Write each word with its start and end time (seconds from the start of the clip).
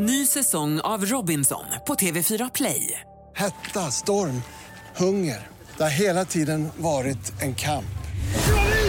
Ny 0.00 0.26
säsong 0.26 0.80
av 0.80 1.04
Robinson 1.06 1.64
på 1.86 1.94
TV4 1.94 2.50
Play. 2.54 3.00
Hetta, 3.36 3.90
storm, 3.90 4.42
hunger. 4.96 5.46
Det 5.76 5.82
har 5.82 5.90
hela 5.90 6.24
tiden 6.24 6.68
varit 6.76 7.42
en 7.42 7.54
kamp. 7.54 7.98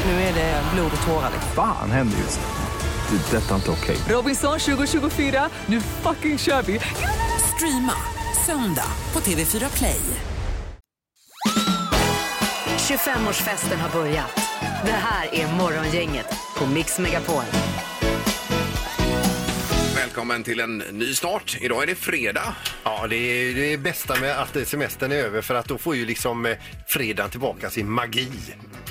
Nu 0.06 0.12
är 0.12 0.34
det 0.34 0.64
blod 0.74 0.92
och 1.02 1.08
tårar. 1.08 1.32
Fan 1.56 1.92
händer 1.92 2.18
just 2.18 2.40
nu. 2.40 3.18
Det. 3.18 3.38
är 3.38 3.42
Detta 3.42 3.52
är 3.52 3.56
inte 3.56 3.72
okej. 3.72 3.98
Robinson 4.10 4.60
2024, 4.60 5.50
nu 5.66 5.82
fucking 5.82 6.38
kör 6.38 6.62
vi! 6.62 6.80
Streama 7.56 7.94
söndag 8.46 8.92
på 9.12 9.20
TV4 9.20 9.78
Play. 9.78 10.02
25-årsfesten 12.78 13.78
har 13.78 13.90
börjat. 14.02 14.42
Det 14.86 14.92
här 14.92 15.36
är 15.36 15.54
Morgongänget 15.54 16.34
på 16.58 16.66
Mix 16.66 17.00
Megapol. 17.00 17.44
Välkommen 20.20 20.44
till 20.44 20.60
en 20.60 20.78
ny 20.78 21.14
start. 21.16 21.58
Idag 21.62 21.84
är 21.84 21.88
det 21.88 21.96
fredag. 21.96 22.56
Ja, 22.84 23.08
det 23.10 23.16
är 23.16 23.54
det 23.54 23.78
bästa 23.78 24.20
med 24.20 24.40
att 24.42 24.68
semestern 24.68 25.12
är 25.12 25.16
över 25.16 25.42
för 25.42 25.56
att 25.56 25.66
då 25.66 25.78
får 25.78 25.96
ju 25.96 26.06
liksom 26.06 26.46
eh, 26.46 26.58
fredagen 26.88 27.30
tillbaka 27.32 27.70
sin 27.70 27.92
magi. 27.92 28.28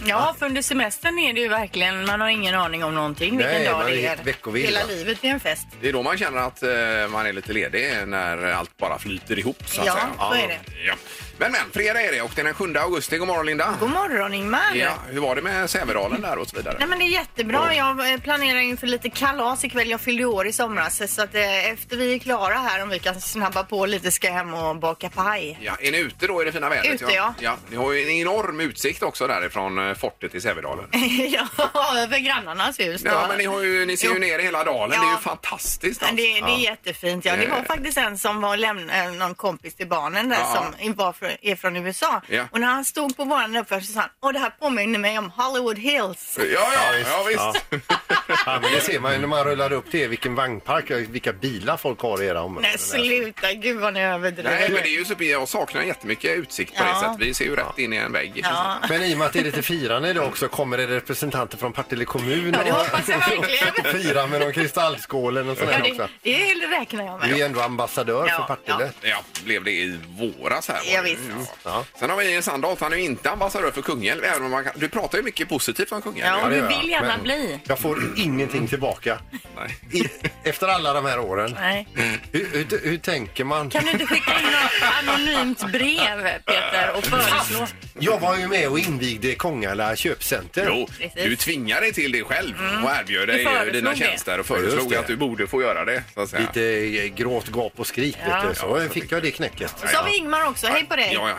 Ja, 0.06 0.34
för 0.38 0.46
under 0.46 0.62
semestern 0.62 1.18
är 1.18 1.32
det 1.32 1.40
ju 1.40 1.48
verkligen, 1.48 2.06
man 2.06 2.20
har 2.20 2.28
ingen 2.28 2.54
aning 2.54 2.84
om 2.84 2.94
någonting 2.94 3.36
vilken 3.36 3.52
Nej, 3.54 3.70
man 3.72 3.80
dag 3.80 3.90
är 3.92 3.96
det 3.96 4.06
är. 4.06 4.24
veckovill, 4.24 4.64
Hela 4.64 4.80
va? 4.80 4.86
livet 4.88 5.24
är 5.24 5.28
en 5.28 5.40
fest. 5.40 5.66
Det 5.80 5.88
är 5.88 5.92
då 5.92 6.02
man 6.02 6.18
känner 6.18 6.38
att 6.38 6.62
eh, 6.62 6.68
man 7.10 7.26
är 7.26 7.32
lite 7.32 7.52
ledig 7.52 7.92
när 8.06 8.52
allt 8.52 8.76
bara 8.76 8.98
flyter 8.98 9.38
ihop 9.38 9.62
så 9.66 9.80
att 9.80 9.86
Ja, 9.86 9.92
säga. 9.92 10.06
så 10.18 10.34
är 10.34 10.48
det. 10.48 10.58
Ja. 10.86 10.94
Men 11.40 11.52
men, 11.52 11.60
fredag 11.72 12.02
är 12.02 12.12
det 12.12 12.22
och 12.22 12.30
det 12.34 12.40
är 12.40 12.44
den 12.44 12.54
7 12.54 12.74
augusti. 12.76 13.18
God 13.18 13.28
morgon 13.28 13.46
Linda. 13.46 13.74
God 13.80 13.90
morgon 13.90 14.34
Ingmar! 14.34 14.74
Ja, 14.74 14.94
hur 15.08 15.20
var 15.20 15.36
det 15.36 15.42
med 15.42 15.70
Sävedalen 15.70 16.20
där 16.20 16.38
och 16.38 16.48
så 16.48 16.56
vidare? 16.56 16.76
Nej 16.78 16.88
men 16.88 16.98
det 16.98 17.04
är 17.04 17.08
jättebra. 17.08 17.74
Jag 17.74 18.12
eh, 18.12 18.20
planerar 18.20 18.58
inför 18.58 18.86
lite 18.86 19.10
kalas 19.10 19.64
ikväll. 19.64 19.90
Jag 19.90 20.00
fyllde 20.00 20.24
år 20.24 20.46
i 20.46 20.52
somras 20.52 21.14
så 21.14 21.22
att 21.22 21.34
eh, 21.34 21.70
efter 21.70 21.96
vi 21.96 22.14
är 22.14 22.18
klara 22.18 22.54
här 22.54 22.82
om 22.82 22.88
vi 22.88 22.98
kan 22.98 23.20
snabba 23.20 23.64
på 23.64 23.86
lite 23.86 24.10
ska 24.10 24.26
jag 24.26 24.34
hem 24.34 24.54
och 24.54 24.76
baka 24.76 25.08
paj. 25.08 25.58
Ja, 25.62 25.76
är 25.80 25.92
ni 25.92 25.98
ute 25.98 26.26
då 26.26 26.42
i 26.42 26.44
det 26.44 26.52
fina 26.52 26.68
vädret? 26.68 27.02
Ute, 27.02 27.12
ja. 27.12 27.34
ja. 27.40 27.56
Ni 27.70 27.76
har 27.76 27.92
ju 27.92 28.02
en 28.02 28.10
enorm 28.10 28.60
utsikt 28.60 29.02
också 29.02 29.26
därifrån 29.26 29.88
eh, 29.88 29.94
fortet 29.94 30.30
till 30.32 30.42
Sävedalen. 30.42 30.84
ja, 31.28 31.48
över 31.96 32.18
grannarnas 32.18 32.80
hus 32.80 33.02
då. 33.02 33.10
Ja, 33.10 33.26
men 33.28 33.38
ni, 33.38 33.44
har 33.44 33.62
ju, 33.62 33.86
ni 33.86 33.96
ser 33.96 34.08
ju 34.08 34.18
ner 34.18 34.38
i 34.38 34.42
hela 34.42 34.64
dalen. 34.64 34.96
Ja. 34.96 35.02
Det 35.02 35.08
är 35.08 35.12
ju 35.12 35.18
fantastiskt. 35.18 36.02
Alltså. 36.02 36.16
det, 36.16 36.22
det 36.22 36.52
är 36.52 36.58
jättefint. 36.58 37.24
Ja. 37.24 37.36
Det 37.36 37.46
var 37.46 37.62
faktiskt 37.62 37.98
en 37.98 38.18
som 38.18 38.40
var 38.40 38.56
lämna, 38.56 39.04
eh, 39.04 39.12
någon 39.12 39.34
kompis 39.34 39.74
till 39.74 39.88
barnen 39.88 40.28
där 40.28 40.38
Ja. 40.38 40.72
som 40.80 40.94
var 40.94 41.12
från, 41.28 41.50
är 41.50 41.56
från 41.56 41.76
USA. 41.76 42.22
Ja. 42.28 42.44
Och 42.50 42.60
när 42.60 42.68
han 42.68 42.84
stod 42.84 43.16
på 43.16 43.24
våran 43.24 43.56
uppförsel 43.56 43.86
så 43.86 43.92
sa 43.92 44.00
han, 44.00 44.10
åh 44.22 44.32
det 44.32 44.38
här 44.38 44.50
påminner 44.50 44.98
mig 44.98 45.18
om 45.18 45.30
Hollywood 45.30 45.78
Hills. 45.78 46.38
Ja, 46.38 46.44
ja, 46.74 46.98
ja, 46.98 47.24
visst. 47.28 47.40
visst. 47.70 47.84
Ja, 48.46 48.58
men 48.62 48.72
det 48.72 48.80
ser 48.80 49.00
man 49.00 49.12
ju 49.12 49.18
när 49.18 49.26
man 49.26 49.44
rullar 49.44 49.72
upp 49.72 49.84
det, 49.90 50.06
vilken 50.06 50.34
vagnpark, 50.34 50.90
vilka 50.90 51.32
bilar 51.32 51.76
folk 51.76 52.00
har 52.00 52.22
i 52.22 52.26
era 52.26 52.42
områden. 52.42 52.70
Nej 52.70 52.78
sluta, 52.78 53.52
gud 53.52 53.76
vad 53.80 53.94
ni 53.94 54.00
överdriver. 54.02 54.50
Nej, 54.50 54.70
men 54.72 54.82
det 54.82 54.88
är 54.88 54.98
ju 54.98 55.04
super. 55.04 55.24
Jag 55.24 55.48
saknar 55.48 55.82
jättemycket 55.82 56.36
utsikt 56.38 56.76
på 56.76 56.82
Ja. 56.84 56.88
det 56.94 57.00
sättet. 57.00 57.26
Vi 57.26 57.34
ser 57.34 57.44
ju 57.44 57.56
rätt 57.56 57.78
in 57.78 57.92
i 57.92 57.96
en 57.96 58.12
vägg. 58.12 58.40
Ja. 58.44 58.76
Men 58.88 59.02
i 59.02 59.14
och 59.14 59.18
med 59.18 59.26
att 59.26 59.32
det 59.32 59.38
är 59.38 59.44
lite 59.44 59.62
firande 59.62 60.08
idag 60.10 60.26
också, 60.26 60.48
kommer 60.48 60.76
det 60.78 60.86
representanter 60.86 61.56
från 61.58 61.72
Partille 61.72 62.04
kommun 62.04 62.54
Ja, 62.58 62.64
det 62.64 62.70
och 62.72 62.76
hoppas 62.78 63.08
jag 63.08 63.18
verkligen. 63.18 64.02
fira 64.02 64.26
med 64.26 64.40
någon 64.40 64.52
kristallskål 64.52 65.36
och 65.38 65.44
sånt 65.56 65.58
Ja, 65.60 65.66
där 65.78 65.84
det, 65.84 65.90
också? 65.90 66.08
det 66.22 66.54
räknar 66.78 67.04
jag 67.04 67.20
Du 67.20 67.24
är 67.26 67.30
med. 67.30 67.38
ju 67.38 67.44
ändå 67.44 67.60
ambassadör 67.60 68.26
Ja, 68.28 68.36
för 68.36 68.54
Partille. 68.56 68.92
Ja, 69.02 69.16
blev 69.44 69.64
det 69.64 69.70
i 69.70 69.98
våras 70.18 70.68
här? 70.68 70.76
var 70.76 70.92
Ja, 70.92 71.02
det. 71.02 71.10
visst. 71.10 71.17
Ja. 71.64 71.84
Sen 72.00 72.10
har 72.10 72.16
vi 72.16 72.42
Sandholt, 72.42 72.80
han 72.80 72.92
är 72.92 72.96
ju 72.96 73.02
inte 73.02 73.30
ambassadör 73.30 73.70
för 73.70 73.82
Kungälv, 73.82 74.24
även 74.24 74.44
om 74.44 74.50
man 74.50 74.64
kan, 74.64 74.72
du 74.76 74.88
pratar 74.88 75.18
ju 75.18 75.24
mycket 75.24 75.48
positivt 75.48 75.92
om 75.92 76.02
Kungälv. 76.02 76.38
Ja, 76.42 76.48
det 76.48 76.60
du 76.60 76.66
vill 76.78 76.90
gärna 76.90 77.06
Men 77.08 77.22
bli. 77.22 77.60
Jag 77.64 77.78
får 77.78 77.98
ingenting 78.16 78.68
tillbaka. 78.68 79.18
Nej. 79.56 79.78
I, 80.02 80.08
efter 80.48 80.68
alla 80.68 80.92
de 80.92 81.04
här 81.04 81.18
åren. 81.18 81.56
Nej. 81.60 81.88
Hur, 82.32 82.48
hur, 82.52 82.80
hur 82.90 82.98
tänker 82.98 83.44
man? 83.44 83.70
Kan 83.70 83.84
du 83.84 83.90
inte 83.90 84.06
skicka 84.06 84.38
in 84.40 84.46
något 84.46 84.92
anonymt 85.08 85.72
brev 85.72 86.22
Peter 86.46 86.92
och 86.96 87.04
föreslå? 87.04 87.66
Jag 88.00 88.18
var 88.20 88.36
ju 88.36 88.48
med 88.48 88.68
och 88.68 88.78
invigde 88.78 89.34
Kongala 89.34 89.96
köpcenter. 89.96 90.64
Jo, 90.68 90.88
Precis. 90.98 91.12
du 91.24 91.36
tvingar 91.36 91.80
dig 91.80 91.92
till 91.92 92.12
det 92.12 92.24
själv 92.24 92.54
och 92.84 92.90
erbjöd 92.90 93.28
Du 93.28 93.32
dig 93.32 93.44
föreslog 93.44 93.72
dina 93.72 93.90
det. 93.90 93.96
tjänster 93.96 94.32
och 94.32 94.38
just 94.38 94.48
föreslog 94.48 94.90
det. 94.90 94.98
att 94.98 95.06
du 95.06 95.16
borde 95.16 95.46
få 95.46 95.62
göra 95.62 95.84
det. 95.84 96.02
Så 96.14 96.20
att 96.20 96.30
säga. 96.30 96.40
Lite 96.54 96.98
eh, 97.04 97.14
gråt, 97.14 97.48
gap 97.48 97.72
och 97.76 97.86
skrik. 97.86 98.16
Ja. 98.28 98.40
Vet 98.40 98.48
du. 98.48 98.54
Så 98.54 98.94
fick 98.94 99.12
jag 99.12 99.22
det 99.22 99.30
knäcket. 99.30 99.74
Så 99.78 99.96
har 99.96 100.04
vi 100.04 100.16
Ingmar 100.16 100.44
också, 100.48 100.66
hej 100.66 100.86
på 100.88 100.96
dig. 100.96 101.07
Ja, 101.12 101.28
ja. 101.28 101.36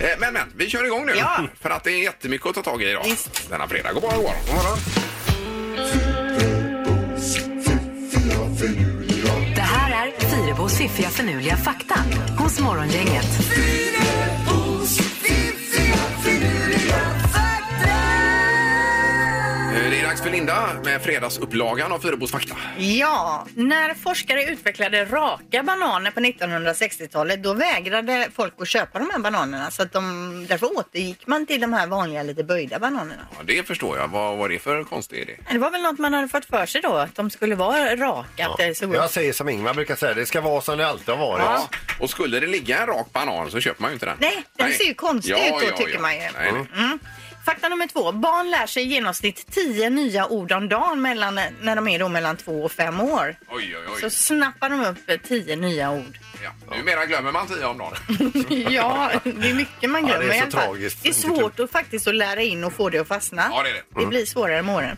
Eh, 0.00 0.18
Men, 0.18 0.32
men, 0.34 0.52
vi 0.56 0.70
kör 0.70 0.84
igång 0.84 1.06
nu. 1.06 1.12
Ja. 1.16 1.40
För 1.60 1.70
att 1.70 1.84
det 1.84 1.90
är 1.92 2.02
jättemycket 2.02 2.46
att 2.46 2.54
ta 2.54 2.62
tag 2.62 2.82
i 2.82 2.90
idag. 2.90 3.02
Visst. 3.04 3.50
Denna 3.50 3.68
fredag. 3.68 3.92
God 3.92 4.02
morgon, 4.02 4.18
god 4.18 4.24
morgon. 4.24 4.42
God 4.46 4.54
morgon. 4.54 4.78
Det 9.54 9.60
här 9.60 10.06
är 10.06 10.20
Fyrebos 10.20 10.78
fiffiga 10.78 11.08
förnuliga 11.08 11.56
fakta 11.56 11.94
hos 12.38 12.60
Morgongänget. 12.60 13.26
För 20.22 20.30
Linda 20.30 20.68
med 20.84 21.02
fredagsupplagan 21.02 21.92
av 21.92 21.98
Fyrebos 21.98 22.30
fakta. 22.30 22.56
Ja, 22.78 23.46
när 23.54 23.94
forskare 23.94 24.44
utvecklade 24.44 25.04
raka 25.04 25.62
bananer 25.62 26.10
på 26.10 26.20
1960-talet 26.20 27.42
då 27.42 27.54
vägrade 27.54 28.28
folk 28.34 28.54
att 28.58 28.68
köpa 28.68 28.98
de 28.98 29.10
här 29.12 29.18
bananerna 29.18 29.70
så 29.70 29.82
att 29.82 29.92
de, 29.92 30.46
därför 30.48 30.78
återgick 30.78 31.26
man 31.26 31.46
till 31.46 31.60
de 31.60 31.72
här 31.72 31.86
vanliga 31.86 32.22
lite 32.22 32.44
böjda 32.44 32.78
bananerna. 32.78 33.22
Ja, 33.38 33.42
det 33.44 33.66
förstår 33.66 33.98
jag. 33.98 34.08
Vad 34.08 34.38
var 34.38 34.48
det 34.48 34.58
för 34.58 34.84
konstig 34.84 35.18
idé? 35.18 35.36
Det 35.50 35.58
var 35.58 35.70
väl 35.70 35.82
något 35.82 35.98
man 35.98 36.14
hade 36.14 36.28
fått 36.28 36.44
för 36.44 36.66
sig 36.66 36.80
då, 36.80 36.94
att 36.94 37.14
de 37.14 37.30
skulle 37.30 37.54
vara 37.54 37.96
raka, 37.96 38.48
att 38.48 38.58
det 38.58 38.74
såg 38.74 38.94
Jag 38.94 39.10
säger 39.10 39.32
som 39.32 39.48
Ingmar 39.48 39.74
brukar 39.74 39.96
säga, 39.96 40.14
det 40.14 40.26
ska 40.26 40.40
vara 40.40 40.60
som 40.60 40.78
det 40.78 40.86
alltid 40.86 41.14
har 41.14 41.26
varit. 41.26 41.44
Ja. 41.44 41.68
Och 42.00 42.10
skulle 42.10 42.40
det 42.40 42.46
ligga 42.46 42.78
en 42.78 42.86
rak 42.86 43.12
banan 43.12 43.50
så 43.50 43.60
köper 43.60 43.82
man 43.82 43.90
ju 43.90 43.94
inte 43.94 44.06
den. 44.06 44.16
Nej, 44.20 44.44
den 44.56 44.72
ser 44.72 44.84
ju 44.84 44.94
konstig 44.94 45.32
ut 45.32 45.70
då, 45.70 45.76
tycker 45.76 45.98
man 45.98 46.14
ju. 46.14 46.20
Nej, 46.20 46.30
nej. 46.52 46.66
Mm. 46.76 46.98
Fakta 47.44 47.68
nummer 47.68 47.86
två. 47.86 48.12
Barn 48.12 48.50
lär 48.50 48.66
sig 48.66 48.82
i 48.82 48.86
genomsnitt 48.86 49.46
10 49.50 49.90
nya 49.90 50.26
ord 50.26 50.52
om 50.52 50.68
dagen 50.68 51.02
mellan, 51.02 51.34
när 51.60 51.76
de 51.76 51.88
är 51.88 51.98
då 51.98 52.08
mellan 52.08 52.36
två 52.36 52.64
och 52.64 52.72
fem 52.72 53.00
år. 53.00 53.36
Oj, 53.48 53.76
oj, 53.76 53.82
oj. 53.94 54.00
Så 54.00 54.10
snappar 54.10 54.70
de 54.70 54.84
upp 54.86 55.22
10 55.28 55.56
nya 55.56 55.90
ord. 55.90 56.18
Ja. 56.44 56.76
Numera 56.76 57.06
glömmer 57.06 57.32
man 57.32 57.46
tio 57.46 57.64
om 57.66 57.78
dagen. 57.78 57.94
ja, 58.72 59.10
det 59.24 59.50
är 59.50 59.54
mycket 59.54 59.90
man 59.90 60.06
Ja, 60.06 60.08
glömmer. 60.08 60.28
det 60.32 60.38
är 60.38 60.44
så 60.44 60.50
tragiskt. 60.50 61.02
Det 61.02 61.08
är 61.08 61.12
svårt 61.12 61.60
att 61.60 61.70
faktiskt 61.70 62.06
att 62.08 62.14
lära 62.14 62.42
in 62.42 62.64
och 62.64 62.72
få 62.72 62.90
det 62.90 62.98
att 62.98 63.08
fastna. 63.08 63.48
Ja, 63.50 63.62
det 63.62 63.70
är 63.70 63.74
det. 63.74 64.00
Det 64.00 64.06
blir 64.06 64.26
svårare 64.26 64.62
med 64.62 64.74
åren. 64.76 64.96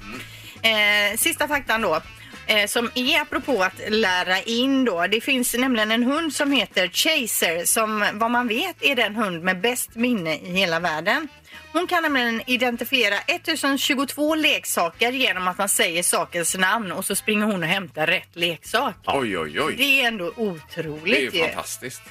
Eh, 0.62 1.16
sista 1.16 1.48
faktan 1.48 1.82
då. 1.82 2.00
Eh, 2.46 2.66
som 2.66 2.90
är 2.94 3.20
apropå 3.20 3.62
att 3.62 3.80
lära 3.88 4.40
in 4.40 4.84
då. 4.84 5.06
Det 5.06 5.20
finns 5.20 5.54
nämligen 5.54 5.90
en 5.90 6.02
hund 6.02 6.32
som 6.34 6.52
heter 6.52 6.88
Chaser 6.88 7.64
som 7.64 8.04
vad 8.14 8.30
man 8.30 8.48
vet 8.48 8.76
är 8.82 8.94
den 8.96 9.16
hund 9.16 9.42
med 9.42 9.60
bäst 9.60 9.94
minne 9.94 10.34
i 10.34 10.52
hela 10.52 10.80
världen. 10.80 11.28
Hon 11.72 11.86
kan 11.86 12.02
nämligen 12.02 12.42
identifiera 12.46 13.18
1022 13.18 14.34
leksaker 14.34 15.12
genom 15.12 15.48
att 15.48 15.58
man 15.58 15.68
säger 15.68 16.02
sakens 16.02 16.56
namn 16.56 16.92
och 16.92 17.04
så 17.04 17.14
springer 17.14 17.46
hon 17.46 17.62
och 17.62 17.68
hämtar 17.68 18.06
rätt 18.06 18.36
leksak. 18.36 18.94
Oj, 19.06 19.38
oj, 19.38 19.60
oj. 19.60 19.74
Det 19.78 20.00
är 20.02 20.06
ändå 20.08 20.24
Det 20.36 20.42
är 20.42 20.48
otroligt 20.50 21.34
ju 21.34 21.38
ju. 21.38 21.44
fantastiskt. 21.46 22.02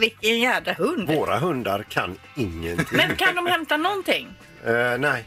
Vilken 0.00 0.40
jädra 0.40 0.72
hund. 0.72 1.08
Våra 1.08 1.38
hundar 1.38 1.82
kan 1.82 2.18
ingenting. 2.36 2.86
Men 2.96 3.16
kan 3.16 3.34
de 3.34 3.46
hämta 3.46 3.76
någonting? 3.76 4.28
Eh, 4.66 4.98
nej. 4.98 5.24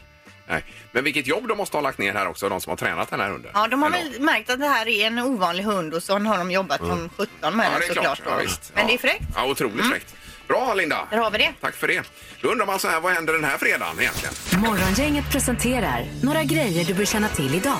Nej. 0.48 0.64
Men 0.92 1.04
vilket 1.04 1.26
jobb 1.26 1.48
de 1.48 1.58
måste 1.58 1.76
ha 1.76 1.82
lagt 1.82 1.98
ner 1.98 2.12
här 2.14 2.26
också, 2.28 2.48
de 2.48 2.60
som 2.60 2.70
har 2.70 2.76
tränat 2.76 3.10
den 3.10 3.20
här 3.20 3.30
hunden. 3.30 3.50
Ja, 3.54 3.66
de 3.66 3.82
har 3.82 3.90
Ändå. 3.90 4.10
väl 4.10 4.20
märkt 4.20 4.50
att 4.50 4.58
det 4.60 4.66
här 4.68 4.88
är 4.88 5.06
en 5.06 5.18
ovanlig 5.18 5.64
hund 5.64 5.94
och 5.94 6.02
så 6.02 6.18
har 6.18 6.38
de 6.38 6.50
jobbat 6.50 6.78
som 6.80 7.10
17 7.16 7.56
med 7.56 7.66
Ja, 7.66 7.70
den 7.70 7.80
det 7.80 7.86
är 7.86 7.94
såklart. 7.94 8.20
då. 8.24 8.30
Ja, 8.30 8.36
visst. 8.36 8.72
Men 8.74 8.82
ja. 8.82 8.88
det 8.88 8.94
är 8.94 8.98
fräckt. 8.98 9.24
Ja, 9.34 9.46
otroligt 9.46 9.86
fräckt. 9.90 10.14
Bra, 10.48 10.74
Linda. 10.74 11.06
Där 11.10 11.18
har 11.18 11.30
vi 11.30 11.38
det. 11.38 11.52
Tack 11.60 11.74
för 11.74 11.88
det. 11.88 12.02
Då 12.40 12.48
undrar 12.48 12.66
man 12.66 12.78
så 12.78 12.88
här, 12.88 13.00
vad 13.00 13.12
händer 13.12 13.32
den 13.32 13.44
här 13.44 13.58
fredagen 13.58 14.00
egentligen? 14.00 14.34
Morgongänget 14.60 15.30
presenterar 15.32 16.04
några 16.22 16.42
grejer 16.44 16.84
du 16.84 16.94
bör 16.94 17.04
känna 17.04 17.28
till 17.28 17.54
idag. 17.54 17.78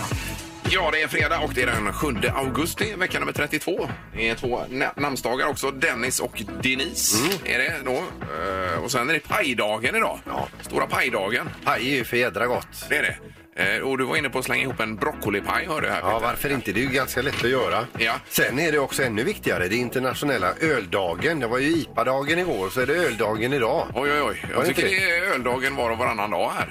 Ja, 0.70 0.90
det 0.92 1.02
är 1.02 1.08
fredag 1.08 1.38
och 1.40 1.50
det 1.54 1.62
är 1.62 1.66
den 1.66 1.92
7 1.92 2.06
augusti, 2.34 2.94
vecka 2.96 3.18
nummer 3.20 3.32
32. 3.32 3.90
Det 4.16 4.28
är 4.28 4.34
två 4.34 4.60
na- 4.70 5.00
namnsdagar 5.00 5.46
också, 5.48 5.70
Dennis 5.70 6.20
och 6.20 6.42
Denise 6.62 7.16
är 7.44 7.58
det 7.58 7.74
då. 7.84 7.92
Eh, 7.92 8.82
och 8.84 8.90
sen 8.90 9.10
är 9.10 9.14
det 9.14 9.28
pajdagen 9.28 9.96
idag. 9.96 10.18
Ja. 10.26 10.48
Stora 10.60 10.86
pajdagen, 10.86 11.48
Paj 11.64 11.90
är 11.92 11.96
ju 11.96 12.04
för 12.04 12.16
jädra 12.16 12.46
gott. 12.46 12.86
det 12.88 12.96
är 12.96 13.02
det. 13.02 13.16
Eh, 13.58 13.80
och 13.82 13.98
du 13.98 14.04
var 14.04 14.16
inne 14.16 14.30
på 14.30 14.38
att 14.38 14.44
slänga 14.44 14.62
ihop 14.62 14.80
en 14.80 14.96
broccolipaj, 14.96 15.66
hörde 15.66 15.86
jag 15.86 15.94
här. 15.94 16.00
Ja, 16.00 16.06
Peter. 16.14 16.26
varför 16.26 16.52
inte? 16.52 16.72
Det 16.72 16.80
är 16.80 16.84
ju 16.84 16.90
ganska 16.90 17.22
lätt 17.22 17.44
att 17.44 17.50
göra. 17.50 17.86
Ja. 17.98 18.12
Sen 18.28 18.58
är 18.58 18.72
det 18.72 18.78
också 18.78 19.02
ännu 19.02 19.24
viktigare, 19.24 19.68
det 19.68 19.76
är 19.76 19.78
internationella 19.78 20.52
öldagen. 20.60 21.40
Det 21.40 21.46
var 21.46 21.58
ju 21.58 21.68
IPA-dagen 21.68 22.38
igår, 22.38 22.68
så 22.70 22.80
är 22.80 22.86
det 22.86 22.94
öldagen 22.94 23.52
idag. 23.52 23.86
Oj, 23.94 24.10
oj, 24.12 24.22
oj. 24.22 24.42
Var 24.42 24.50
Jag 24.54 24.62
det 24.62 24.66
tycker 24.68 24.82
inte? 24.88 25.04
det 25.04 25.16
är 25.16 25.32
öldagen 25.34 25.76
var 25.76 25.90
och 25.90 25.98
varannan 25.98 26.30
dag 26.30 26.52
här. 26.58 26.68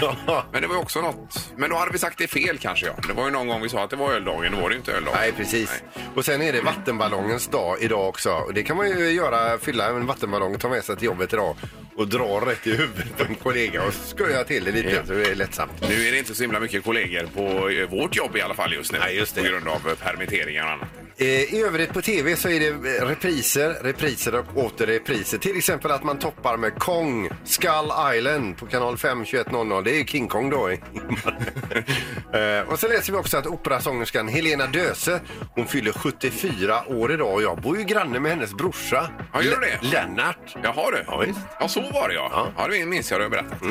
ja. 0.26 0.44
Men 0.52 0.62
det 0.62 0.68
var 0.68 0.74
ju 0.74 0.80
också 0.80 1.00
något... 1.00 1.50
Men 1.56 1.70
då 1.70 1.76
hade 1.76 1.92
vi 1.92 1.98
sagt 1.98 2.18
det 2.18 2.26
fel 2.28 2.58
kanske, 2.58 2.86
ja. 2.86 2.92
Det 3.08 3.12
var 3.12 3.24
ju 3.24 3.30
någon 3.30 3.48
gång 3.48 3.62
vi 3.62 3.68
sa 3.68 3.84
att 3.84 3.90
det 3.90 3.96
var 3.96 4.12
öldagen, 4.12 4.52
då 4.52 4.58
var 4.60 4.68
det 4.68 4.72
ju 4.74 4.78
inte 4.78 4.92
öldagen. 4.92 5.18
Nej, 5.20 5.32
precis. 5.32 5.82
Och 6.14 6.24
sen 6.24 6.42
är 6.42 6.52
det 6.52 6.60
vattenballongens 6.60 7.46
dag 7.48 7.76
idag 7.80 8.08
också. 8.08 8.30
Och 8.32 8.54
det 8.54 8.62
kan 8.62 8.76
man 8.76 8.88
ju 8.88 9.10
göra, 9.10 9.58
fylla 9.58 9.88
en 9.88 10.06
vattenballong 10.06 10.54
och 10.54 10.60
ta 10.60 10.68
med 10.68 10.84
sig 10.84 10.96
till 10.96 11.04
jobbet 11.06 11.32
idag 11.32 11.56
och 11.96 12.08
dra 12.08 12.50
rätt 12.50 12.66
i 12.66 12.70
huvudet 12.70 13.16
på 13.16 13.24
en 13.24 13.34
kollega 13.34 13.82
och 13.82 13.94
skoja 13.94 14.44
till 14.44 14.64
det 14.64 14.72
lite 14.72 15.06
så 15.06 15.12
det 15.12 15.30
är 15.30 15.34
lättsamt. 15.34 15.72
Nu 15.88 16.08
är 16.08 16.12
det 16.12 16.18
inte 16.18 16.34
så 16.34 16.42
himla 16.42 16.60
mycket 16.60 16.84
kollegor 16.84 17.26
på 17.34 17.70
eh, 17.70 17.88
vårt 17.90 18.16
jobb 18.16 18.36
i 18.36 18.40
alla 18.40 18.54
fall 18.54 18.72
just 18.72 18.92
nu. 18.92 18.98
Nej, 18.98 19.16
just 19.16 19.34
det. 19.34 19.42
På 19.42 19.48
grund 19.48 19.68
av 19.68 19.88
eh, 19.88 19.94
permitteringar 19.94 20.64
och 20.64 20.70
annat. 20.70 21.05
Eh, 21.18 21.26
I 21.54 21.62
övrigt 21.66 21.92
på 21.92 22.02
tv 22.02 22.36
så 22.36 22.48
är 22.48 22.60
det 22.60 22.96
eh, 22.98 23.06
repriser, 23.06 23.74
repriser 23.82 24.34
och 24.34 24.56
åter 24.64 24.86
repriser. 24.86 25.38
Till 25.38 25.56
exempel 25.58 25.90
att 25.90 26.04
man 26.04 26.18
toppar 26.18 26.56
med 26.56 26.78
Kong, 26.78 27.30
Skull 27.44 27.90
Island 28.16 28.56
på 28.56 28.66
kanal 28.66 28.98
5 28.98 29.24
21.00. 29.24 29.82
Det 29.84 30.00
är 30.00 30.04
King 30.04 30.28
Kong 30.28 30.50
då. 30.50 30.68
eh, 32.38 32.68
och 32.68 32.78
så 32.78 32.88
läser 32.88 33.12
vi 33.12 33.18
också 33.18 33.36
att 33.36 33.46
operasångerskan 33.46 34.28
Helena 34.28 34.66
Döse, 34.66 35.20
hon 35.54 35.66
fyller 35.66 35.92
74 35.92 36.86
år 36.88 37.12
idag 37.12 37.34
och 37.34 37.42
jag 37.42 37.60
bor 37.60 37.78
ju 37.78 37.84
granne 37.84 38.20
med 38.20 38.30
hennes 38.32 38.54
brorsa. 38.54 39.10
Ja, 39.32 39.42
gör 39.42 39.50
du 39.56 39.60
det? 39.66 39.78
Le- 39.82 39.88
Lennart. 39.92 40.56
Jaha 40.62 40.90
du. 40.90 41.04
Ja, 41.06 41.18
visst. 41.26 41.38
Ja, 41.60 41.68
så 41.68 41.80
var 41.80 42.08
det 42.08 42.14
ja. 42.14 42.48
Ja, 42.56 42.68
det 42.68 42.86
minns 42.86 43.10
jag 43.10 43.20
du 43.20 43.24
har 43.24 43.30
berättat. 43.30 43.62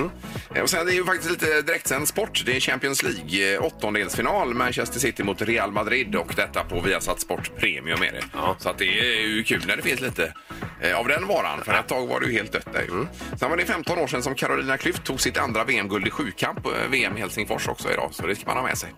Eh, 0.56 0.62
Och 0.63 0.69
sen 0.69 0.86
det 0.86 0.91
är 0.91 0.95
ju 0.95 1.06
faktiskt 1.06 1.31
lite 1.31 1.62
direktsänd 1.62 2.07
sport. 2.07 2.44
Det 2.45 2.56
är 2.56 2.59
Champions 2.59 3.03
League 3.03 3.57
åttondelsfinal. 3.57 4.53
Manchester 4.53 5.00
City 5.00 5.24
mot 5.24 5.41
Real 5.41 5.71
Madrid 5.71 6.15
och 6.15 6.33
detta 6.36 6.63
på 6.63 6.80
Viasat 6.80 7.21
Sport 7.21 7.35
Premium 7.60 8.02
är 8.02 8.12
det. 8.12 8.24
Så 8.58 8.70
att 8.70 8.78
det 8.78 8.86
är 8.86 9.28
ju 9.28 9.44
kul 9.44 9.64
när 9.68 9.76
det 9.78 9.82
finns 9.84 10.02
lite 10.02 10.34
eh, 10.82 11.00
av 11.00 11.08
den 11.08 11.28
varan. 11.28 11.64
För 11.66 11.74
ett 11.74 11.88
tag 11.88 12.08
var 12.08 12.20
det 12.20 12.26
ju 12.26 12.34
helt 12.34 12.52
dött 12.52 12.74
där 12.74 12.82
ju. 12.82 13.06
Sen 13.40 13.50
var 13.50 13.58
det 13.58 13.66
15 13.66 14.00
år 14.00 14.08
sedan 14.08 14.24
som 14.24 14.36
Carolina 14.36 14.78
Klüft 14.78 15.04
tog 15.04 15.22
sitt 15.22 15.38
andra 15.38 15.64
VM-guld 15.64 16.08
i 16.08 16.12
sjukamp. 16.12 16.66
eh, 16.66 16.72
VM 16.90 17.18
i 17.18 17.20
Helsingfors 17.20 17.68
också 17.68 17.92
idag. 17.94 18.10
Så 18.14 18.28
det 18.28 18.36
ska 18.36 18.46
man 18.48 18.58
ha 18.58 18.64
med 18.64 18.78
sig. 18.78 18.94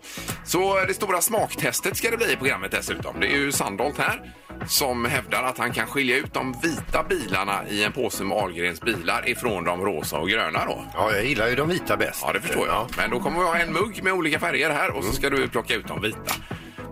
Så 0.46 0.80
eh, 0.80 0.86
det 0.88 0.94
stora 0.94 1.22
smaktestet 1.22 1.98
ska 1.98 2.12
det 2.12 2.18
bli 2.18 2.32
i 2.34 2.36
programmet 2.36 2.72
dessutom. 2.72 3.20
Det 3.20 3.28
är 3.28 3.38
ju 3.38 3.52
Sandholt 3.52 3.98
här 3.98 4.34
som 4.68 5.06
hävdar 5.06 5.44
att 5.44 5.58
han 5.58 5.72
kan 5.74 5.88
skilja 5.88 6.18
ut 6.18 6.34
de 6.34 6.56
vita 6.64 7.04
bilarna 7.10 7.62
i 7.70 7.84
en 7.84 7.92
påse 7.92 8.24
med 8.24 8.38
Ahlgrens 8.38 8.82
bilar 8.82 9.30
ifrån 9.30 9.64
de 9.64 9.82
rosa 9.86 10.18
och 10.20 10.30
gröna 10.30 10.66
då. 10.66 10.86
Ja, 10.94 11.12
jag 11.14 11.26
gillar 11.26 11.48
ju 11.48 11.56
de 11.56 11.70
vita 11.70 11.98
bäst. 11.98 12.24
Ja, 12.28 12.34
det 12.34 12.42
förstår 12.42 12.68
jag. 12.68 12.88
Men 12.98 13.10
då 13.10 13.20
kommer 13.20 13.40
vi 13.40 13.46
ha 13.46 13.58
en 13.58 13.74
mugg 13.74 14.04
med 14.04 14.14
olika 14.14 14.40
färger 14.40 14.70
här 14.70 14.90
och 14.92 15.04
så 15.04 15.12
ska 15.14 15.30
du 15.30 15.48
plocka 15.48 15.74
ut 15.76 15.88
de 15.88 16.02
vita. 16.02 16.34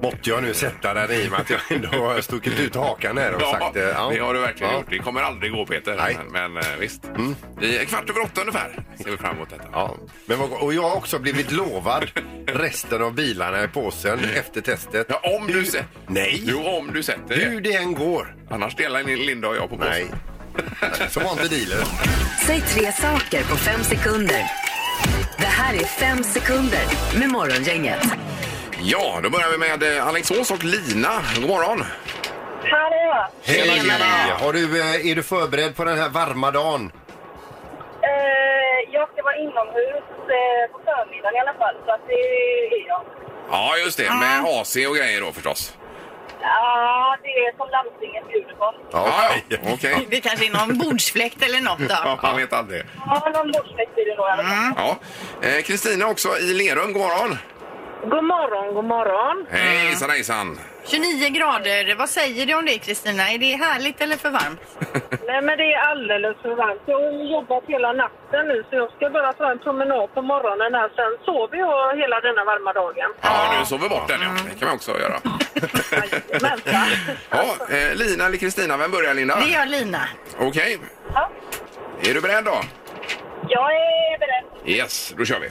Måtte 0.02 0.30
jag 0.30 0.44
nu 0.44 0.54
sätta 0.54 0.94
den 0.94 1.12
i 1.12 1.28
och 1.28 1.32
med 1.32 1.40
att 1.40 1.50
jag 1.50 1.60
ändå 1.70 1.88
har 1.88 2.22
stuckit 2.22 2.60
ut 2.60 2.76
hakan 2.76 3.18
här 3.18 3.34
och 3.36 3.42
sagt 3.42 3.76
eh, 3.76 3.84
Ja, 3.84 4.10
det 4.14 4.20
har 4.20 4.34
du 4.34 4.40
verkligen 4.40 4.72
Ja. 4.74 4.78
gjort. 4.80 4.88
Det 4.90 4.98
kommer 4.98 5.22
aldrig 5.22 5.52
gå 5.52 5.66
Peter. 5.66 5.96
Nej. 5.98 6.18
Men, 6.32 6.54
men 6.54 6.64
eh, 6.64 6.70
visst. 6.80 7.04
Vi 7.60 7.78
är 7.78 7.86
kvart 7.86 8.10
över 8.10 8.22
åtta 8.22 8.42
ungefär 8.42 8.84
ser 9.04 9.12
vi 9.12 9.18
fram 9.18 9.36
emot 9.36 9.50
detta. 9.50 9.64
Ja, 9.72 9.96
men 10.26 10.40
och 10.42 10.74
jag 10.74 10.82
har 10.82 10.96
också 10.96 11.20
blivit 11.20 11.52
lovad 11.52 12.06
resten 12.48 13.02
av 13.04 13.14
bilarna 13.14 13.64
i 13.64 13.68
påsen 13.68 14.20
efter 14.36 14.62
testet. 14.62 15.08
Ja, 15.10 15.38
om 15.40 15.48
du 15.48 15.66
sätter... 15.66 15.86
Nej, 16.08 16.42
Jo, 16.46 16.64
om 16.68 16.92
du 16.94 17.04
sätter 17.04 17.36
hur 17.36 17.62
det. 17.62 17.70
det 17.70 17.76
än 17.76 17.94
går. 17.94 18.36
Annars 18.50 18.76
delar 18.76 19.04
ni 19.04 19.16
Linda 19.16 19.48
och 19.48 19.56
jag 19.56 19.70
på 19.70 19.78
påsen. 19.78 19.92
Nej. 19.92 20.08
Så 21.10 21.20
var 21.20 21.32
inte 21.32 21.48
dealer. 21.48 21.86
Säg 22.46 22.62
tre 22.62 22.92
saker 22.92 23.44
på 23.44 23.56
fem 23.56 23.84
sekunder. 23.84 24.44
Det 25.38 25.46
här 25.46 25.74
är 25.74 25.84
fem 25.86 26.24
sekunder 26.24 26.82
med 27.20 27.30
Morgongänget. 27.30 28.08
Ja, 28.88 29.20
då 29.24 29.30
börjar 29.30 29.50
vi 29.50 29.58
med 29.58 29.98
eh, 29.98 30.08
Alingsås 30.08 30.52
och 30.52 30.64
Lina. 30.64 31.10
God 31.36 31.50
morgon! 31.50 31.84
Hallå! 32.72 33.28
Hej! 33.44 33.80
Tjena. 33.80 33.94
Har 34.40 34.54
du, 34.54 34.82
eh, 34.82 35.12
är 35.12 35.16
du 35.16 35.24
förberedd 35.24 35.76
på 35.76 35.84
den 35.84 35.98
här 35.98 36.10
varma 36.10 36.52
dagen? 36.52 36.92
Eh, 38.02 38.94
jag 38.94 39.10
ska 39.12 39.24
vara 39.24 39.36
inomhus 39.36 40.08
eh, 40.38 40.72
på 40.72 40.80
förmiddagen 40.86 41.36
i 41.36 41.40
alla 41.40 41.54
fall, 41.54 41.76
så 41.86 41.92
att 41.92 42.08
det 42.08 42.14
är 42.14 42.88
jag. 42.88 43.02
Ja, 43.52 43.78
just 43.78 43.98
det. 43.98 44.04
Med 44.04 44.46
AC 44.46 44.76
och 44.90 44.96
grejer 44.96 45.22
då 45.22 45.32
förstås. 45.32 45.78
Ja, 46.42 47.18
det 47.24 47.30
är 47.30 47.58
som 47.58 47.70
landstinget 47.70 48.28
bjuder 48.28 48.56
på. 48.56 48.74
Ja, 48.92 49.32
ja. 49.48 49.58
okej. 49.74 50.08
Det 50.10 50.22
kanske 50.22 50.46
är 50.46 50.52
någon 50.52 50.78
bordsfläkt 50.78 51.42
eller 51.42 51.62
något 51.62 51.80
då. 51.80 51.86
Ja, 52.06 52.20
man 52.22 52.38
vet 52.38 52.54
aldrig. 52.54 52.84
Ja, 53.06 53.32
någon 53.34 53.52
bordsfläkt 53.52 53.96
blir 53.96 54.06
det 54.06 54.16
nog 54.16 54.28
i 54.28 54.32
alla 54.32 54.44
fall. 54.44 54.98
Ja. 55.42 55.48
Eh, 55.48 55.62
Kristina 55.64 56.08
också 56.08 56.38
i 56.38 56.54
Lerum, 56.54 56.94
god 56.94 57.02
morgon! 57.02 57.38
God 58.13 58.24
morgon, 58.24 58.74
god 58.75 58.86
morgon. 58.86 59.46
Hejsan 59.50 60.10
hejsan! 60.10 60.60
29 60.86 61.30
grader, 61.30 61.96
vad 61.96 62.10
säger 62.10 62.46
du 62.46 62.54
om 62.56 62.66
det 62.66 62.78
Kristina? 62.78 63.24
Är 63.31 63.38
det 63.38 63.46
härligt 63.66 64.02
eller 64.02 64.16
för 64.18 64.30
varmt? 64.30 64.62
Nej, 65.28 65.42
men 65.42 65.57
det 65.57 65.74
är 65.74 65.80
alldeles 65.92 66.38
för 66.42 66.56
varmt. 66.56 66.81
Jag 66.86 66.96
har 67.02 67.31
jobbat 67.36 67.63
hela 67.68 67.94
natten 67.94 68.48
nu, 68.48 68.63
så 68.69 68.75
jag 68.75 68.92
ska 68.92 69.10
bara 69.10 69.34
ta 69.34 69.52
en 69.52 69.60
promenad 69.60 70.13
på 70.13 70.22
morgonen 70.22 70.74
här. 70.74 70.90
Sen 70.96 71.25
sover 71.25 71.57
jag 71.57 71.98
hela 71.98 72.22
denna 72.22 72.44
varma 72.46 72.74
dagen. 72.74 73.10
Ja, 73.22 73.56
du 73.60 73.66
sover 73.66 73.90
bort 73.90 74.08
den 74.08 74.22
ja. 74.22 74.30
Det 74.54 74.60
kan 74.60 74.68
man 74.68 74.75
också 74.75 74.92
göra. 75.00 75.18
Ja, 77.30 77.44
eh, 77.75 77.96
Lina 77.96 78.25
eller 78.25 78.38
Kristina, 78.38 78.78
vem 78.78 78.92
börjar 78.92 79.13
Linda? 79.13 79.36
Det 79.36 79.50
gör 79.50 79.66
Lina. 79.66 80.01
Okej, 80.40 80.80
Ja, 81.13 81.30
är 82.04 82.13
du 82.13 82.22
beredd 82.22 82.44
då? 82.46 82.62
jag 83.50 83.72
är 83.75 84.19
beredd. 84.19 84.69
Yes, 84.78 85.13
då 85.18 85.25
kör 85.25 85.40
vi. 85.40 85.50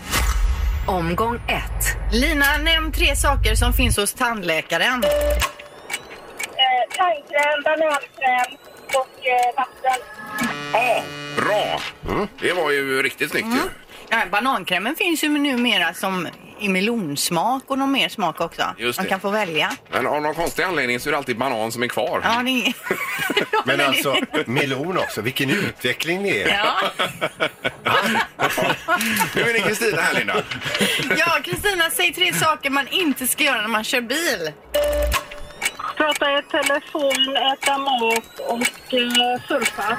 Omgång 0.87 1.37
ett. 1.37 2.13
Lina, 2.13 2.57
nämn 2.63 2.93
tre 2.93 3.17
saker 3.17 3.55
som 3.55 3.73
finns 3.73 3.97
hos 3.97 4.15
tandläkaren. 4.15 5.05
Eh, 5.05 5.11
tandkräm, 6.97 7.63
banankräm 7.65 8.59
och 8.89 9.27
eh, 9.27 9.57
vatten. 9.57 10.01
Ja, 10.73 11.03
bra! 11.37 11.81
Det 12.41 12.53
var 12.53 12.71
ju 12.71 13.03
riktigt 13.03 13.31
snyggt 13.31 13.47
ju. 13.47 13.61
Ja, 14.09 14.23
banankrämen 14.31 14.95
finns 14.95 15.25
ju 15.25 15.29
numera 15.29 15.95
som 15.95 16.29
i 16.61 16.69
melonsmak 16.69 17.63
och 17.67 17.79
någon 17.79 17.93
mer 17.93 18.09
smak 18.09 18.41
också. 18.41 18.63
Just 18.79 18.99
Man 18.99 19.05
det. 19.05 19.11
kan 19.11 19.21
få 19.21 19.31
välja. 19.31 19.73
Men 19.93 20.07
av 20.07 20.23
någon 20.23 20.35
konstig 20.35 20.63
anledning 20.63 21.01
så 21.01 21.09
är 21.09 21.11
det 21.11 21.19
alltid 21.19 21.39
banan 21.39 21.73
som 21.73 21.83
är 21.83 21.89
kvar. 21.89 22.21
Ja, 22.25 22.43
det 22.45 22.51
är... 22.51 22.75
Men 23.67 23.81
alltså, 23.81 24.17
melon 24.47 24.99
också. 24.99 25.21
Vilken 25.21 25.51
utveckling 25.51 26.23
det 26.23 26.43
är. 26.43 26.49
Ja. 26.49 26.75
Nu 29.35 29.43
är 29.43 29.53
det 29.53 29.61
Kristina 29.61 30.01
här 30.03 30.15
Linda. 30.15 30.43
ja, 31.17 31.39
Kristina, 31.45 31.91
säg 31.91 32.13
tre 32.15 32.33
saker 32.33 32.71
man 32.71 32.89
inte 32.89 33.27
ska 33.27 33.45
göra 33.45 33.61
när 33.61 33.69
man 33.69 33.85
kör 33.85 34.01
bil. 34.01 34.53
Prata 35.97 36.39
i 36.39 36.43
telefon, 36.51 37.37
äta 37.37 37.79
mat 37.79 38.39
och 38.49 38.95
eh, 38.95 39.41
surfa. 39.49 39.97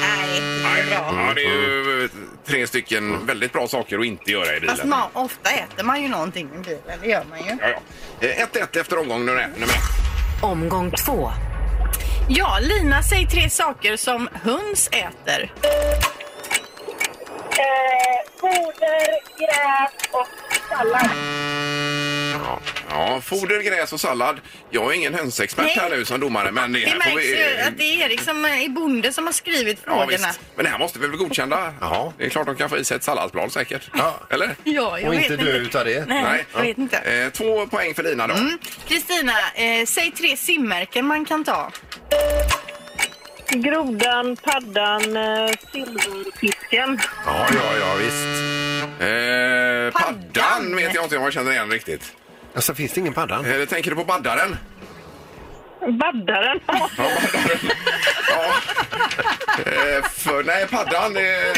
Nej, 0.00 0.40
det 0.74 0.80
är 0.80 0.86
bra. 0.86 1.22
Ja, 1.26 1.34
det 1.34 1.40
är 1.44 1.50
ju 1.50 2.04
eh, 2.04 2.10
tre 2.46 2.66
stycken 2.66 3.26
väldigt 3.26 3.52
bra 3.52 3.68
saker 3.68 3.98
att 3.98 4.04
inte 4.04 4.30
göra 4.30 4.56
i 4.56 4.60
bilen. 4.60 4.76
Fast 4.76 4.88
man, 4.88 5.08
ofta 5.12 5.50
äter 5.50 5.84
man 5.84 6.02
ju 6.02 6.08
någonting 6.08 6.48
i 6.54 6.58
bilen, 6.58 6.98
det 7.02 7.08
gör 7.08 7.24
man 7.30 7.38
ju. 7.38 7.50
Ja, 7.60 7.68
ja. 8.20 8.28
Eh, 8.28 8.46
1-1 8.46 8.80
efter 8.80 8.98
omgång 8.98 9.26
nummer 9.26 9.40
ett. 9.40 9.54
Nummer 9.54 9.72
ett. 9.72 10.42
Omgång 10.42 10.90
två. 10.90 11.30
Ja, 12.28 12.58
Lina, 12.60 13.02
säg 13.02 13.26
tre 13.26 13.50
saker 13.50 13.96
som 13.96 14.28
höns 14.32 14.88
äter. 14.88 15.52
Eh, 17.50 18.40
foder, 18.40 19.08
gräs 19.38 19.92
och 20.12 20.26
sallad. 20.68 21.10
Ja. 22.46 22.60
ja, 22.90 23.20
foder, 23.20 23.60
gräs 23.62 23.92
och 23.92 24.00
sallad. 24.00 24.40
Jag 24.70 24.90
är 24.92 24.96
ingen 24.96 25.14
hönsexpert 25.14 25.64
Nej. 25.64 25.78
här 25.80 25.90
nu 25.90 26.04
som 26.04 26.20
domare, 26.20 26.52
men 26.52 26.72
det 26.72 26.78
Det 26.80 26.86
här 26.86 26.98
märks 26.98 27.16
vi... 27.16 27.54
ju 27.54 27.60
att 27.60 27.78
det 27.78 27.84
är 27.84 28.06
Erik 28.06 28.20
som 28.20 28.44
är 28.44 28.68
bonde 28.68 29.12
som 29.12 29.24
har 29.26 29.32
skrivit 29.32 29.78
Ja, 29.84 29.90
frågorna. 29.90 30.06
visst. 30.28 30.40
Men 30.54 30.64
det 30.64 30.70
här 30.70 30.78
måste 30.78 30.98
vi 30.98 31.06
väl 31.06 31.16
godkända? 31.16 31.74
Ja. 31.80 32.12
Det 32.18 32.24
är 32.24 32.28
klart 32.28 32.46
de 32.46 32.56
kan 32.56 32.68
få 32.68 32.78
i 32.78 32.84
sig 32.84 32.96
ett 32.96 33.02
salladsblad 33.04 33.52
säkert. 33.52 33.90
Ja. 33.94 34.20
Eller? 34.30 34.56
Ja, 34.64 34.98
jag 35.00 35.08
Och 35.08 35.14
vet 35.14 35.30
inte 35.30 35.44
dö 35.44 35.52
utav 35.56 35.84
det. 35.84 36.04
Nej, 36.08 36.44
jag 36.54 36.62
vet 36.62 36.78
inte. 36.78 36.96
Eh, 36.96 37.30
två 37.32 37.66
poäng 37.66 37.94
för 37.94 38.02
Lina 38.02 38.26
då. 38.26 38.34
Kristina, 38.88 39.32
eh, 39.54 39.86
säg 39.86 40.10
tre 40.10 40.36
simmärken 40.36 41.06
man 41.06 41.24
kan 41.24 41.44
ta. 41.44 41.72
Grodan, 43.50 44.36
paddan, 44.36 45.16
eh, 45.16 45.50
silverfisken. 45.72 47.00
Ja, 47.26 47.46
ja, 47.50 47.76
ja, 47.80 47.94
visst. 47.98 48.42
Eh, 49.00 50.02
paddan 50.02 50.32
Paddan. 50.32 50.76
vet 50.76 50.94
jag 50.94 51.04
inte 51.04 51.16
om 51.16 51.22
jag 51.24 51.32
känner 51.32 51.50
igen 51.52 51.70
riktigt. 51.70 52.12
Alltså, 52.56 52.74
finns 52.74 52.92
det 52.92 53.00
ingen 53.00 53.12
paddan? 53.12 53.44
Eh, 53.60 53.66
tänker 53.66 53.90
du 53.90 53.96
på 53.96 54.04
baddaren? 54.04 54.56
Baddaren. 55.80 56.60
Ja, 56.66 56.90
baddaren. 56.96 57.58
ja. 58.28 58.44
Eh, 59.58 60.02
för, 60.04 60.44
nej, 60.44 60.66
paddan 60.66 61.14
det... 61.14 61.52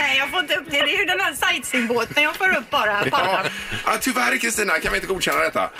Nej, 0.00 0.18
jag 0.18 0.30
får 0.30 0.40
inte 0.40 0.54
upp 0.54 0.64
det. 0.70 0.82
Det 0.82 0.94
är 0.94 0.98
ju 0.98 1.04
den 1.04 1.20
här 1.20 1.32
sightseeingbåten 1.34 2.22
jag 2.22 2.36
får 2.36 2.56
upp 2.56 2.70
bara. 2.70 2.86
Ja. 3.04 3.10
Paddan. 3.10 3.46
Ja, 3.86 3.92
tyvärr 4.00 4.38
Kristina 4.40 4.72
kan 4.72 4.92
vi 4.92 4.98
inte 4.98 5.08
godkänna 5.08 5.38
detta. 5.40 5.70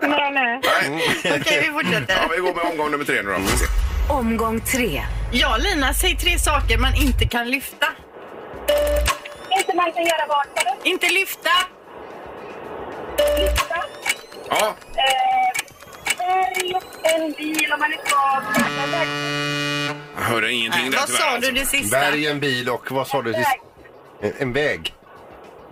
nej, 0.00 0.30
nej. 0.32 0.60
Nej. 0.90 1.40
Okej, 1.40 1.60
vi 1.62 1.72
fortsätter. 1.72 2.14
Ja, 2.22 2.28
vi 2.34 2.40
går 2.40 2.54
med 2.54 2.64
omgång 2.64 2.90
nummer 2.90 3.04
tre 3.04 3.22
nu 3.22 3.30
då. 3.30 3.34
Får 3.34 3.40
vi 3.40 3.48
se. 3.58 3.66
Omgång 4.10 4.60
tre. 4.60 5.02
Ja, 5.32 5.56
Lina, 5.56 5.94
säg 5.94 6.16
tre 6.16 6.38
saker 6.38 6.78
man 6.78 6.94
inte 6.94 7.24
kan 7.28 7.50
lyfta. 7.50 7.86
Inte 9.58 9.76
man 9.76 9.92
kan 9.92 10.02
göra 10.04 10.26
vad? 10.28 10.46
Inte 10.84 11.08
lyfta. 11.08 11.50
Ja, 14.50 14.74
berg, 16.18 16.74
en 17.02 17.32
bil 17.32 17.72
om 17.72 17.78
man 17.80 17.92
är 17.92 18.86
väg- 18.90 19.08
jag 20.16 20.22
hörde 20.24 20.52
ingenting 20.52 20.90
där 20.90 20.98
Vad 20.98 21.06
tyvärr. 21.06 21.20
sa 21.20 21.26
du 21.30 21.34
alltså. 21.36 21.50
det 21.52 21.66
sista? 21.66 22.00
Berg, 22.00 22.26
en 22.26 22.40
bil 22.40 22.68
och 22.68 22.90
vad 22.90 23.06
sa 23.08 23.22
du? 23.22 23.32
Väg. 23.32 23.44
En, 24.22 24.32
en 24.38 24.52
väg. 24.52 24.94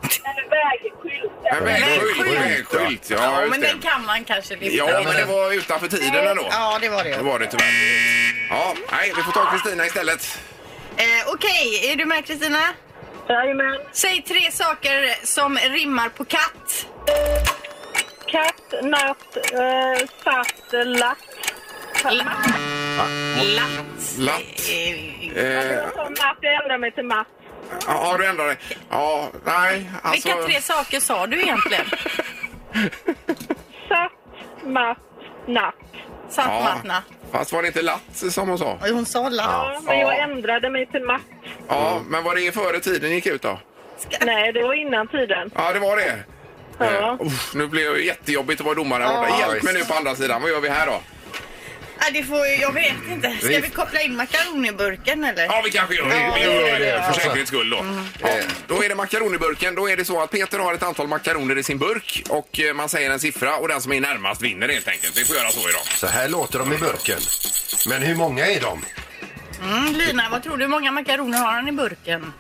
En 0.03 0.35
vägskylt. 0.51 1.33
En 1.45 1.65
vägskylt. 1.65 2.19
Vägskylt. 2.19 2.75
Vägskylt, 2.75 3.11
ja, 3.11 3.17
Ja, 3.21 3.41
just 3.41 3.51
men 3.51 3.61
det. 3.61 3.67
den 3.67 3.79
kan 3.81 4.05
man 4.07 4.25
kanske 4.25 4.57
lyfta. 4.57 4.77
Ja, 4.77 5.03
men 5.05 5.17
det 5.17 5.25
var 5.25 5.53
utanför 5.53 5.89
tiden 5.89 6.27
ändå. 6.27 6.47
Ja, 6.51 6.79
det 6.81 6.89
var 6.89 7.05
Det 7.05 7.11
det. 7.11 7.23
var 7.23 7.39
det 7.39 7.47
tyvärr. 7.47 7.67
Ja, 8.51 8.75
nej, 8.93 9.13
vi 9.17 9.23
får 9.23 9.33
ta 9.33 9.51
Kristina 9.51 9.87
istället. 9.87 10.39
Eh, 10.97 11.05
Okej, 11.35 11.91
är 11.93 11.97
du 11.97 12.05
med 12.05 12.27
Kristina? 12.27 12.59
Jajamän. 13.29 13.79
Säg 13.93 14.23
tre 14.23 14.51
saker 14.53 15.27
som 15.27 15.59
rimmar 15.59 16.09
på 16.09 16.25
katt. 16.25 16.87
Katt, 18.27 18.83
natt, 18.83 19.37
eh, 19.37 20.07
satt, 20.25 20.73
latt. 20.87 21.19
Latt. 22.05 22.27
Latt. 23.57 24.19
Latt. 24.19 24.43
Eh, 24.71 25.23
Eh, 25.37 25.73
Jag 25.73 25.95
sa 25.95 26.09
natt, 26.09 26.37
jag 26.41 26.63
ändrar 26.63 26.79
mig 26.79 26.93
till 26.93 27.05
matt. 27.05 27.27
ja, 27.87 28.15
du 28.19 28.27
ändrar 28.27 28.47
dig. 28.47 28.57
Ja, 28.91 29.29
nej. 29.45 29.91
Alltså, 30.03 30.29
Vilka 30.29 30.43
tre 30.47 30.61
saker 30.61 31.01
sa 31.01 31.27
du 31.27 31.43
egentligen? 31.43 31.85
Satt, 33.89 34.13
matt, 34.67 34.99
natt. 35.47 35.75
Satt 36.29 36.47
Ja. 36.47 36.61
Matna. 36.75 37.03
Fast 37.33 37.53
var 37.53 37.63
det 37.63 37.69
inte 37.69 37.83
latt 37.83 38.03
som 38.17 38.49
hon 38.49 38.59
sa? 38.59 38.79
Hon 38.81 39.07
sa 39.07 39.29
latt. 39.29 39.47
Ja, 39.51 39.81
men 39.85 39.99
jag 39.99 40.19
ändrade 40.19 40.71
mig 40.71 40.87
till 40.87 41.03
matt. 41.03 41.23
Ja, 41.69 42.01
men 42.09 42.25
var 42.25 42.35
det 42.35 42.53
före 42.55 42.81
tiden 42.81 43.11
gick 43.11 43.27
ut 43.27 43.43
då? 43.43 43.59
Nej, 44.25 44.53
det 44.53 44.63
var 44.63 44.75
innan 44.75 45.09
tiden. 45.09 45.51
Ja, 45.55 45.73
det 45.73 45.79
var 45.79 45.97
det. 45.97 46.25
Ja. 46.85 47.17
Eh, 47.21 47.27
uff, 47.27 47.55
nu 47.55 47.67
blir 47.67 47.91
det 47.91 48.01
jättejobbigt 48.03 48.61
att 48.61 48.65
vara 48.67 48.75
domare. 48.75 49.03
Ja, 49.03 49.39
Hjälp 49.39 49.63
mig 49.63 49.75
nu 49.75 49.85
på 49.85 49.95
andra 49.95 50.15
sidan. 50.17 50.43
Vad 50.43 50.51
gör 50.51 50.61
vi 50.61 50.69
här 50.69 50.87
då? 50.87 51.01
Nej, 52.01 52.13
det 52.13 52.23
får, 52.25 52.47
jag 52.47 52.73
vet 52.73 52.95
inte. 53.11 53.37
Ska 53.39 53.49
Vi- 53.49 53.61
vi 53.61 53.69
koppla 53.71 54.01
in 54.01 54.17
makaroniburken 54.17 55.25
eller? 55.25 55.45
Ja, 55.45 55.61
vi 55.65 55.71
kanske 55.71 55.95
gör 55.95 56.09
det. 56.09 56.17
Ja, 56.17 56.33
Vi 56.35 56.43
gör 56.43 56.79
det 56.79 57.05
för 57.07 57.21
säkerhets 57.21 57.49
skull 57.49 57.71
då. 57.71 57.85
Ja, 58.21 58.29
Eh, 58.29 58.45
då 58.67 58.85
är 58.85 58.89
det 58.89 58.95
makaroniburken. 58.95 59.75
Då 59.75 59.91
är 59.91 59.97
det 59.97 60.05
så 60.05 60.23
att 60.23 60.31
Peter 60.31 60.59
har 60.59 60.75
ett 60.75 60.83
antal 60.83 61.09
makaroner 61.09 61.59
i 61.59 61.63
sin 61.63 61.79
burk 61.79 62.23
och 62.29 62.61
eh, 62.61 62.75
man 62.75 62.89
säger 62.89 63.11
en 63.11 63.21
siffra 63.21 63.57
och 63.57 63.69
den 63.69 63.81
som 63.83 63.93
är 63.93 64.01
närmast 64.01 64.43
vinner 64.43 64.69
helt 64.69 64.89
enkelt. 64.89 65.19
Vi 65.19 65.25
får 65.25 65.37
göra 65.37 65.49
så 65.51 65.69
idag. 65.69 65.83
Så 65.87 66.07
här 66.07 66.29
låter 66.29 66.59
de 66.59 66.73
i 66.73 66.77
burken. 66.79 67.19
Men 67.89 68.03
hur 68.03 68.15
många 68.15 68.47
är 68.47 68.61
de? 68.61 68.85
Mm, 69.63 69.93
Lina, 69.95 70.29
vad 70.31 70.43
tror 70.43 70.57
du? 70.57 70.65
Hur 70.65 70.71
många 70.71 70.91
makaroner 70.93 71.39
har 71.39 71.53
han 71.53 71.69
i 71.69 71.73
burken? 71.73 72.33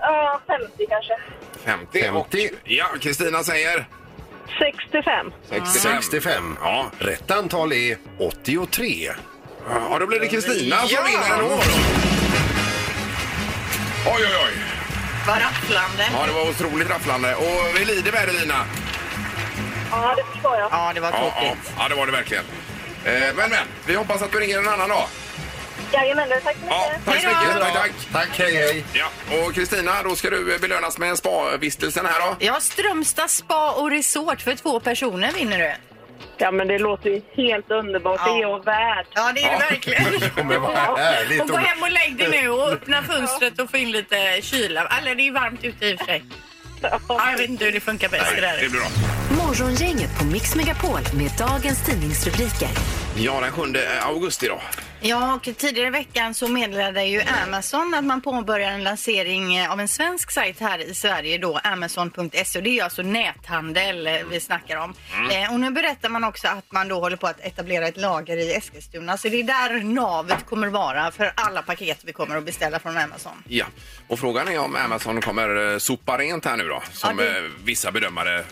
Ja, 0.00 0.40
50 0.46 0.86
kanske. 0.88 1.12
50. 1.64 2.00
50. 2.02 2.16
Och, 2.18 2.36
ja, 2.64 2.86
Kristina 3.00 3.42
säger 3.44 3.86
65. 4.58 5.32
65. 5.48 6.02
65. 6.02 6.56
Ja. 6.62 6.90
Rätt 6.98 7.30
antal 7.30 7.72
är 7.72 7.96
83. 8.18 9.10
ja, 9.90 9.98
då 9.98 10.06
blir 10.06 10.20
det 10.20 10.28
Kristina 10.28 10.76
som 10.76 10.88
Ja. 10.90 11.02
vinner 11.06 11.32
ändå. 11.32 11.48
då. 11.48 11.62
Oj, 14.06 14.12
oj, 14.26 14.36
oj. 14.46 14.52
Vad 15.26 15.36
rafflande. 15.40 16.04
Ja, 16.12 16.26
det 16.26 16.32
var 16.32 16.48
otroligt 16.50 16.90
rafflande. 16.90 17.34
Och 17.34 17.76
vi 17.80 17.84
lider 17.84 18.12
med 18.12 18.28
det, 18.28 18.32
Lina. 18.40 18.64
Ja, 19.90 20.14
det 20.16 20.24
förstår 20.32 20.56
jag. 20.56 20.68
Ja, 20.72 20.92
det 20.94 21.00
var 21.00 21.10
Ja, 21.10 21.32
ja, 21.36 21.40
tråkigt. 21.40 21.72
ja, 21.78 21.88
det 21.88 21.94
var 21.94 22.06
det 22.06 22.12
verkligen. 22.12 22.44
Eh, 23.04 23.12
Men, 23.36 23.50
men, 23.50 23.66
vi 23.86 23.94
hoppas 23.94 24.22
att 24.22 24.32
du 24.32 24.38
ringer 24.38 24.58
en 24.58 24.68
annan 24.68 24.88
dag. 24.88 25.06
Jajamän, 25.92 26.28
tack 26.28 26.40
så 26.42 26.48
Ja, 26.68 26.86
mycket. 26.90 27.04
tack 27.04 27.20
så 27.22 27.28
mycket. 27.28 27.60
Tack, 27.60 27.72
tack. 27.74 27.92
Tack, 28.12 28.38
hej 28.38 28.54
hej. 28.56 28.84
Ja, 28.92 29.06
och 29.46 29.54
Kristina, 29.54 30.02
då 30.02 30.16
ska 30.16 30.30
du 30.30 30.58
belönas 30.58 30.98
med 30.98 31.10
en 31.10 31.16
spa-vistelsen 31.16 32.06
här 32.06 32.20
då. 32.20 32.36
Ja, 32.38 32.60
Strömstad 32.60 33.30
spa 33.30 33.70
och 33.72 33.90
resort 33.90 34.40
för 34.40 34.54
två 34.54 34.80
personer 34.80 35.32
vinner 35.32 35.58
du. 35.58 35.74
Ja, 36.36 36.50
men 36.50 36.68
det 36.68 36.78
låter 36.78 37.10
ju 37.10 37.20
helt 37.36 37.70
underbart. 37.70 38.20
Det 38.24 38.30
är 38.30 38.40
jag 38.40 38.64
värd. 38.64 39.06
Ja, 39.14 39.32
det 39.34 39.42
är 39.44 39.52
Ja. 39.52 39.58
det 39.58 39.64
verkligen. 39.74 40.04
Men 40.48 40.62
vad 40.62 40.76
härligt. 40.98 41.40
Och 41.42 41.48
gå 41.48 41.56
hem 41.56 41.82
och 41.82 41.90
lägg 41.90 42.16
dig 42.16 42.28
nu 42.42 42.48
och 42.48 42.68
öppna 42.72 43.02
fönstret 43.02 43.60
och 43.60 43.70
få 43.70 43.76
in 43.76 43.90
lite 43.90 44.38
kyla. 44.42 44.86
Eller 44.98 45.14
det 45.14 45.22
är 45.22 45.24
ju 45.24 45.32
varmt 45.32 45.64
ute 45.64 45.86
i 45.86 45.94
och 45.94 45.98
för 45.98 46.06
sig. 46.06 46.24
Ja, 47.08 47.30
jag 47.30 47.38
vet 47.38 47.50
inte 47.50 47.64
hur 47.64 47.72
det 47.72 47.80
funkar 47.80 48.08
bäst 48.08 48.24
det 48.34 48.40
Det 48.40 48.40
där. 48.46 48.58
blir 48.58 48.70
bra. 48.70 48.86
Morgongänget 49.44 50.18
på 50.18 50.24
Mix 50.24 50.54
Megapol 50.54 51.00
med 51.14 51.30
dagens 51.38 51.84
tidningsrubriker. 51.86 52.68
Ja, 53.16 53.40
den 53.40 53.52
7 53.52 53.62
augusti 54.02 54.48
då. 54.48 54.60
Ja, 55.04 55.34
och 55.34 55.42
tidigare 55.56 55.86
i 55.86 55.90
veckan 55.90 56.34
så 56.34 56.48
meddelade 56.48 57.04
ju 57.04 57.22
Amazon 57.46 57.94
att 57.94 58.04
man 58.04 58.20
påbörjar 58.20 58.70
en 58.70 58.84
lansering 58.84 59.56
eh, 59.56 59.72
av 59.72 59.80
en 59.80 59.88
svensk 59.88 60.30
sajt 60.30 60.60
här 60.60 60.78
i 60.78 60.94
Sverige 60.94 61.38
då, 61.38 61.58
Amazon.se. 61.64 62.60
Det 62.60 62.78
är 62.78 62.84
alltså 62.84 63.02
näthandel 63.02 64.06
eh, 64.06 64.12
vi 64.30 64.40
snackar 64.40 64.76
om. 64.76 64.94
Eh, 65.32 65.52
och 65.54 65.60
nu 65.60 65.70
berättar 65.70 66.08
man 66.08 66.24
också 66.24 66.48
att 66.48 66.72
man 66.72 66.88
då 66.88 67.00
håller 67.00 67.16
på 67.16 67.26
att 67.26 67.40
etablera 67.40 67.88
ett 67.88 67.96
lager 67.96 68.36
i 68.36 68.54
Eskilstuna. 68.54 69.16
Så 69.16 69.28
det 69.28 69.40
är 69.40 69.44
där 69.44 69.80
navet 69.84 70.46
kommer 70.46 70.68
vara 70.68 71.10
för 71.10 71.32
alla 71.34 71.62
paket 71.62 71.98
vi 72.04 72.12
kommer 72.12 72.36
att 72.36 72.44
beställa 72.44 72.78
från 72.78 72.98
Amazon. 72.98 73.42
Ja, 73.48 73.66
och 74.08 74.18
frågan 74.18 74.48
är 74.48 74.58
om 74.58 74.76
Amazon 74.76 75.20
kommer 75.20 75.78
sopa 75.78 76.18
rent 76.18 76.44
här 76.44 76.56
nu 76.56 76.64
då, 76.68 76.82
som 76.92 77.18
Ja, 77.18 77.24
det- 77.24 77.50
vissa 77.64 77.92
bedömare 77.92 78.44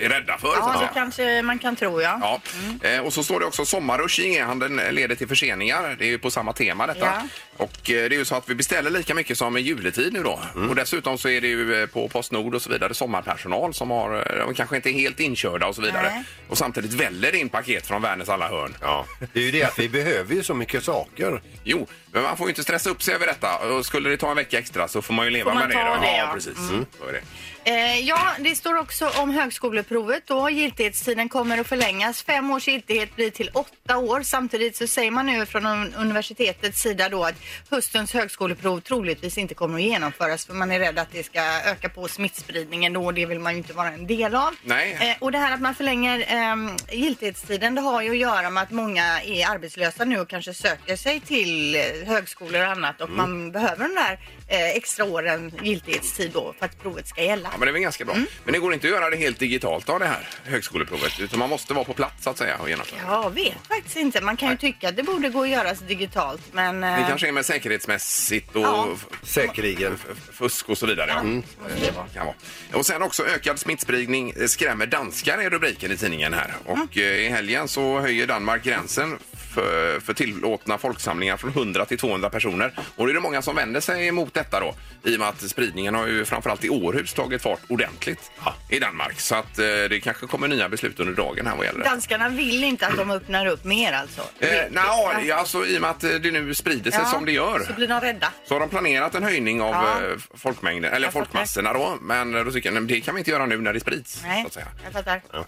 är 0.00 0.08
rädda 0.08 0.38
för. 0.38 0.48
så 0.48 0.54
Ja, 0.56 0.80
det 0.80 0.90
kanske 0.94 1.42
man 1.42 1.58
kan 1.58 1.76
tro, 1.76 2.00
ja. 2.02 2.40
Ja. 2.82 2.88
Eh, 2.88 3.00
och 3.00 3.12
så 3.12 3.22
står 3.22 3.40
det 3.40 3.46
också 3.46 3.64
sommarrush 3.64 4.20
i 4.20 4.34
e-handeln 4.36 4.80
leder 4.90 5.14
till 5.14 5.28
förseningar. 5.28 5.96
Det 5.98 6.04
är 6.04 6.08
ju 6.08 6.18
på 6.18 6.30
samma 6.30 6.52
tema 6.52 6.86
detta. 6.86 7.06
Ja. 7.06 7.22
Och 7.56 7.90
eh, 7.90 8.08
det 8.08 8.14
är 8.14 8.18
ju 8.18 8.24
så 8.24 8.34
att 8.34 8.48
vi 8.48 8.54
beställer 8.54 8.90
lika 8.90 9.14
mycket 9.14 9.38
som 9.38 9.56
i 9.56 9.60
juletid 9.60 10.12
nu 10.12 10.22
då. 10.22 10.40
Och 10.68 10.74
dessutom 10.74 11.18
så 11.18 11.28
är 11.28 11.40
det 11.40 11.48
ju 11.48 11.82
eh, 11.82 11.86
på 11.86 12.08
Postnord 12.08 12.54
och 12.54 12.62
så 12.62 12.70
vidare 12.70 12.94
sommarpersonal 12.94 13.74
som 13.74 13.90
har, 13.90 14.14
eh, 14.16 14.46
de 14.46 14.54
kanske 14.54 14.76
inte 14.76 14.90
är 14.90 14.92
helt 14.92 15.20
inkörda 15.20 15.66
och 15.66 15.74
så 15.74 15.82
vidare. 15.82 16.10
Nej. 16.10 16.24
Och 16.48 16.58
samtidigt 16.58 16.92
väller 16.92 17.32
det 17.32 17.38
in 17.38 17.48
paket 17.48 17.86
från 17.86 18.02
världens 18.02 18.28
alla 18.28 18.48
hörn. 18.48 18.76
Ja, 18.80 19.06
det 19.32 19.40
är 19.40 19.44
ju 19.44 19.50
det 19.50 19.62
att 19.62 19.78
vi 19.78 19.88
behöver 19.88 20.34
ju 20.34 20.42
så 20.42 20.54
mycket 20.54 20.84
saker. 20.84 21.42
Jo, 21.64 21.86
men 22.12 22.22
man 22.22 22.36
får 22.36 22.46
ju 22.46 22.50
inte 22.50 22.62
stressa 22.62 22.90
upp 22.90 23.02
sig 23.02 23.14
över 23.14 23.26
detta. 23.26 23.56
Och 23.58 23.86
skulle 23.86 24.10
det 24.10 24.16
ta 24.16 24.30
en 24.30 24.36
vecka 24.36 24.58
extra 24.58 24.88
så 24.88 25.02
får 25.02 25.14
man 25.14 25.24
ju 25.24 25.30
leva 25.30 25.50
Får 25.50 25.58
man 25.58 25.68
med 25.68 25.76
det. 25.76 25.82
ta 25.82 25.94
då. 25.94 26.00
det, 26.00 26.06
ja, 26.06 26.16
ja. 26.16 26.30
precis. 26.34 26.54
Så 26.98 27.08
är 27.08 27.12
det. 27.12 27.20
Eh, 27.64 27.98
ja, 28.00 28.18
det 28.38 28.54
står 28.54 28.78
också 28.78 29.08
om 29.16 29.30
högskoleprovet. 29.30 30.22
Då. 30.26 30.50
Giltighetstiden 30.50 31.28
kommer 31.28 31.58
att 31.58 31.66
förlängas. 31.66 32.22
Fem 32.22 32.50
års 32.50 32.68
giltighet 32.68 33.16
blir 33.16 33.30
till 33.30 33.50
åtta 33.54 33.96
år. 33.98 34.22
Samtidigt 34.22 34.76
så 34.76 34.86
säger 34.86 35.10
man 35.10 35.26
nu 35.26 35.46
från 35.46 35.66
un- 35.66 35.92
universitetets 35.98 36.80
sida 36.80 37.08
då 37.08 37.24
att 37.24 37.34
höstens 37.70 38.12
högskoleprov 38.14 38.80
troligtvis 38.80 39.38
inte 39.38 39.54
kommer 39.54 39.74
att 39.78 39.82
genomföras 39.84 40.46
för 40.46 40.54
man 40.54 40.72
är 40.72 40.78
rädd 40.78 40.98
att 40.98 41.12
det 41.12 41.22
ska 41.22 41.40
öka 41.64 41.88
på 41.88 42.08
smittspridningen 42.08 42.92
då 42.92 43.04
och 43.04 43.14
det 43.14 43.26
vill 43.26 43.40
man 43.40 43.52
ju 43.52 43.58
inte 43.58 43.72
vara 43.72 43.88
en 43.88 44.06
del 44.06 44.34
av. 44.34 44.54
Nej. 44.64 44.96
Eh, 45.00 45.16
och 45.22 45.32
det 45.32 45.38
här 45.38 45.54
att 45.54 45.60
man 45.60 45.74
förlänger 45.74 46.18
eh, 46.18 46.56
giltighetstiden 46.98 47.74
det 47.74 47.80
har 47.80 48.02
ju 48.02 48.10
att 48.10 48.16
göra 48.18 48.50
med 48.50 48.62
att 48.62 48.70
många 48.70 49.20
är 49.22 49.48
arbetslösa 49.50 50.04
nu 50.04 50.20
och 50.20 50.28
kanske 50.28 50.54
söker 50.54 50.96
sig 50.96 51.20
till 51.20 51.76
eh, 51.76 51.82
högskolor 52.06 52.62
och 52.62 52.70
annat 52.70 53.00
och 53.00 53.10
man 53.10 53.52
behöver 53.52 53.84
den 53.84 53.94
där 53.94 54.18
eh, 54.50 54.68
extra 54.76 55.04
åren 55.04 55.52
giltighetstid 55.62 56.30
då 56.34 56.54
för 56.58 56.66
att 56.66 56.82
provet 56.82 57.08
ska 57.08 57.22
gälla. 57.22 57.48
Ja, 57.52 57.58
men 57.58 57.66
det 57.66 57.70
är 57.70 57.72
väl 57.72 57.82
ganska 57.82 58.04
bra. 58.04 58.14
Mm. 58.14 58.26
Men 58.44 58.52
det 58.52 58.58
går 58.58 58.74
inte 58.74 58.86
att 58.86 58.92
göra 58.92 59.10
det 59.10 59.16
helt 59.16 59.38
digitalt 59.38 59.88
av 59.88 59.98
det 60.00 60.06
här 60.06 60.28
högskoleprovet. 60.44 61.20
Utan 61.20 61.38
man 61.38 61.48
måste 61.50 61.74
vara 61.74 61.84
på 61.84 61.94
plats 61.94 62.24
så 62.24 62.30
att 62.30 62.38
säga 62.38 62.56
och 62.56 62.68
genomföra. 62.68 62.98
Jag 63.08 63.30
vet 63.34 63.66
faktiskt 63.68 63.96
inte. 63.96 64.20
Man 64.20 64.36
kan 64.36 64.50
ju 64.50 64.56
tycka 64.56 64.88
att 64.88 64.96
det 64.96 65.02
borde 65.02 65.28
gå 65.28 65.42
att 65.42 65.48
göras 65.48 65.78
digitalt 65.80 66.42
men... 66.52 66.80
Det 66.80 66.86
eh, 66.88 67.08
kanske 67.08 67.28
är 67.28 67.32
med 67.32 67.46
säkerhetsmässigt 67.46 68.56
och 68.56 68.62
Ja. 68.62 68.88
Säkerligen. 69.22 69.98
f- 70.10 70.16
fusk 70.32 70.68
och 70.68 70.78
så 70.78 70.86
vidare. 70.86 71.10
Ja. 71.10 71.22
måste 71.22 71.86
det 71.86 71.90
vara. 71.96 72.06
Kan 72.14 72.26
vara. 72.26 72.36
Och 72.72 72.86
sen 72.86 73.02
också 73.02 73.26
ökad 73.26 73.58
smittspridning 73.58 74.30
eh, 74.36 74.46
skrämmer 74.46 74.86
danskar 74.86 75.38
är 75.38 75.50
rubriken 75.50 75.92
i 75.92 75.96
tidningen 75.96 76.34
här. 76.34 76.54
Och 76.64 76.98
eh, 76.98 77.02
i 77.02 77.28
helgen 77.28 77.68
så 77.68 78.00
höjer 78.00 78.26
Danmark 78.26 78.64
gränsen 78.64 79.18
för, 79.50 80.00
för 80.00 80.12
tillåtna 80.14 80.78
folksamlingar 80.78 81.36
från 81.36 81.50
100 81.50 81.84
till 81.84 81.98
200 81.98 82.30
personer. 82.30 82.72
Och 82.96 83.06
det 83.06 83.12
är 83.12 83.14
det 83.14 83.20
många 83.20 83.42
som 83.42 83.56
vänder 83.56 83.80
sig 83.80 84.06
emot 84.08 84.34
detta 84.34 84.60
då. 84.60 84.74
I 85.10 85.16
och 85.16 85.20
med 85.20 85.28
att 85.28 85.40
spridningen 85.40 85.94
har 85.94 86.06
ju 86.06 86.24
framförallt 86.24 86.64
i 86.64 86.68
Århus 86.70 87.12
tagit 87.14 87.42
fart 87.42 87.60
ordentligt 87.68 88.30
i 88.68 88.78
Danmark. 88.78 89.20
Så 89.20 89.34
att 89.34 89.58
eh, 89.58 89.64
det 89.64 90.00
kanske 90.04 90.26
kommer 90.26 90.48
nya 90.48 90.68
beslut 90.68 91.00
under 91.00 91.14
dagen 91.14 91.46
här 91.46 91.56
vad 91.56 91.66
gäller 91.66 91.78
det. 91.78 91.84
Danskarna 91.90 92.28
vill 92.28 92.64
inte 92.64 92.86
att 92.86 92.96
de 92.96 93.10
öppnar 93.10 93.46
upp 93.46 93.64
mer 93.64 93.92
alltså? 93.92 94.20
Eh, 94.38 94.48
nej, 94.70 95.26
ja, 95.28 95.34
alltså 95.34 95.66
i 95.66 95.76
och 95.76 95.80
med 95.80 95.90
att 95.90 96.04
eh, 96.04 96.10
det 96.10 96.30
nu 96.30 96.54
sprider 96.54 96.90
sig 96.90 97.00
Ja, 97.04 97.10
som 97.10 97.24
det 97.26 97.32
gör. 97.32 97.64
Så 97.66 97.72
blir 97.72 97.88
de 97.88 98.00
rädda. 98.00 98.32
Så 98.48 98.54
har 98.54 98.60
de 98.60 98.68
planerat 98.68 99.14
en 99.14 99.22
höjning 99.22 99.62
av 99.62 99.70
Ja. 99.74 100.06
eh, 100.06 100.16
folkmängden, 100.34 100.92
eller 100.92 101.10
folkmassorna 101.10 101.72
då. 101.72 101.98
Men 102.00 102.32
då 102.32 102.52
tycker 102.52 102.72
jag, 102.72 102.82
nej, 102.82 102.94
det 102.94 103.00
kan 103.00 103.14
vi 103.14 103.18
inte 103.18 103.30
göra 103.30 103.46
nu 103.46 103.58
när 103.58 103.72
det 103.72 103.80
sprids. 103.80 104.22
Nej, 104.26 104.42
Så 104.42 104.46
att 104.46 104.52
säga. 104.54 104.66
jag 104.84 104.92
fattar. 104.92 105.22
Ja. 105.32 105.44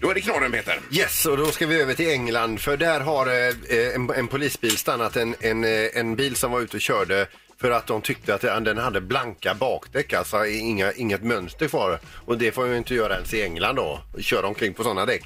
Då 0.00 0.10
är 0.10 0.14
det 0.14 0.20
knorren 0.20 0.52
Peter. 0.52 0.80
Yes, 0.92 1.26
och 1.26 1.36
då 1.36 1.46
ska 1.46 1.66
vi 1.66 1.80
över 1.80 1.94
till 1.94 2.10
England 2.10 2.60
för 2.60 2.76
där 2.76 3.00
har 3.00 3.25
eh, 3.26 3.94
en, 3.94 4.10
en 4.10 4.28
polisbil 4.28 4.76
stannat 4.76 5.16
en, 5.16 5.34
en, 5.40 5.64
eh, 5.64 5.88
en 5.94 6.16
bil 6.16 6.36
som 6.36 6.52
var 6.52 6.60
ute 6.60 6.76
och 6.76 6.80
körde 6.80 7.26
för 7.58 7.70
att 7.70 7.86
de 7.86 8.02
tyckte 8.02 8.34
att 8.34 8.40
den 8.40 8.78
hade 8.78 9.00
blanka 9.00 9.54
bakdäck, 9.54 10.12
alltså 10.12 10.46
inga, 10.46 10.92
inget 10.92 11.22
mönster 11.22 11.68
kvar. 11.68 12.00
Och 12.24 12.38
det 12.38 12.52
får 12.52 12.66
ju 12.66 12.76
inte 12.76 12.94
göra 12.94 13.14
ens 13.14 13.34
i 13.34 13.42
England 13.42 13.76
då, 13.76 14.00
köra 14.18 14.46
omkring 14.46 14.74
på 14.74 14.82
sådana 14.82 15.06
däck. 15.06 15.24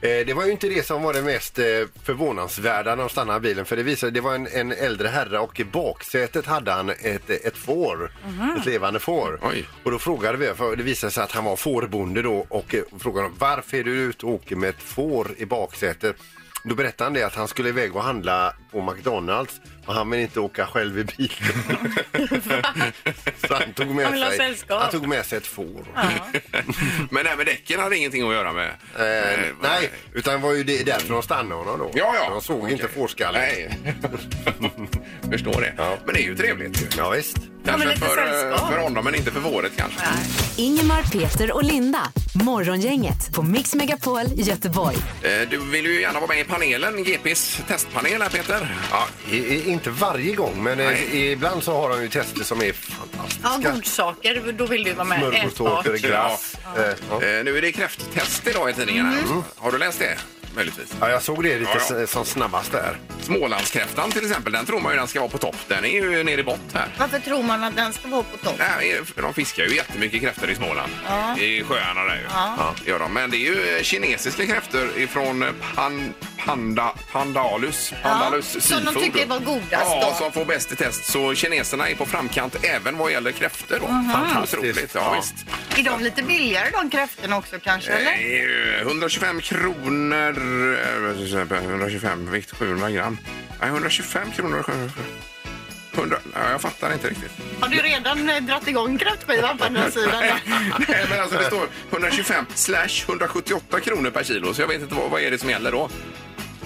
Eh, 0.00 0.26
det 0.26 0.34
var 0.34 0.44
ju 0.44 0.52
inte 0.52 0.68
det 0.68 0.86
som 0.86 1.02
var 1.02 1.12
det 1.12 1.22
mest 1.22 1.58
eh, 1.58 1.64
förvånansvärda 2.02 2.90
när 2.90 3.02
de 3.02 3.08
stannade 3.08 3.40
bilen 3.40 3.64
för 3.64 3.76
det 3.76 3.82
visade 3.82 4.12
det 4.12 4.20
var 4.20 4.34
en, 4.34 4.46
en 4.46 4.72
äldre 4.72 5.08
herre 5.08 5.38
och 5.38 5.60
i 5.60 5.64
baksätet 5.64 6.46
hade 6.46 6.72
han 6.72 6.90
ett, 6.90 7.30
ett 7.30 7.56
får, 7.56 8.12
ett 8.58 8.66
levande 8.66 9.00
får. 9.00 9.40
Oj. 9.42 9.64
Och 9.84 9.90
då 9.90 9.98
frågade 9.98 10.38
vi, 10.38 10.46
för 10.46 10.76
det 10.76 10.82
visade 10.82 11.10
sig 11.10 11.24
att 11.24 11.32
han 11.32 11.44
var 11.44 11.56
fårbonde 11.56 12.22
då 12.22 12.46
och 12.48 12.74
eh, 12.74 12.82
frågade 12.98 13.30
varför 13.38 13.76
är 13.76 13.84
du 13.84 13.90
ute 13.90 14.26
och 14.26 14.32
åker 14.32 14.56
med 14.56 14.68
ett 14.70 14.82
får 14.82 15.28
i 15.36 15.46
baksätet? 15.46 16.16
Då 16.64 16.74
berättade 16.74 17.04
han 17.04 17.12
det 17.14 17.22
att 17.22 17.34
han 17.34 17.48
skulle 17.48 17.68
iväg 17.68 17.96
och 17.96 18.02
handla 18.02 18.54
på 18.70 18.82
McDonalds 18.82 19.60
och 19.86 19.94
han 19.94 20.10
vill 20.10 20.20
inte 20.20 20.40
åka 20.40 20.66
själv 20.66 20.98
i 20.98 21.04
bilen. 21.04 21.92
Så 23.48 23.54
han 23.54 23.72
tog 23.74 23.86
med 23.86 24.04
Han 24.04 24.12
vill 24.12 24.22
ha 24.22 24.28
sig, 24.30 24.38
sällskap. 24.38 24.82
han 24.82 24.90
tog 24.90 25.06
med 25.08 25.26
sig 25.26 25.38
ett 25.38 25.46
får. 25.46 25.64
Men 27.10 27.24
det 27.24 27.30
här 27.30 27.36
med 27.36 27.46
däcken 27.46 27.80
hade 27.80 27.96
ingenting 27.96 28.28
att 28.28 28.34
göra 28.34 28.52
med. 28.52 28.68
Eh, 28.98 29.38
nej, 29.62 29.90
utan 30.14 30.40
var 30.40 30.52
ju 30.52 30.64
det 30.64 30.86
därför 30.86 31.12
de 31.12 31.22
stannade 31.22 31.54
honom 31.54 31.78
då. 31.78 31.90
Ja, 31.94 32.14
ja. 32.14 32.30
De 32.30 32.40
såg 32.40 32.70
inte 32.70 32.84
Okej. 32.84 32.94
fårskallen. 32.96 33.40
Nej. 33.40 33.78
Förstår 35.30 35.60
det. 35.60 35.74
Ja. 35.76 35.96
Men 36.04 36.14
det 36.14 36.20
är 36.20 36.24
ju 36.26 36.36
trevligt 36.36 36.82
ju. 36.82 36.86
Ja, 36.96 37.10
visst. 37.10 37.36
Kanske 37.64 37.88
lite 37.88 38.00
för, 38.00 38.18
eh, 38.18 38.32
sällskap. 38.32 38.70
för 38.72 38.78
honom 38.78 39.04
men 39.04 39.14
inte 39.14 39.30
för 39.30 39.40
våret 39.40 39.72
kanske. 39.76 40.00
Ingemar, 40.56 41.02
Peter 41.02 41.52
och 41.52 41.64
Linda. 41.64 42.12
Morgongänget 42.34 43.32
på 43.34 43.42
Mix 43.42 43.74
Megapol 43.74 44.20
Göteborg. 44.36 44.96
Eh, 45.22 45.48
Du 45.50 45.58
vill 45.58 45.84
ju 45.86 46.00
gärna 46.00 46.20
vara 46.20 46.28
med 46.28 46.40
i 46.40 46.44
panelen, 46.44 47.04
GPs 47.04 47.60
testpanel 47.68 48.22
här 48.22 48.28
Peter. 48.28 48.76
Ja, 48.90 49.06
i, 49.30 49.36
i, 49.36 49.70
inte 49.70 49.90
varje 49.90 50.34
gång, 50.34 50.62
men 50.62 50.80
eh, 50.80 51.14
ibland 51.14 51.62
så 51.62 51.72
har 51.80 51.90
de 51.90 52.02
ju 52.02 52.08
tester 52.08 52.44
som 52.44 52.62
är 52.62 52.72
fantastiska. 52.72 53.48
Ja, 53.64 53.70
godsaker, 53.74 54.52
då 54.58 54.66
vill 54.66 54.84
du 54.84 54.92
vara 54.92 55.04
med. 55.04 55.18
Smörgåstårtor, 55.20 55.94
Ätbart. 55.94 56.10
glass. 56.10 56.56
Eh, 56.76 56.82
ja. 57.10 57.14
Eh, 57.14 57.44
Nu 57.44 57.58
är 57.58 57.62
det 57.62 57.72
kräfttest 57.72 58.46
idag 58.46 58.70
i 58.70 58.72
tidningen. 58.72 59.06
här. 59.06 59.22
Har 59.56 59.72
du 59.72 59.78
läst 59.78 59.98
det? 59.98 60.16
Möjligtvis. 60.54 60.94
Ja, 61.00 61.10
jag 61.10 61.22
såg 61.22 61.42
det 61.42 61.58
lite 61.58 61.70
Ja, 61.74 61.80
ja. 61.90 62.02
s- 62.02 62.10
som 62.10 62.24
snabbast 62.24 62.72
där. 62.72 62.96
Smålandskräftan 63.22 64.10
till 64.10 64.26
exempel, 64.26 64.52
den 64.52 64.66
tror 64.66 64.80
man 64.80 64.92
ju 64.92 64.98
den 64.98 65.08
ska 65.08 65.20
vara 65.20 65.30
på 65.30 65.38
topp. 65.38 65.56
Den 65.68 65.84
är 65.84 65.88
ju 65.88 66.24
nere 66.24 66.40
i 66.40 66.44
bott 66.44 66.60
här. 66.74 66.88
Varför 66.98 67.18
tror 67.18 67.42
man 67.42 67.64
att 67.64 67.76
den 67.76 67.92
ska 67.92 68.08
vara 68.08 68.22
på 68.22 68.36
topp? 68.36 68.54
Nej, 68.58 69.00
de 69.16 69.34
fiskar 69.34 69.64
ju 69.64 69.76
jättemycket 69.76 70.20
kräftor 70.20 70.50
i 70.50 70.54
Småland. 70.54 70.92
Ja. 71.08 71.38
I 71.38 71.64
sjöarna 71.64 72.04
där 72.04 72.14
ju. 72.16 72.22
Ja. 72.34 72.74
det 72.84 72.90
Gör 72.90 72.98
de. 72.98 73.12
Men 73.12 73.30
det 73.30 73.36
är 73.36 73.78
ju 73.78 73.84
kinesiska 73.84 74.46
kräftor 74.46 74.90
ifrån 74.98 75.44
pan, 75.74 76.14
panda, 76.38 76.92
Pandalus. 77.12 77.92
Pandalus 78.02 78.54
Ja, 78.54 78.60
som 78.60 78.76
de 78.78 78.84
Seafood. 78.84 79.02
tycker 79.02 79.26
var 79.26 79.38
godast 79.38 79.70
Ja, 79.70 80.08
då. 80.10 80.16
som 80.24 80.32
får 80.32 80.44
bäst 80.44 80.72
i 80.72 80.76
test. 80.76 81.04
Så 81.04 81.34
kineserna 81.34 81.88
är 81.88 81.94
på 81.94 82.06
framkant 82.06 82.56
även 82.64 82.96
vad 82.98 83.12
gäller 83.12 83.32
kräftor 83.32 83.78
då. 83.80 83.86
Fantastiskt. 83.86 84.54
Otroligt, 84.54 84.90
ja, 84.94 85.00
Ja. 85.04 85.20
visst. 85.20 85.34
Är 85.78 85.82
de 85.90 86.04
lite 86.04 86.22
billigare 86.22 86.70
de 86.70 86.90
kräftorna 86.90 87.36
också 87.36 87.56
kanske? 87.64 87.90
Eller? 87.92 88.80
Eh, 88.80 88.86
125 88.86 89.40
kronor, 89.40 90.39
125 90.40 92.30
vikt 92.30 92.50
700 92.56 92.90
gram. 92.90 93.18
Nej, 93.60 93.68
125 93.70 94.30
kronor. 94.30 94.64
100, 95.94 96.18
ja, 96.34 96.50
jag 96.50 96.60
fattar 96.60 96.92
inte 96.92 97.08
riktigt. 97.08 97.32
Har 97.60 97.68
du 97.68 97.76
redan 97.76 98.28
eh, 98.28 98.42
dratt 98.42 98.68
igång 98.68 98.98
kräftskivan 98.98 99.58
på 99.58 99.64
andra 99.64 99.90
sidan? 99.90 100.22
Nej, 100.88 101.06
men 101.10 101.20
alltså 101.20 101.38
det 101.38 101.44
står 101.44 101.68
125 101.90 102.44
slash 102.54 103.04
178 103.08 103.80
kronor 103.80 104.10
per 104.10 104.24
kilo, 104.24 104.54
så 104.54 104.62
jag 104.62 104.68
vet 104.68 104.82
inte 104.82 104.94
vad, 104.94 105.10
vad 105.10 105.20
är 105.22 105.30
det 105.30 105.38
som 105.38 105.50
gäller 105.50 105.72
då. 105.72 105.90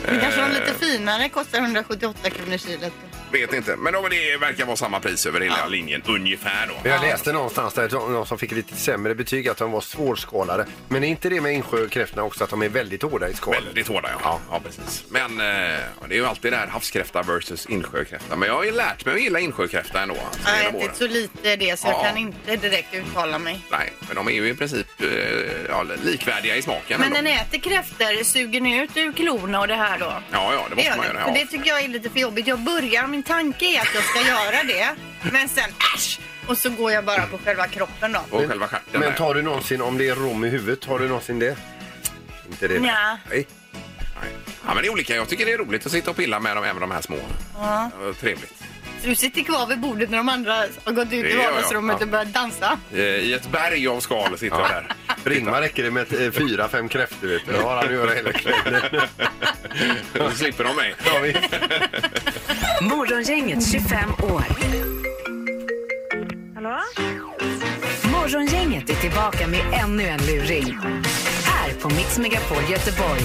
Men 0.07 0.21
kanske 0.21 0.41
de 0.41 0.47
Eh. 0.47 0.53
lite 0.61 0.75
finare 0.87 1.29
kostar 1.29 1.59
178 1.59 2.31
kronor 2.31 2.57
kilot. 2.57 2.93
Vet 3.35 3.53
inte, 3.53 3.77
men 3.77 3.93
då, 3.93 4.09
det 4.09 4.37
verkar 4.37 4.65
vara 4.67 4.77
samma 4.77 5.01
pris 5.01 5.27
över 5.27 5.41
hela 5.41 5.67
linjen 5.67 6.03
ungefär 6.07 6.67
då. 6.67 6.89
Jag 6.91 7.01
läste 7.03 7.33
någonstans 7.33 7.75
där 7.75 7.89
någon 7.91 8.27
som 8.27 8.39
fick 8.39 8.53
lite 8.53 8.77
sämre 8.77 9.15
betyg 9.15 9.49
att 9.49 9.57
de 9.57 9.71
var 9.73 9.81
svårskalade. 9.81 10.67
Men 10.89 11.05
är 11.05 11.09
inte 11.09 11.29
det 11.29 11.41
med 11.41 11.53
insjökräftorna 11.55 12.23
också 12.23 12.45
att 12.45 12.51
de 12.51 12.63
är 12.63 12.69
väldigt 12.69 13.03
hårda 13.03 13.29
i 13.29 13.35
skalet? 13.35 13.65
Väldigt 13.67 13.89
hårda, 13.89 14.11
ja. 14.23 14.41
ja. 14.51 14.61
precis. 14.65 15.05
Men 15.09 15.41
eh, 15.41 15.47
det 16.09 16.15
är 16.15 16.15
ju 16.15 16.27
alltid 16.27 16.53
det 16.53 16.57
här 16.57 16.67
havskräfta 16.67 17.23
versus 17.23 17.67
insjökräfta. 17.67 18.37
Men 18.37 18.49
jag 18.49 18.55
har 18.55 18.65
ju 18.65 18.73
lärt 18.73 19.05
mig 19.05 19.15
att 19.15 19.23
gilla 19.23 19.41
insjökräfta 19.41 20.01
ändå. 20.03 20.15
alltså, 20.15 20.41
Jag 20.49 20.55
har 20.57 20.63
genom 20.63 20.81
ätit 20.81 20.97
så 20.97 21.07
lite 21.07 21.57
det 21.57 21.79
så 21.79 21.87
jag 21.89 21.95
Ja. 21.95 22.03
kan 22.05 22.17
inte 22.17 22.57
direkt 22.57 22.95
uttala 22.95 23.39
mig. 23.39 23.61
Nej, 23.71 23.93
men 24.07 24.17
de 24.17 24.29
är 24.29 24.33
ju 24.33 24.49
i 24.49 24.55
princip 24.55 24.87
eh, 25.03 25.09
ja, 25.69 25.83
likvärdiga 26.05 26.57
i 26.57 26.63
smaken. 26.63 27.01
Men 27.01 27.17
ändå. 27.17 27.31
den 27.31 27.41
äter 27.41 27.59
kräftor, 27.59 28.25
suger 28.25 28.61
ni 28.61 28.77
ut 28.83 28.97
ur 28.97 29.13
klorna 29.13 29.61
och 29.61 29.69
det 29.69 29.75
här 29.75 29.99
då? 29.99 30.05
Ja, 30.33 30.53
ja, 30.55 30.67
det 30.71 30.75
måste 30.77 30.91
man 30.91 30.99
ni. 31.01 31.07
göra. 31.07 31.25
För 31.25 31.29
Ja. 31.31 31.35
det 31.41 31.47
tycker 31.47 31.69
jag 31.69 31.81
är 31.81 31.89
lite 31.89 32.11
för 32.11 32.19
jobbigt. 32.21 32.47
Jag 32.47 32.59
börjar, 32.61 33.07
min 33.07 33.23
tanke 33.25 33.65
är 33.65 33.81
att 33.81 33.95
jag 33.95 34.05
ska 34.05 34.21
göra 34.21 34.63
det. 34.67 34.95
Men 35.33 35.49
sen 35.49 35.71
äsch! 35.95 36.21
Och 36.47 36.59
så 36.59 36.71
går 36.71 36.93
jag 36.93 37.05
bara 37.05 37.27
på 37.27 37.39
själva 37.39 37.67
kroppen 37.69 38.13
då. 38.13 38.37
Och 38.37 38.49
själva 38.49 38.69
stjärten. 38.69 39.01
Men 39.01 39.15
tar 39.15 39.35
du 39.35 39.43
någonsin, 39.43 39.83
om 39.83 39.99
det 39.99 40.09
är 40.09 40.15
rom 40.15 40.45
i 40.45 40.49
huvudet, 40.49 40.85
har 40.85 40.99
du 40.99 41.09
någonsin 41.09 41.39
det? 41.39 41.57
Inte 42.51 42.69
det? 42.69 42.79
Nja. 42.81 43.19
Nej. 43.31 43.47
Nej. 44.23 44.33
Ja, 44.67 44.75
men 44.75 44.77
det 44.83 44.89
är 44.89 44.93
olika. 44.93 45.17
Jag 45.17 45.29
tycker 45.29 45.47
det 45.47 45.53
är 45.53 45.59
roligt 45.59 45.87
att 45.87 45.93
sitta 45.93 46.11
och 46.11 46.17
pilla 46.17 46.41
med 46.41 46.57
dem, 46.57 46.65
även 46.65 46.81
de 46.81 46.91
här 46.91 47.01
små. 47.01 47.19
Ja. 47.59 47.91
Trevligt. 48.21 48.63
Så 49.03 49.09
du 49.09 49.15
sitter 49.15 49.43
kvar 49.43 49.67
vid 49.67 49.81
bordet 49.81 50.11
när 50.11 50.19
de 50.19 50.29
andra 50.29 50.55
har 50.85 50.93
gått 50.93 51.05
ut 51.05 51.11
Det 51.11 51.17
i 51.17 51.33
gör 51.35 51.43
jag, 51.43 51.51
vardagsrummet 51.53 51.97
ja. 52.01 52.05
och 52.05 52.11
börjat 52.11 52.33
dansa? 52.33 52.79
Eh, 52.93 52.99
I 53.01 53.33
ett 53.35 53.51
berg 53.51 53.89
av 53.89 54.01
skal 54.01 54.39
sitter 54.39 54.59
jag 54.59 54.69
där. 54.71 54.87
För 55.25 55.33
Ingmar 55.33 55.61
räcker 55.61 55.83
det 55.83 55.91
med 55.91 56.13
eh, 56.13 56.31
fyra, 56.31 56.69
fem 56.69 56.89
kräftor. 56.89 57.29
Vet 57.29 57.47
du. 57.47 57.53
Det 57.53 57.59
har 57.59 57.77
han 57.77 57.85
att 57.85 57.93
göra 57.93 58.11
hela 58.11 58.33
kvällen. 58.33 58.83
Då 60.13 60.31
slipper 60.31 60.65
de 60.65 60.77
mig. 60.77 60.95
Ja, 61.07 61.21
visst. 61.23 61.55
Morgongänget 62.81 63.73
25 63.73 64.11
år. 64.11 64.45
Hallå? 66.55 66.81
Morgongänget 68.13 68.91
är 68.91 68.95
tillbaka 68.95 69.47
med 69.47 69.61
ännu 69.85 70.03
en 70.03 70.21
luring. 70.27 70.79
Här 71.45 71.73
på 71.81 71.89
Mix 71.89 72.19
Megapol 72.19 72.63
Göteborg. 72.71 73.23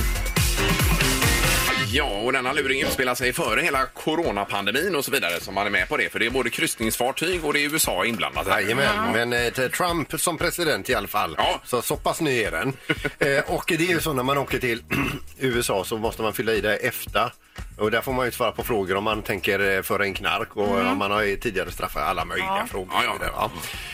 Ja, 1.92 2.04
och 2.04 2.34
denna 2.34 2.54
luring 2.54 2.82
utspelar 2.82 3.16
sig 3.16 3.34
före 3.34 3.62
hela 3.62 3.86
coronapandemin 3.86 4.96
och 4.96 5.06
så 5.06 5.12
vidare 5.12 5.40
som 5.40 5.56
man 5.56 5.66
är 5.66 5.72
med 5.72 5.90
på 5.90 5.98
det. 5.98 6.10
För 6.10 6.20
det 6.20 6.26
är 6.26 6.30
både 6.30 6.50
kryssningsfartyg 6.50 7.46
och 7.46 7.54
det 7.54 7.60
är 7.60 7.74
USA 7.74 8.06
inblandat. 8.06 8.48
här. 8.48 8.62
Jajamän, 8.62 9.12
men 9.14 9.34
eh, 9.34 9.54
till 9.54 9.72
Trump 9.72 10.22
som 10.22 10.38
president 10.38 10.90
i 10.90 10.96
alla 10.96 11.08
fall. 11.08 11.36
Ja. 11.38 11.62
Så 11.66 11.82
så 11.82 11.96
pass 11.96 12.22
ny 12.22 12.44
är 12.44 12.52
den. 12.52 12.74
eh, 13.20 13.56
och 13.56 13.66
det 13.68 13.84
är 13.84 13.90
ju 13.90 14.02
så 14.02 14.14
när 14.14 14.24
man 14.24 14.38
åker 14.38 14.60
till 14.60 14.84
USA 15.40 15.84
så 15.84 15.98
måste 15.98 16.22
man 16.22 16.34
fylla 16.34 16.54
i 16.54 16.62
det 16.62 16.78
EFTA. 16.78 17.32
Och 17.78 17.92
där 17.92 18.02
får 18.02 18.14
man 18.14 18.26
ju 18.26 18.32
svara 18.32 18.52
på 18.52 18.64
frågor 18.64 18.96
om 18.96 19.04
man 19.04 19.22
tänker 19.22 19.76
eh, 19.78 19.82
föra 19.82 20.06
in 20.06 20.14
knark 20.14 20.58
och 20.58 20.78
om 20.78 20.98
man 20.98 21.12
har 21.12 21.36
tidigare 21.36 21.72
straffat 21.72 22.04
alla 22.04 22.26
möjliga 22.26 22.66
frågor. 22.70 22.90
Ja, 22.94 23.18
ja. 23.22 23.26
ja. 23.36 23.52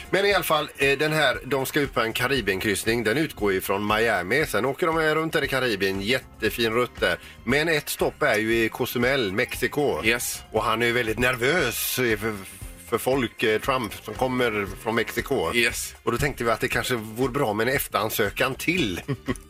Men 0.09 0.25
i 0.25 0.33
alla 0.33 0.43
fall, 0.43 0.69
eh, 0.77 0.97
den 0.97 1.13
här, 1.13 1.39
de 1.45 1.65
ska 1.65 1.79
ut 1.79 1.93
på 1.93 2.01
en 2.01 2.13
Karibienkryssning. 2.13 3.03
Den 3.03 3.17
utgår 3.17 3.53
ju 3.53 3.61
från 3.61 3.87
Miami. 3.87 4.45
Sen 4.45 4.65
åker 4.65 4.87
de 4.87 4.99
runt 4.99 5.33
där 5.33 5.43
i 5.43 5.47
Karibien. 5.47 6.01
Jättefin 6.01 6.73
rutt 6.73 6.99
där. 6.99 7.17
Men 7.43 7.69
ett 7.69 7.89
stopp 7.89 8.21
är 8.21 8.37
ju 8.37 8.63
i 8.63 8.69
Cozumel, 8.69 9.31
Mexiko. 9.31 10.03
Yes. 10.03 10.43
Och 10.51 10.63
han 10.63 10.81
är 10.81 10.85
ju 10.85 10.91
väldigt 10.91 11.19
nervös 11.19 11.99
eh, 11.99 12.17
för, 12.17 12.33
för 12.89 12.97
folk, 12.97 13.43
eh, 13.43 13.61
Trump, 13.61 13.93
som 14.03 14.13
kommer 14.13 14.67
från 14.83 14.95
Mexiko. 14.95 15.53
Yes. 15.53 15.95
Och 16.03 16.11
då 16.11 16.17
tänkte 16.17 16.43
vi 16.43 16.51
att 16.51 16.59
det 16.59 16.67
kanske 16.67 16.95
vore 16.95 17.31
bra 17.31 17.53
med 17.53 17.67
en 17.67 17.75
efteransökan 17.75 18.55
till. 18.55 19.01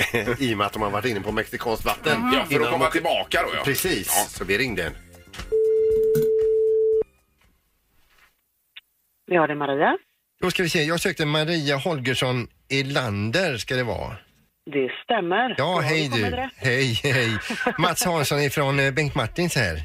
I 0.38 0.54
och 0.54 0.58
med 0.58 0.66
att 0.66 0.72
de 0.72 0.82
har 0.82 0.90
varit 0.90 1.04
inne 1.04 1.20
på 1.20 1.32
mexikanskt 1.32 1.84
vatten. 1.84 2.30
Ja, 2.34 2.44
för 2.44 2.54
Innan 2.54 2.62
att 2.62 2.68
de 2.68 2.72
komma 2.72 2.84
åker- 2.84 2.92
tillbaka 2.92 3.42
då 3.42 3.48
ja. 3.54 3.62
Precis, 3.64 4.06
Ja. 4.16 4.24
så 4.28 4.44
vi 4.44 4.58
ringde 4.58 4.84
en. 4.86 4.92
Ja, 9.26 9.46
det 9.46 9.52
är 9.52 9.56
Maria. 9.56 9.98
Då 10.40 10.50
ska 10.50 10.62
vi 10.62 10.68
se, 10.68 10.82
jag 10.82 11.00
sökte 11.00 11.26
Maria 11.26 11.76
Holgersson 11.76 12.48
Elander 12.70 13.56
ska 13.56 13.76
det 13.76 13.82
vara. 13.84 14.16
Det 14.72 14.90
stämmer. 15.04 15.54
Ja, 15.58 15.80
hej 15.80 16.02
det 16.02 16.08
kommer 16.10 16.30
du. 16.30 16.36
rätt. 16.36 16.50
Hej, 16.56 17.00
hej. 17.02 17.38
Mats 17.78 18.04
Hansson 18.04 18.40
ifrån 18.40 18.80
eh, 18.80 18.90
Bengt 18.92 19.14
Martins 19.14 19.56
här. 19.56 19.82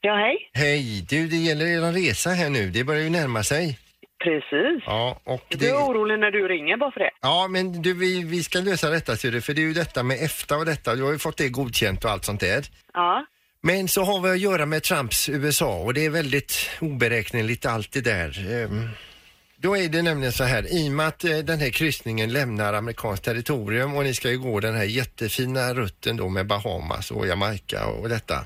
Ja, 0.00 0.16
hej. 0.16 0.50
Hej, 0.52 1.06
du 1.08 1.26
det 1.28 1.36
gäller 1.36 1.66
er 1.66 1.92
resa 1.92 2.30
här 2.30 2.50
nu. 2.50 2.70
Det 2.70 2.84
börjar 2.84 3.02
ju 3.02 3.10
närma 3.10 3.42
sig. 3.42 3.78
Precis. 4.24 4.82
Ja, 4.86 5.20
och 5.24 5.44
Du 5.48 5.56
det... 5.56 5.68
är 5.68 5.74
orolig 5.74 6.18
när 6.18 6.30
du 6.30 6.48
ringer 6.48 6.76
bara 6.76 6.90
för 6.90 7.00
det. 7.00 7.10
Ja, 7.20 7.48
men 7.48 7.82
du, 7.82 7.94
vi, 7.94 8.24
vi 8.24 8.42
ska 8.42 8.58
lösa 8.58 8.90
detta, 8.90 9.16
ser 9.16 9.30
du, 9.32 9.40
för 9.40 9.54
det 9.54 9.60
är 9.60 9.66
ju 9.66 9.72
detta 9.72 10.02
med 10.02 10.22
EFTA 10.22 10.56
och 10.56 10.64
detta. 10.66 10.94
Du 10.94 11.02
har 11.02 11.12
ju 11.12 11.18
fått 11.18 11.36
det 11.36 11.48
godkänt 11.48 12.04
och 12.04 12.10
allt 12.10 12.24
sånt 12.24 12.40
där. 12.40 12.64
Ja. 12.94 13.26
Men 13.62 13.88
så 13.88 14.02
har 14.04 14.20
vi 14.20 14.30
att 14.30 14.38
göra 14.38 14.66
med 14.66 14.82
Trumps 14.82 15.28
USA 15.28 15.78
och 15.78 15.94
det 15.94 16.04
är 16.06 16.10
väldigt 16.10 16.70
oberäkneligt 16.80 17.66
allt 17.66 17.92
det 17.92 18.00
där. 18.00 18.52
Ehm, 18.64 18.88
Då 19.56 19.76
är 19.76 19.88
det 19.88 20.02
nämligen 20.02 20.32
så 20.32 20.44
här, 20.44 20.66
i 20.72 20.88
och 20.88 20.92
med 20.92 21.08
att 21.08 21.24
eh, 21.24 21.38
den 21.38 21.58
här 21.60 21.70
kryssningen 21.70 22.32
lämnar 22.32 22.72
amerikanskt 22.74 23.24
territorium 23.24 23.94
och 23.96 24.04
ni 24.04 24.14
ska 24.14 24.30
ju 24.30 24.38
gå 24.38 24.60
den 24.60 24.74
här 24.74 24.84
jättefina 24.84 25.74
rutten 25.74 26.16
då 26.16 26.28
med 26.28 26.46
Bahamas 26.46 27.10
och 27.10 27.26
Jamaica 27.26 27.86
och 27.86 28.08
detta. 28.08 28.44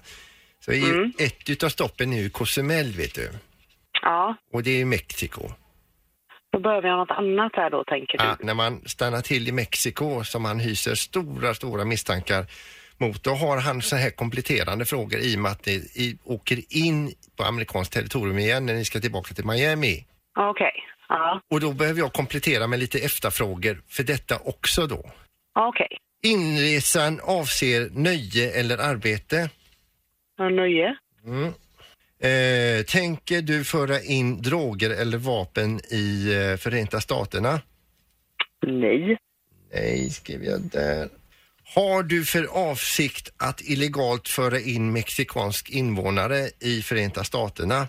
Så 0.64 0.70
är 0.70 0.76
ju 0.76 1.12
ett 1.18 1.50
utav 1.50 1.68
stoppen 1.68 2.10
nu 2.10 2.30
Cozumel 2.30 2.92
vet 2.92 3.14
du. 3.14 3.28
Ja. 4.02 4.36
Och 4.52 4.62
det 4.62 4.70
är 4.70 4.76
ju 4.76 4.84
Mexiko. 4.84 5.50
Då 6.52 6.58
behöver 6.58 6.88
jag 6.88 6.98
något 6.98 7.10
annat 7.10 7.52
här 7.54 7.70
då, 7.70 7.84
tänker 7.84 8.18
du. 8.18 8.24
Ja, 8.24 8.36
när 8.40 8.54
man 8.54 8.80
stannar 8.86 9.20
till 9.20 9.48
i 9.48 9.52
Mexiko 9.52 10.24
som 10.24 10.44
han 10.44 10.60
hyser 10.60 10.94
stora, 10.94 11.54
stora 11.54 11.84
misstankar 11.84 12.46
mot, 12.98 13.24
då 13.24 13.30
har 13.30 13.60
han 13.60 13.82
så 13.82 13.96
här 13.96 14.10
kompletterande 14.10 14.84
frågor 14.84 15.20
i 15.20 15.36
och 15.36 15.40
med 15.40 15.52
att 15.52 15.66
ni 15.66 15.72
i, 15.72 16.18
åker 16.24 16.58
in 16.68 17.12
på 17.36 17.42
amerikanskt 17.44 17.92
territorium 17.94 18.38
igen 18.38 18.66
när 18.66 18.74
ni 18.74 18.84
ska 18.84 19.00
tillbaka 19.00 19.34
till 19.34 19.46
Miami. 19.46 20.04
Okej. 20.38 20.72
Ja. 21.08 21.40
Och 21.50 21.60
då 21.60 21.72
behöver 21.72 22.00
jag 22.00 22.12
komplettera 22.12 22.66
med 22.66 22.78
lite 22.78 22.98
efterfrågor 22.98 23.82
för 23.88 24.02
detta 24.02 24.38
också 24.44 24.86
då. 24.86 25.10
Okej. 25.54 25.98
Inresan 26.22 27.20
avser 27.22 27.90
nöje 27.92 28.60
eller 28.60 28.78
arbete. 28.78 29.50
Ja, 30.38 30.48
Nöje. 30.48 30.96
Eh, 32.22 32.84
tänker 32.84 33.42
du 33.42 33.64
föra 33.64 34.00
in 34.00 34.42
droger 34.42 34.90
eller 34.90 35.18
vapen 35.18 35.80
i 35.90 36.34
eh, 36.34 36.56
Förenta 36.56 37.00
Staterna? 37.00 37.60
Nej. 38.66 39.18
Nej, 39.74 40.10
skrev 40.10 40.44
jag 40.44 40.60
där. 40.60 41.08
Har 41.74 42.02
du 42.02 42.24
för 42.24 42.70
avsikt 42.70 43.32
att 43.36 43.60
illegalt 43.60 44.28
föra 44.28 44.60
in 44.60 44.92
mexikansk 44.92 45.70
invånare 45.70 46.48
i 46.60 46.82
Förenta 46.82 47.24
Staterna? 47.24 47.88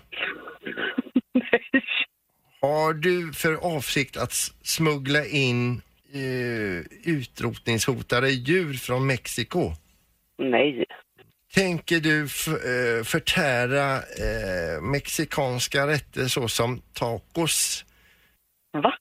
Har 2.60 2.94
du 2.94 3.32
för 3.32 3.76
avsikt 3.76 4.16
att 4.16 4.32
smuggla 4.62 5.24
in 5.26 5.82
eh, 6.12 6.80
utrotningshotade 7.04 8.30
djur 8.30 8.74
från 8.74 9.06
Mexiko? 9.06 9.72
Nej. 10.38 10.84
Tänker 11.54 12.00
du 12.00 12.22
eh, 12.22 13.04
förtära 13.04 13.96
eh, 13.96 14.80
mexikanska 14.82 15.86
rätter 15.86 16.26
såsom 16.28 16.82
tacos? 16.92 17.84
Va? 18.72 18.94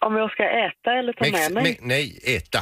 Om 0.00 0.16
jag 0.16 0.30
ska 0.30 0.42
äta 0.42 0.92
eller 0.98 1.12
ta 1.12 1.24
Mex- 1.24 1.32
med 1.32 1.52
mig? 1.52 1.72
me- 1.72 1.78
nej, 1.80 2.20
äta. 2.24 2.58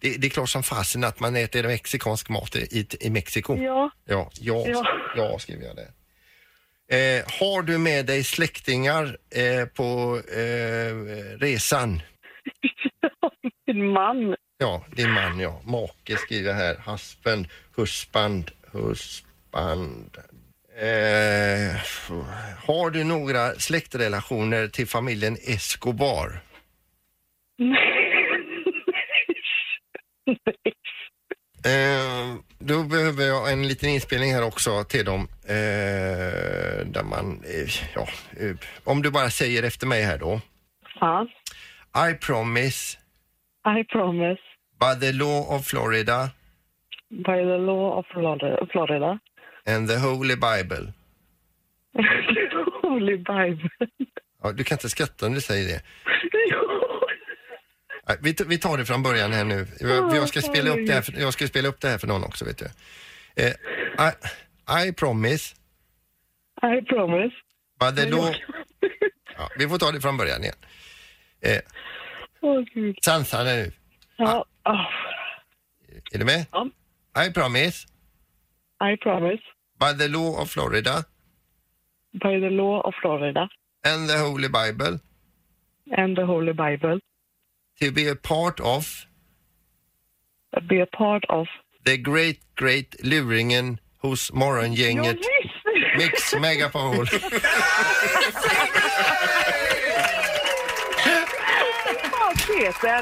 Det, 0.00 0.16
det 0.20 0.26
är 0.26 0.30
klart 0.30 0.48
som 0.48 0.62
fasen 0.62 1.04
att 1.04 1.20
man 1.20 1.36
äter 1.36 1.62
mexikansk 1.62 2.28
mat 2.28 2.56
i, 2.56 2.86
i 3.00 3.10
Mexiko. 3.10 3.56
Ja. 3.56 3.90
Ja, 4.04 4.30
ja, 4.40 4.64
Ja. 4.68 4.86
ja 5.16 5.38
skriver 5.38 5.64
jag 5.66 5.76
det. 5.76 5.88
Eh, 6.96 7.24
har 7.40 7.62
du 7.62 7.78
med 7.78 8.06
dig 8.06 8.24
släktingar 8.24 9.16
eh, 9.34 9.66
på 9.66 10.20
eh, 10.36 10.94
resan? 11.38 12.02
Min 13.66 13.86
man. 13.92 14.36
Ja, 14.58 14.84
din 14.96 15.10
man 15.12 15.40
ja. 15.40 15.60
Make 15.64 16.16
skriver 16.16 16.48
jag 16.50 16.56
här. 16.56 16.76
Husband, 16.92 17.48
husband, 17.76 18.50
husband. 18.76 20.16
Eh, 20.78 21.76
har 22.66 22.90
du 22.90 23.04
några 23.04 23.54
släktrelationer 23.54 24.68
till 24.68 24.86
familjen 24.86 25.36
Escobar? 25.46 26.40
Eh, 31.66 32.34
då 32.58 32.82
behöver 32.82 33.24
jag 33.24 33.52
en 33.52 33.68
liten 33.68 33.88
inspelning 33.88 34.34
här 34.34 34.44
också 34.44 34.84
till 34.84 35.04
dem. 35.04 35.28
Eh, 35.48 36.86
där 36.86 37.02
man, 37.04 37.44
eh, 37.44 37.68
ja, 37.94 38.08
eh, 38.40 38.56
om 38.84 39.02
du 39.02 39.10
bara 39.10 39.30
säger 39.30 39.62
efter 39.62 39.86
mig 39.86 40.02
här 40.02 40.18
då. 40.18 40.40
Fan. 41.00 41.28
I 42.10 42.14
promise 42.14 42.98
I 43.78 43.84
promise 43.84 44.40
by 44.80 45.00
the 45.00 45.12
law 45.12 45.50
of 45.50 45.66
Florida 45.66 46.30
by 47.16 47.44
the 47.44 47.58
law 47.58 47.98
of 47.98 48.06
Florida, 48.12 49.18
and 49.66 49.88
the 49.88 49.98
holy 49.98 50.36
bible. 50.36 50.92
Holy 52.82 53.16
Bible. 53.16 53.70
Ja, 54.42 54.52
du 54.52 54.64
kan 54.64 54.74
inte 54.74 54.88
skratta 54.88 55.28
när 55.28 55.34
du 55.34 55.40
säger 55.40 55.68
det. 55.68 55.82
Vi, 58.46 58.58
tar 58.58 58.78
det 58.78 58.84
från 58.84 59.02
början 59.02 59.32
här 59.32 59.44
nu. 59.44 59.66
Jag, 59.80 60.16
jag, 60.16 60.28
ska 60.28 60.40
spela 60.40 60.70
upp 60.70 60.86
det 60.86 60.92
här 60.92 61.02
för, 61.02 61.12
jag 61.20 61.32
ska 61.32 61.46
spela 61.46 61.68
upp 61.68 61.80
det 61.80 61.88
här 61.88 61.98
för 61.98 62.06
någon 62.06 62.24
också, 62.24 62.44
vet 62.44 62.58
du. 62.58 62.64
Eh, 63.42 63.52
I, 64.08 64.88
I 64.88 64.92
promise 64.92 65.54
I 66.62 66.84
promise. 66.84 67.34
by 67.80 68.02
the 68.02 68.10
law... 68.10 68.34
Ja, 69.38 69.48
vi 69.58 69.68
får 69.68 69.78
ta 69.78 69.90
det 69.90 70.00
från 70.00 70.16
början 70.16 70.42
igen. 70.42 70.54
Eh, 71.40 71.60
gud. 72.74 72.96
sansa 73.02 73.44
nu. 73.44 73.72
Ja. 74.16 74.44
Oh. 74.64 74.86
Är 76.12 76.18
du 76.18 76.24
med? 76.24 76.46
Ja. 76.52 76.70
I 77.16 77.30
promise. 77.30 77.86
I 78.78 78.96
promise. 79.00 79.40
By 79.78 79.94
the 79.94 80.08
law 80.08 80.38
of 80.38 80.50
Florida. 80.50 81.06
By 82.22 82.38
the 82.38 82.50
law 82.50 82.82
of 82.82 82.92
Florida. 83.00 83.48
And 83.82 84.06
the 84.06 84.18
holy 84.18 84.48
bible. 84.48 85.00
And 85.92 86.16
the 86.16 86.26
Holy 86.26 86.52
Bible. 86.52 86.98
To 87.80 87.92
be 87.92 88.08
a 88.08 88.16
part 88.16 88.60
of. 88.60 89.06
Be 90.68 90.80
a 90.80 90.86
part 90.86 91.24
of. 91.30 91.46
The 91.84 91.96
great, 91.96 92.40
great 92.56 92.96
luringen 93.02 93.78
hos 93.98 94.32
morgongänget. 94.32 95.24
Mix 95.96 96.34
Megapol. 96.34 97.06
Peter. 102.46 103.00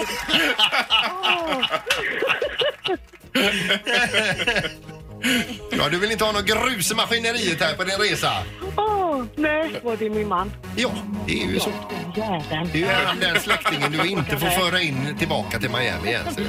Ja, 5.70 5.88
du 5.90 5.98
vill 5.98 6.12
inte 6.12 6.24
ha 6.24 6.32
något 6.32 6.44
grus 6.46 6.92
i 6.92 6.94
maskineriet 6.94 7.60
här 7.60 7.74
på 7.74 7.84
din 7.84 7.98
resa? 7.98 8.32
Åh, 8.76 9.24
nej, 9.36 9.80
var 9.82 9.96
det 9.96 10.10
min 10.10 10.28
man? 10.28 10.52
Ja, 10.76 10.90
det 11.26 11.42
är 11.42 11.46
ju 11.46 11.60
så. 11.60 11.70
Jäveln. 12.16 12.70
Det 12.72 12.82
är 12.84 13.14
ju 13.14 13.20
den 13.20 13.40
släktingen 13.40 13.92
du 13.92 14.06
inte 14.08 14.36
får 14.36 14.46
föra 14.46 14.80
in 14.80 15.16
tillbaka 15.18 15.58
till 15.58 15.70
Miami 15.70 16.08
igen. 16.08 16.24
ser 16.34 16.40
du. 16.42 16.48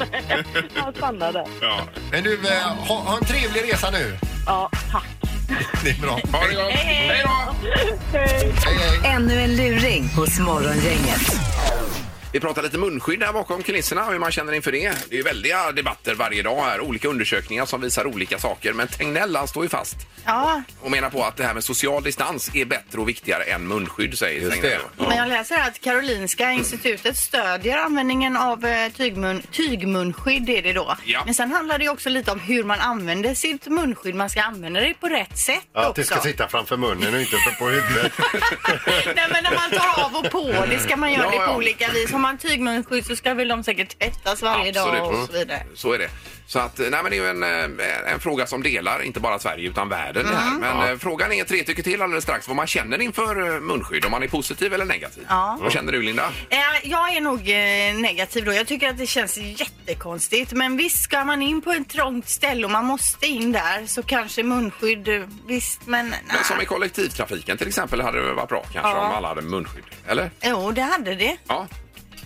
Han 0.80 0.94
stannade. 0.94 1.46
Ja. 1.62 1.80
Men 2.12 2.24
du, 2.24 2.34
eh, 2.48 2.64
ha, 2.64 2.96
ha 2.96 3.18
en 3.18 3.26
trevlig 3.26 3.74
resa 3.74 3.92
nu. 3.92 4.18
Ja, 4.46 4.70
tack. 4.92 5.08
Det 5.84 5.90
är 5.90 6.02
bra. 6.02 6.12
Ha 6.12 6.48
det 6.48 6.56
gott. 6.56 6.72
Hej 6.72 7.24
då! 7.24 7.56
Hej. 8.14 8.54
Hej, 8.66 8.78
hej. 9.04 9.12
Ännu 9.16 9.42
en 9.42 9.56
luring 9.56 10.08
hos 10.16 10.40
Morgongänget. 10.40 11.40
Vi 12.36 12.40
pratar 12.42 12.64
lite 12.64 12.78
munskydd 12.78 13.24
här 13.24 13.34
bakom 13.34 13.64
kulisserna, 13.64 14.06
hur 14.06 14.20
man 14.20 14.32
känner 14.32 14.54
inför 14.54 14.72
det. 14.72 14.94
Det 15.10 15.16
är 15.16 15.18
ju 15.18 15.24
väldiga 15.24 15.72
debatter 15.72 16.16
varje 16.16 16.44
dag 16.44 16.64
här, 16.64 16.82
olika 16.82 17.08
undersökningar 17.08 17.66
som 17.66 17.82
visar 17.82 18.08
olika 18.08 18.40
saker. 18.40 18.74
Men 18.74 18.88
Tegnell 18.88 19.36
han 19.36 19.48
står 19.48 19.64
ju 19.64 19.70
fast 19.70 19.96
Ja, 20.26 20.62
och 20.82 20.92
menar 20.92 21.10
på 21.10 21.24
att 21.24 21.38
det 21.38 21.44
här 21.44 21.54
med 21.54 21.64
social 21.64 22.04
distans 22.04 22.52
är 22.56 22.66
bättre 22.66 23.02
och 23.02 23.10
viktigare 23.10 23.44
än 23.44 23.68
munskydd, 23.68 24.18
säger 24.18 24.42
Just 24.42 24.54
Tegnell. 24.62 24.80
det. 24.98 25.08
men 25.08 25.18
jag 25.18 25.28
läser 25.30 25.56
här 25.56 25.68
att 25.68 25.82
Karolinska 25.82 26.52
institutet 26.52 27.18
stödjer 27.18 27.78
användningen 27.78 28.38
av 28.38 28.66
eh, 28.66 28.92
tygmun, 28.92 29.42
tygmunskydd. 29.52 30.50
Är 30.50 30.62
det 30.62 30.74
då. 30.74 30.96
Ja. 31.06 31.22
Men 31.26 31.34
sen 31.34 31.52
handlar 31.52 31.78
det 31.78 31.84
ju 31.84 31.90
också 31.90 32.10
lite 32.10 32.32
om 32.32 32.40
hur 32.40 32.64
man 32.64 32.80
använder 32.80 33.36
sitt 33.36 33.68
munskydd. 33.68 34.16
Man 34.16 34.30
ska 34.30 34.42
använda 34.42 34.80
det 34.82 34.94
på 34.94 35.08
rätt 35.08 35.38
sätt 35.38 35.60
Ja, 35.74 35.80
också. 35.80 35.90
att 35.90 35.96
det 35.96 36.04
ska 36.04 36.20
sitta 36.20 36.48
framför 36.48 36.78
munnen 36.78 37.14
och 37.14 37.20
inte 37.22 37.36
på 37.60 37.66
huvudet. 37.66 38.12
Nej, 39.16 39.28
men 39.32 39.44
när 39.44 39.56
man 39.56 39.70
tar 39.80 40.04
av 40.06 40.16
och 40.16 40.32
på, 40.32 40.66
det 40.70 40.80
ska 40.80 40.96
man 40.96 41.14
göra 41.14 41.24
Ja, 41.26 41.32
det 41.32 41.38
på 41.38 41.44
ja. 41.44 41.56
olika 41.56 41.90
vis. 41.92 42.12
Har 42.12 42.20
man 42.20 42.25
tygmunskydd 42.34 43.06
så 43.06 43.16
ska 43.16 43.34
väl 43.34 43.48
de 43.48 43.64
säkert 43.64 44.00
tvättas 44.00 44.42
varje 44.42 44.72
dag 44.72 45.08
och 45.10 45.26
så 45.28 45.32
vidare. 45.34 45.64
Så 45.76 45.94
är 45.94 45.98
det. 45.98 46.10
Så 46.48 46.60
att, 46.60 46.78
nej 46.78 46.90
men 46.92 47.06
det 47.10 47.18
är 47.18 47.22
ju 47.22 47.30
en, 47.30 47.44
eh, 47.44 48.14
en 48.14 48.20
fråga 48.20 48.48
som 48.48 48.64
delar, 48.64 49.02
inte 49.02 49.20
bara 49.20 49.40
Sverige 49.40 49.70
utan 49.70 49.90
världen 49.90 50.26
det 50.26 50.36
här. 50.36 50.48
Mm. 50.48 50.60
Men 50.78 50.90
eh, 50.92 50.98
frågan 50.98 51.32
är 51.34 51.44
tre 51.44 51.64
tycker 51.64 51.84
till 51.84 52.02
alldeles 52.02 52.24
strax 52.24 52.48
vad 52.48 52.56
man 52.58 52.68
känner 52.68 53.02
inför 53.02 53.56
eh, 53.56 53.60
munskydd, 53.62 54.06
om 54.06 54.12
man 54.12 54.24
är 54.24 54.28
positiv 54.28 54.74
eller 54.74 54.86
negativ. 54.86 55.26
Ja. 55.30 55.58
Vad 55.62 55.72
känner 55.72 55.92
du 55.92 56.02
Linda? 56.02 56.24
Eh, 56.50 56.58
Jag 56.84 57.16
är 57.16 57.22
nog 57.22 57.40
eh, 57.40 58.02
negativ 58.02 58.46
då. 58.46 58.54
Jag 58.54 58.68
tycker 58.68 58.90
att 58.90 58.98
det 58.98 59.08
känns 59.08 59.38
jättekonstigt. 59.38 60.52
Men 60.54 60.78
visst, 60.78 61.04
ska 61.04 61.24
man 61.24 61.42
in 61.42 61.62
på 61.62 61.72
ett 61.72 61.90
trångt 61.90 62.30
ställe 62.30 62.66
och 62.66 62.72
man 62.72 62.86
måste 62.86 63.28
in 63.28 63.52
där 63.52 63.86
så 63.88 64.04
kanske 64.04 64.44
munskydd, 64.44 65.08
eh, 65.08 65.22
visst 65.48 65.82
men... 65.86 66.10
nej. 66.10 66.20
Men 66.28 66.44
som 66.44 66.62
i 66.62 66.66
kollektivtrafiken 66.66 67.58
till 67.58 67.68
exempel 67.68 68.02
hade 68.02 68.28
det 68.28 68.34
varit 68.34 68.50
bra 68.50 68.66
kanske 68.74 68.92
Ja. 68.92 69.08
om 69.08 69.16
alla 69.16 69.28
hade 69.28 69.42
munskydd. 69.42 69.84
Eller? 70.08 70.32
Jo, 70.42 70.72
det 70.72 70.82
hade 70.82 71.16
det. 71.16 71.38
Ja. 71.48 71.68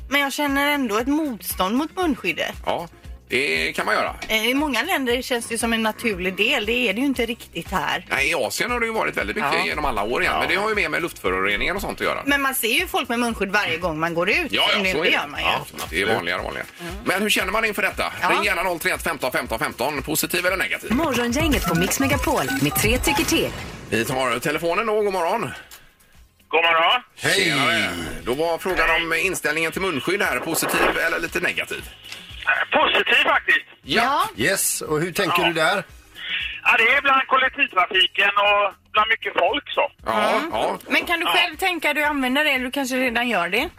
Men 0.10 0.22
jag 0.22 0.34
känner 0.34 0.72
ändå 0.72 0.98
ett 0.98 1.08
motstånd 1.08 1.76
mot 1.76 1.96
munskyddet. 1.96 2.56
Ja, 2.66 2.88
det 3.30 3.74
kan 3.76 3.86
man 3.86 3.96
göra. 3.96 4.16
Eh, 4.28 4.48
I 4.48 4.54
många 4.54 4.84
länder 4.84 5.22
känns 5.22 5.46
det 5.48 5.58
som 5.58 5.74
en 5.74 5.84
naturlig 5.84 6.36
del. 6.36 6.66
Det 6.66 6.72
är 6.90 6.94
det 6.94 7.00
ju 7.00 7.06
inte 7.06 7.26
riktigt 7.26 7.72
här. 7.72 8.06
Nej, 8.10 8.30
I 8.30 8.34
Asien 8.34 8.72
har 8.72 8.80
det 8.80 8.86
ju 8.86 8.92
varit 8.92 9.18
väldigt 9.18 9.36
mycket 9.36 9.54
Ja. 9.54 9.66
genom 9.66 9.86
alla 9.86 10.04
år 10.04 10.22
igen. 10.22 10.36
Men 10.40 10.48
det 10.50 10.56
har 10.56 10.70
ju 10.70 10.76
mer 10.76 10.90
med 10.90 11.02
luftföroreningar 11.02 11.76
och 11.76 11.82
sånt 11.82 12.00
att 12.02 12.06
göra. 12.08 12.24
Men 12.26 12.42
man 12.42 12.56
ser 12.56 12.68
ju 12.80 12.88
folk 12.88 13.10
med 13.10 13.20
munskydd 13.20 13.50
varje 13.52 13.78
gång 13.78 14.00
man 14.00 14.14
går 14.14 14.30
ut. 14.30 14.48
Ja, 14.52 14.70
ja, 14.76 14.82
Nu, 14.84 14.92
så 14.92 14.98
är 14.98 15.04
det 15.04 15.10
det. 15.10 15.16
gör 15.16 15.28
man 15.28 15.40
ju. 15.40 15.46
Ja, 15.46 15.66
det 15.90 16.02
är 16.02 16.06
vanligare 16.16 16.40
och 16.40 16.46
vanligare. 16.46 16.68
Men 17.06 17.22
hur 17.22 17.30
känner 17.30 17.52
man 17.52 17.66
inför 17.66 17.82
detta? 17.82 18.14
Ja. 18.22 18.30
Ring 18.30 18.44
gärna 18.44 18.64
031 18.80 19.02
15 19.04 19.32
15 19.32 19.60
15. 19.60 20.02
Positiv 20.02 20.46
eller 20.46 20.58
negativ? 20.58 20.92
Morgongänget 20.92 21.68
på 21.68 21.76
Mix 21.76 22.00
Megapol 22.00 22.44
med 22.62 22.76
tre 22.76 22.98
tycker 22.98 23.24
till. 23.26 23.50
Vi 23.90 24.06
tar 24.06 24.40
telefonen 24.40 24.86
då. 24.88 25.02
God 25.02 25.14
morgon. 25.14 25.50
God 26.52 26.64
morgon. 26.64 27.02
Tjenare. 27.16 27.90
Då 28.24 28.34
var 28.34 28.58
frågan 28.58 28.90
om 28.98 29.14
inställningen 29.14 29.72
till 29.72 29.82
munskydd 29.82 30.22
här. 30.22 30.40
Positiv 30.40 30.98
eller 31.08 31.20
lite 31.20 31.40
negativ? 31.40 31.84
Positiv 32.72 33.24
faktiskt. 33.24 33.66
Ja. 33.82 34.30
Yes, 34.38 34.82
och 34.82 35.02
hur 35.02 35.12
tänker 35.12 35.44
du 35.44 35.54
där? 35.54 35.84
Ja, 36.64 36.72
det 36.78 36.88
är 36.96 37.02
bland 37.02 37.28
kollektivtrafiken 37.28 38.32
och 38.48 38.74
bland 38.94 39.08
mycket 39.10 39.34
folk 39.44 39.66
så. 39.78 39.92
Ja, 40.06 40.42
ja. 40.52 40.80
Men 40.88 41.06
kan 41.06 41.20
du 41.20 41.26
själv 41.26 41.56
tänka 41.58 41.94
dig 41.94 42.04
att 42.04 42.10
använda 42.10 42.44
det? 42.44 42.50
Eller 42.50 42.66
du 42.66 42.72
kanske 42.72 42.96
redan 42.96 43.30
gör 43.30 43.50
det? 43.50 43.70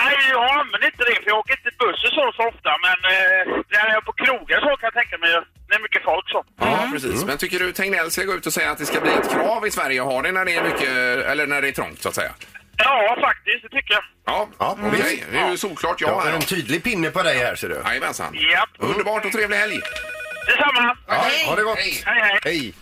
Nej, 0.00 0.16
jag 0.30 0.50
använder 0.60 0.86
inte 0.92 1.04
det 1.08 1.16
för 1.22 1.28
jag 1.32 1.38
åker 1.38 1.54
inte 1.58 1.72
bussen 1.82 2.10
så, 2.18 2.24
så 2.36 2.42
ofta. 2.52 2.70
Men 2.86 2.98
eh, 3.14 3.42
när 3.70 3.80
jag 3.88 3.96
är 3.96 4.00
på 4.10 4.14
krogen 4.22 4.58
så 4.64 4.70
kan 4.76 4.88
jag 4.90 4.96
tänka 5.00 5.18
mig 5.18 5.30
när 5.70 5.78
det 5.78 6.04
är 6.34 6.38
mycket 6.38 6.52
folk 6.58 6.58
så. 6.58 6.64
Ja, 6.64 6.88
precis. 6.92 7.24
Men 7.24 7.38
tycker 7.38 7.58
du 7.58 7.72
Tegnell 7.72 8.10
ska 8.10 8.24
gå 8.24 8.34
ut 8.34 8.46
och 8.46 8.52
säga 8.52 8.70
att 8.70 8.78
det 8.78 8.86
ska 8.86 9.00
bli 9.00 9.10
ett 9.10 9.30
krav 9.30 9.66
i 9.66 9.70
Sverige 9.70 10.00
att 10.02 10.06
ha 10.08 10.22
det 10.22 10.32
när 10.32 10.44
det 10.44 10.54
är 10.54 10.62
mycket, 10.64 10.88
eller 11.26 11.46
när 11.46 11.62
det 11.62 11.68
är 11.68 11.72
trångt 11.72 12.02
så 12.02 12.08
att 12.08 12.14
säga? 12.14 12.32
Ja, 12.76 13.16
faktiskt. 13.20 13.62
Det 13.62 13.68
tycker 13.68 13.94
jag. 13.94 14.02
Ja, 14.26 14.48
Ja, 14.58 14.78
okej. 14.86 15.24
Det 15.32 15.38
är 15.38 15.50
ju 15.50 15.56
solklart 15.56 16.00
ja 16.00 16.08
Jag 16.08 16.14
har 16.14 16.26
här. 16.26 16.32
en 16.34 16.40
tydlig 16.42 16.82
pinne 16.84 17.10
på 17.10 17.22
dig 17.22 17.38
här 17.38 17.54
ser 17.56 17.68
du. 17.68 17.82
Jajamensan. 17.84 18.34
Japp. 18.34 18.68
Underbart 18.78 19.24
och 19.24 19.32
trevlig 19.32 19.56
helg. 19.56 19.80
Detsamma. 20.46 20.96
Ja, 21.08 21.24
ha 21.46 21.56
det 21.56 21.62
gott. 21.62 21.78
Hej. 21.78 22.02
Hej, 22.06 22.20
hej. 22.22 22.38
Hej. 22.44 22.74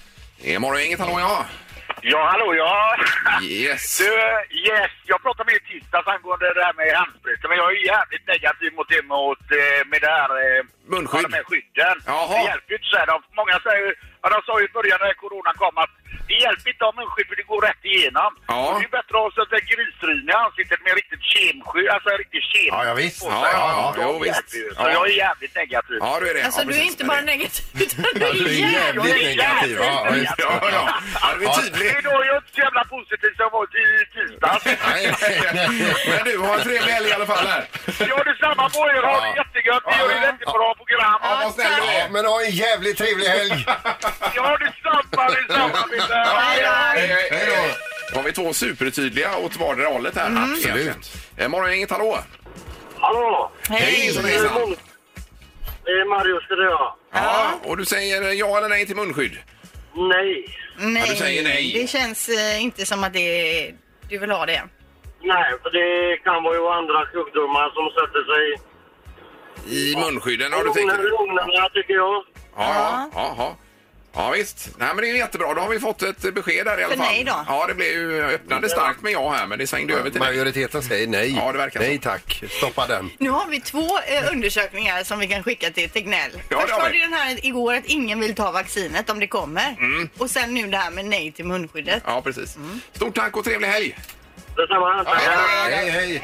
Det 0.43 0.55
är 0.55 0.59
morgongänget, 0.59 1.01
hallå 1.01 1.17
ja. 1.21 1.45
Ja, 2.03 2.21
hallå, 2.33 2.55
ja. 2.55 2.97
Yes. 3.43 3.99
Du, 4.03 4.09
eh, 4.21 4.41
yes, 4.69 4.91
jag 5.07 5.23
pratade 5.23 5.47
med 5.51 5.55
i 5.61 5.65
tisdags 5.69 6.09
angående 6.09 6.55
det 6.55 6.65
här 6.65 6.73
med 6.81 6.89
handsprit. 6.97 7.41
Men 7.49 7.57
jag 7.63 7.69
är 7.73 7.87
jävligt 7.95 8.27
negativ 8.35 8.71
mot 8.77 8.89
det 8.89 9.03
mot, 9.03 9.45
eh, 9.61 9.81
med 9.91 10.01
det 10.05 10.13
här... 10.19 10.31
eh, 10.45 10.63
Munskydd. 10.93 11.35
här 11.39 11.45
skydden. 11.51 11.97
Jaha. 12.07 12.29
Det 12.35 12.45
hjälper 12.51 12.71
ju 12.73 12.77
inte 12.81 12.91
så 12.93 12.97
här. 13.03 13.09
Många 13.41 13.57
säger, 13.67 13.95
ja, 14.23 14.27
de 14.35 14.39
sa 14.47 14.53
ju 14.61 14.65
i 14.67 14.77
början 14.79 14.99
när 15.03 15.15
coronan 15.23 15.55
kom 15.63 15.77
att 15.85 15.95
det 16.29 16.39
hjälper 16.45 16.69
inte 16.73 16.85
ha 16.89 16.93
munskydd 17.01 17.27
för 17.31 17.37
det 17.41 17.47
går 17.53 17.61
rätt 17.69 17.83
igenom. 17.93 18.31
Ja. 18.49 18.57
Och 18.69 18.75
Det 18.81 18.87
är 18.91 18.95
bättre 18.99 19.15
att 19.19 19.25
ha 19.27 19.31
sånt 19.39 19.51
där 19.55 19.63
grisryn 19.73 20.25
i 20.33 20.33
ansiktet 20.45 20.81
med 20.87 20.93
riktigt 21.01 21.23
kemskydd, 21.33 21.89
alltså 21.95 22.09
en 22.15 22.19
riktig 22.25 22.43
kem. 22.53 22.73
Ja, 22.75 22.81
ja, 22.89 22.95
visst. 23.03 23.23
Ja, 23.25 23.49
ja, 23.53 23.65
ja, 23.77 24.03
jo, 24.03 24.13
det 24.13 24.25
visst. 24.25 24.51
Så 24.77 24.83
Ja. 24.83 24.91
jag 24.97 25.03
är 25.11 25.17
jävligt 25.27 25.55
negativ. 25.63 25.97
Ja, 26.07 26.11
du 26.21 26.25
är 26.31 26.35
det. 26.35 26.43
Alltså 26.49 26.61
ja, 26.61 26.67
du 26.71 26.75
är 26.83 26.87
inte 26.93 27.05
bara 27.13 27.21
negativ 27.33 27.65
utan 27.85 28.05
du 28.15 28.21
Ja, 28.25 28.33
du 28.33 28.45
är 28.45 28.73
jävligt 28.79 29.07
jävligt 29.07 29.37
negativ. 29.37 29.77
Ja, 29.81 30.07
ja. 30.07 30.35
Ja, 30.39 30.71
ja. 30.77 30.83
ja 31.23 31.29
det 31.39 31.45
är 31.45 31.49
Det 31.49 31.63
tydligt. 31.63 31.97
är 31.99 32.03
då 32.09 32.11
jag 32.11 32.35
är 32.35 32.41
inte 32.43 32.53
så 32.57 32.61
jävla 32.67 32.85
positiv 32.95 33.31
som 33.37 33.43
jag 33.47 33.51
var 33.57 33.65
i 33.85 33.87
tisdags. 34.15 34.65
Men 36.11 36.25
du, 36.25 36.39
har 36.39 36.55
en 36.59 36.63
trevlig 36.69 36.93
helg 36.93 37.09
i 37.09 37.13
alla 37.13 37.27
fall 37.27 37.47
här. 37.47 37.65
Ja, 38.13 38.17
detsamma 38.31 38.65
på 38.77 38.81
er. 38.95 39.03
Ha 39.11 39.21
det 39.21 39.37
jättegött. 39.43 39.83
Ni 39.87 39.97
gör 39.99 40.09
ju 40.17 40.21
jättebra 40.31 40.69
program. 40.81 41.19
Ja, 41.23 41.41
vad 41.45 41.53
snäll 41.55 41.73
du 41.83 41.89
är. 42.01 42.09
men 42.09 42.25
ha 42.27 42.43
en 42.43 42.51
jävligt 42.51 42.99
trevlig 42.99 43.27
helg. 43.27 43.65
Ja, 44.35 44.59
detsamma, 44.65 45.25
detsamma. 45.37 45.79
Hej, 46.25 47.47
då. 47.47 47.75
Då 48.13 48.19
har 48.19 48.23
vi 48.25 48.33
två 48.33 48.53
supertydliga 48.53 49.37
åt 49.37 49.57
vardera 49.57 49.89
hållet 49.89 50.17
här. 50.17 50.27
Absolut. 50.43 50.67
Egentligen. 50.67 50.97
Eh, 51.37 51.49
Morgongänget, 51.49 51.91
hallå! 51.91 52.19
Hallå! 52.99 53.51
Hej! 53.69 53.81
hejsan. 53.81 54.25
Det 55.85 55.91
är 55.91 56.09
Mario 56.09 56.41
ska 56.41 56.55
jag. 56.55 56.95
Ja, 57.13 57.51
och 57.65 57.77
du 57.77 57.85
säger 57.85 58.33
ja 58.33 58.59
eller 58.59 58.69
nej 58.69 58.87
till 58.87 58.97
munskydd? 58.97 59.39
Nej. 59.95 60.47
Nej, 60.79 61.03
Ja, 61.07 61.11
du 61.13 61.17
säger 61.17 61.43
nej. 61.43 61.73
det 61.81 61.87
känns 61.87 62.29
eh, 62.29 62.63
inte 62.63 62.87
som 62.87 63.05
att 63.05 63.13
det, 63.13 63.75
du 64.09 64.19
vill 64.19 64.31
ha 64.31 64.47
det. 64.47 64.63
Nej, 65.23 65.53
för 65.63 65.71
det 65.71 66.17
kan 66.25 66.43
vara 66.43 66.55
ju 66.55 66.69
andra 66.69 67.07
sjukdomar 67.07 67.71
som 67.75 67.91
sätter 67.99 68.23
sig 68.33 68.45
I 69.79 69.97
munskydden 69.97 70.53
har 70.53 70.65
du 70.65 70.71
tänkt? 70.73 70.95
lungorna, 71.03 71.69
tycker 71.75 71.95
jag. 71.95 72.25
Ja, 72.57 72.75
ja, 72.75 73.11
ja, 73.15 73.35
ja. 73.39 73.57
Ja 74.21 74.31
visst. 74.31 74.69
Nej 74.79 74.89
men 74.95 74.97
det 75.05 75.11
är 75.11 75.15
jättebra. 75.15 75.55
Då 75.55 75.61
har 75.61 75.69
vi 75.69 75.81
fått 75.81 76.03
ett 76.03 76.35
besked 76.35 76.67
där 76.67 76.81
i 76.81 76.85
alla 76.85 76.95
För 76.97 77.03
fall. 77.03 77.13
nej 77.13 77.25
då? 77.25 77.45
Ja 77.49 77.67
det 77.69 77.75
blev 77.75 77.89
ju 77.89 78.23
öppnade 78.23 78.69
starkt 78.69 79.03
med 79.03 79.13
ja 79.13 79.31
här 79.31 79.47
men 79.47 79.59
det 79.59 79.67
svängde 79.67 79.95
över 79.95 80.11
till 80.11 80.21
nej. 80.21 80.29
Majoriteten 80.31 80.83
säger 80.83 81.07
nej. 81.07 81.35
Ja, 81.37 81.53
det 81.53 81.59
verkar 81.59 81.81
nej 81.81 81.97
så. 81.97 82.03
tack. 82.03 82.43
Stoppa 82.51 82.87
den. 82.87 83.11
Nu 83.19 83.31
har 83.31 83.47
vi 83.47 83.61
två 83.61 83.99
eh, 83.99 84.33
undersökningar 84.33 85.05
som 85.05 85.19
vi 85.19 85.29
kan 85.29 85.43
skicka 85.43 85.71
till 85.71 85.91
Tegnell. 85.91 86.31
Ja, 86.49 86.61
Först 86.61 86.73
har 86.73 86.81
var 86.81 86.91
vi. 86.91 86.99
det 86.99 87.05
den 87.05 87.13
här 87.13 87.47
igår 87.47 87.75
att 87.75 87.85
ingen 87.87 88.21
vill 88.21 88.35
ta 88.35 88.51
vaccinet 88.53 89.11
om 89.11 89.21
det 89.21 89.27
kommer. 89.27 89.77
Och 90.19 90.31
sen 90.31 90.55
nu 90.55 90.67
det 90.71 90.77
här 90.77 90.91
med 90.91 91.05
nej 91.05 91.33
till 91.33 91.45
munskyddet. 91.45 92.03
Ja 92.07 92.23
precis. 92.23 92.59
Stort 92.93 93.15
tack 93.15 93.37
och 93.37 93.45
trevlig 93.45 93.69
helg! 93.69 93.99
Detsamma. 94.57 95.05
Hej, 95.71 95.91
hej. 95.91 96.23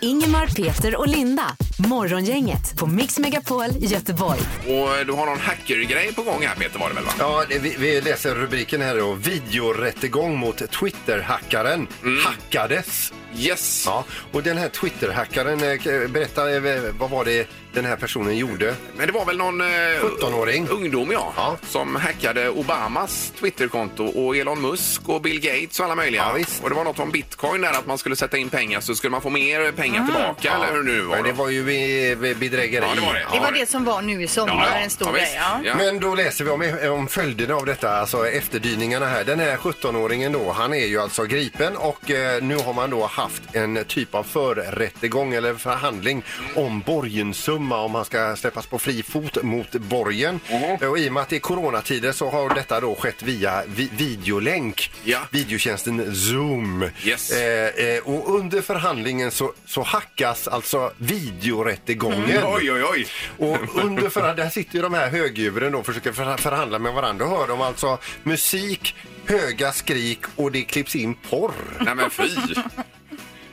Ingemar, 0.00 0.46
Peter 0.46 0.96
och 0.96 1.08
Linda. 1.08 1.56
Morgongänget 1.88 2.76
på 2.78 2.86
Mix 2.86 3.18
Megapol 3.18 3.64
Göteborg. 3.78 4.38
Och 4.60 5.06
du 5.06 5.12
har 5.12 5.26
någon 5.26 5.38
hackergrej 5.40 6.14
på 6.14 6.22
gång 6.22 6.42
här 6.46 6.54
Peter 6.54 6.78
var 6.78 6.88
det 6.88 6.94
väl 6.94 7.04
va? 7.04 7.10
Ja, 7.18 7.44
det- 7.48 7.58
vi, 7.58 7.74
vi 7.78 8.00
läser 8.00 8.34
rubriken 8.34 8.80
här 8.80 8.96
då. 8.96 9.12
Videorättegång 9.14 10.36
mot 10.38 10.70
Twitter-hackaren. 10.70 11.86
Hackades. 12.24 13.12
Yes! 13.38 13.82
Ja, 13.86 14.04
och 14.32 14.42
den 14.42 14.58
här 14.58 14.68
Twitter-hackaren, 14.68 15.62
eh, 15.62 16.08
berätta 16.10 16.50
eh, 16.56 16.62
vad 16.98 17.10
var 17.10 17.24
det 17.24 17.48
den 17.72 17.84
här 17.84 17.96
personen 17.96 18.36
gjorde? 18.36 18.74
Men 18.96 19.06
det 19.06 19.12
var 19.12 19.24
väl 19.24 19.36
någon 19.36 19.60
eh, 19.60 19.66
17-åring. 20.02 20.68
ungdom 20.68 21.10
ja, 21.12 21.32
Ja. 21.36 21.56
som 21.68 21.96
hackade 21.96 22.48
Obamas 22.48 23.32
Twitterkonto 23.40 24.04
och 24.06 24.36
Elon 24.36 24.60
Musk 24.60 25.08
och 25.08 25.20
Bill 25.22 25.40
Gates 25.40 25.78
och 25.80 25.84
alla 25.86 25.94
möjliga. 25.94 26.22
Ja, 26.22 26.32
visst. 26.32 26.62
och 26.62 26.68
det 26.68 26.74
var 26.74 26.84
något 26.84 26.98
om 26.98 27.10
bitcoin 27.10 27.60
där 27.60 27.70
att 27.70 27.86
man 27.86 27.98
skulle 27.98 28.16
sätta 28.16 28.36
in 28.38 28.50
pengar 28.50 28.80
så 28.80 28.94
skulle 28.94 29.10
man 29.10 29.22
få 29.22 29.30
mer 29.30 29.72
pengar 29.72 30.04
tillbaka 30.04 30.52
eller 30.54 30.72
hur 30.72 30.84
det 30.84 30.92
nu 30.92 31.00
var. 31.00 31.14
Men 31.16 31.24
det 31.24 31.30
då. 31.30 31.36
var 31.36 31.48
ju 31.50 31.64
bedrägeri. 32.34 32.84
Ja, 32.88 32.94
det 32.94 33.00
var 33.00 33.14
det. 33.14 33.26
Det 33.32 33.40
var 33.40 33.52
det 33.52 33.68
som 33.68 33.84
var 33.84 34.02
nu 34.02 34.22
i 34.22 34.28
sommar, 34.28 34.54
Ja, 34.54 34.66
ja. 34.72 34.78
en 34.78 34.90
stor 34.90 35.12
grej. 35.12 35.32
Ja. 35.36 35.60
Ja. 35.64 35.74
Men 35.76 36.00
då 36.00 36.14
läser 36.14 36.44
vi 36.44 36.50
om, 36.50 36.92
om 36.98 37.08
följderna 37.08 37.54
av 37.54 37.66
detta, 37.66 37.90
alltså 37.96 38.28
efterdyningarna 38.28 39.06
här. 39.06 39.24
Den 39.24 39.40
här 39.40 39.56
17-åringen 39.56 40.32
då, 40.32 40.52
han 40.52 40.74
är 40.74 40.86
ju 40.86 41.00
alltså 41.00 41.24
gripen 41.24 41.76
och 41.76 42.10
eh, 42.10 42.42
nu 42.42 42.56
har 42.56 42.72
man 42.72 42.90
då 42.90 43.06
haft 43.06 43.42
en 43.52 43.84
typ 43.88 44.14
av 44.14 44.22
förrättegång 44.22 45.34
eller 45.34 45.54
förhandling 45.54 46.22
om 46.54 46.80
borgensumma 47.58 47.80
om 47.84 47.94
han 47.94 48.04
ska 48.04 48.36
släppas 48.36 48.66
på 48.66 48.78
fri 48.78 49.02
fot 49.02 49.42
mot 49.42 49.72
borgen. 49.72 50.40
Mhm. 50.50 50.88
Och 50.90 50.98
i 50.98 51.08
och 51.08 51.12
med 51.12 51.22
att 51.22 51.28
det 51.28 51.36
är 51.36 51.40
coronatider 51.40 52.12
så 52.12 52.30
har 52.30 52.54
detta 52.54 52.80
då 52.80 52.94
skett 52.94 53.22
via 53.22 53.62
vi 53.66 53.90
videolänk. 53.96 54.90
Ja. 55.04 55.18
Videotjänsten 55.30 56.14
Zoom. 56.16 56.90
Yes. 57.04 57.30
Eh, 57.30 57.68
eh, 57.68 57.98
och 58.04 58.34
under 58.38 58.60
förhandlingen 58.62 59.30
så, 59.30 59.52
så 59.66 59.82
hackas 59.82 60.48
alltså 60.48 60.92
videorättegången. 60.98 62.40
Oj, 62.44 62.72
oj, 62.72 62.84
oj. 62.92 63.06
Och 63.38 63.58
under 63.84 64.08
förra, 64.08 64.34
där 64.34 64.50
sitter 64.50 64.74
ju 64.76 64.82
de 64.82 64.94
här 64.94 65.10
högdjuren 65.10 65.74
och 65.74 65.86
försöker 65.86 66.12
förha- 66.12 66.36
förhandla 66.36 66.78
med 66.78 66.92
varandra. 66.92 67.24
Då 67.26 67.36
hör 67.36 67.46
de 67.48 67.60
alltså 67.60 67.98
musik, 68.22 68.94
höga 69.26 69.72
skrik 69.72 70.18
och 70.36 70.52
det 70.52 70.62
klipps 70.62 70.96
in 70.96 71.14
porr. 71.30 71.52
Nej 71.80 71.94
men 71.94 72.10
fy. 72.10 72.28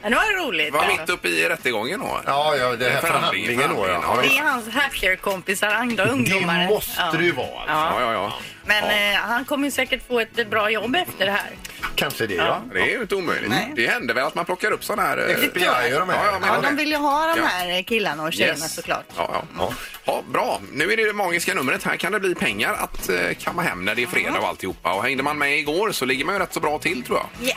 Men 0.06 0.12
det 0.12 0.18
var 0.18 0.48
roligt. 0.48 0.74
Var 0.74 0.88
mitt 0.88 1.10
uppe 1.10 1.28
i 1.28 1.50
rättegången 1.50 2.00
då? 2.00 2.22
Ja, 2.26 2.56
ja, 2.56 2.76
det 2.76 2.90
här 2.90 3.02
Förhandlingen, 3.02 3.56
förhandlingen 3.60 3.76
då. 3.76 3.88
Ja. 3.88 4.22
Det 4.22 4.38
är 4.38 4.44
hans 4.44 4.70
hackerkompisar, 4.70 5.68
andra 5.68 6.06
ungdomar. 6.06 6.60
Det 6.60 6.68
måste 6.70 7.02
Ja. 7.02 7.12
det 7.18 7.24
ju 7.24 7.32
vara. 7.32 7.48
Alltså. 7.48 8.02
Ja, 8.02 8.02
ja, 8.02 8.14
ja. 8.14 8.34
Men 8.66 8.84
eh, 9.14 9.20
han 9.20 9.46
kommer 9.46 9.66
ju 9.68 9.72
säkert 9.72 10.08
få 10.08 10.20
ett 10.20 10.50
bra 10.50 10.70
jobb 10.70 10.96
efter 10.96 11.26
det 11.26 11.32
här. 11.32 11.50
Kanske 11.96 12.28
det, 12.28 12.34
ja. 12.34 12.62
Det 12.74 12.80
är 12.80 12.86
ju 12.86 13.02
inte 13.02 13.16
omöjligt. 13.16 13.50
Nej. 13.50 13.72
Det 13.76 13.88
händer 13.88 14.14
väl 14.14 14.24
att 14.28 14.36
man 14.36 14.46
plockar 14.46 14.72
upp 14.72 14.84
sådana 14.84 15.02
här... 15.10 15.18
eh, 15.18 15.36
FBI 15.44 15.64
gör 15.64 16.00
de 16.00 16.10
här. 16.10 16.26
Ja, 16.26 16.40
menar 16.40 16.56
Ja, 16.56 16.62
de 16.62 16.76
vill 16.76 16.90
ju 16.92 16.98
ha 16.98 17.28
de 17.36 17.40
Ja. 17.42 17.46
här 17.46 17.82
killarna 17.82 18.24
och 18.24 18.34
tjejerna 18.34 18.60
Yes. 18.60 18.76
såklart. 18.76 19.06
Ja, 19.18 19.30
ja. 19.34 19.44
Ja. 19.58 19.74
ja, 20.06 20.24
bra. 20.32 20.62
Nu 20.74 20.94
är 20.94 20.98
det 20.98 21.06
det 21.06 21.14
magiska 21.14 21.54
numret. 21.54 21.84
Här 21.84 21.96
kan 21.98 22.12
det 22.12 22.20
bli 22.20 22.36
pengar 22.36 22.74
att 22.74 23.10
eh, 23.10 23.16
kamma 23.40 23.62
hem 23.62 23.86
när 23.86 23.96
det 23.96 24.04
är 24.04 24.08
fredag 24.08 24.40
och 24.40 24.48
alltihopa. 24.48 24.94
Och 24.94 25.04
hängde 25.04 25.24
man 25.24 25.38
med 25.38 25.58
igår 25.60 25.92
så 25.92 26.06
ligger 26.06 26.26
man 26.26 26.36
ju 26.36 26.42
rätt 26.42 26.54
så 26.54 26.60
bra 26.60 26.80
till 26.80 27.04
tror 27.04 27.18
jag. 27.18 27.50
Ja. 27.50 27.56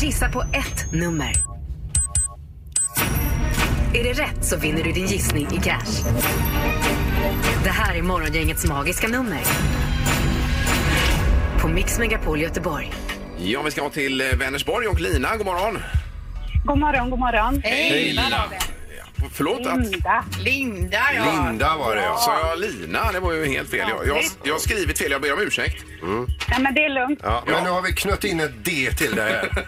Gissa 0.00 0.28
på 0.28 0.40
ett 0.42 0.92
nummer. 0.92 1.53
Är 3.94 4.04
det 4.04 4.12
rätt 4.12 4.44
så 4.44 4.56
vinner 4.56 4.82
du 4.82 4.92
din 4.92 5.06
gissning 5.06 5.46
i 5.52 5.56
cash. 5.56 6.10
Det 7.64 7.70
här 7.70 7.94
är 7.94 8.02
Morgongängets 8.02 8.66
magiska 8.66 9.08
nummer. 9.08 9.40
På 11.60 11.68
Mix 11.68 11.98
Megapol 11.98 12.40
Göteborg. 12.40 12.92
Ja, 13.38 13.62
vi 13.62 13.70
ska 13.70 13.90
till 13.90 14.20
eh, 14.20 14.26
Vänersborg 14.38 14.86
och 14.86 15.00
Lina. 15.00 15.36
God 15.36 15.46
morgon. 15.46 15.78
God 16.64 16.78
morgon, 16.78 17.10
god 17.10 17.18
morgon. 17.18 17.62
Hej! 17.64 18.14
Ja, 18.30 18.44
Förlåt 19.32 19.66
att... 19.66 19.78
Linda. 19.78 20.24
Linda, 20.40 20.98
ja. 21.16 21.24
Linda 21.46 21.76
var 21.76 21.96
det, 21.96 22.02
ja. 22.02 22.16
Sa 22.16 22.48
jag 22.48 22.58
Lina? 22.58 23.12
Det 23.12 23.20
var 23.20 23.32
ju 23.32 23.46
helt 23.46 23.70
fel. 23.70 23.86
Jag, 23.88 24.06
jag, 24.06 24.24
jag 24.44 24.54
har 24.54 24.58
skrivit 24.58 24.98
fel. 24.98 25.10
Jag 25.10 25.20
ber 25.22 25.32
om 25.32 25.40
ursäkt. 25.40 25.84
Ja, 26.50 26.58
men 26.58 26.74
det 26.74 26.84
är 26.84 26.88
lugnt. 26.88 27.20
ja. 27.22 27.42
Men 27.46 27.54
Ja. 27.54 27.60
nu 27.64 27.70
har 27.70 27.82
vi 27.82 27.92
knött 27.92 28.24
in 28.24 28.40
ett 28.40 28.64
D 28.64 28.90
till 28.98 29.14
det 29.16 29.22
här. 29.22 29.48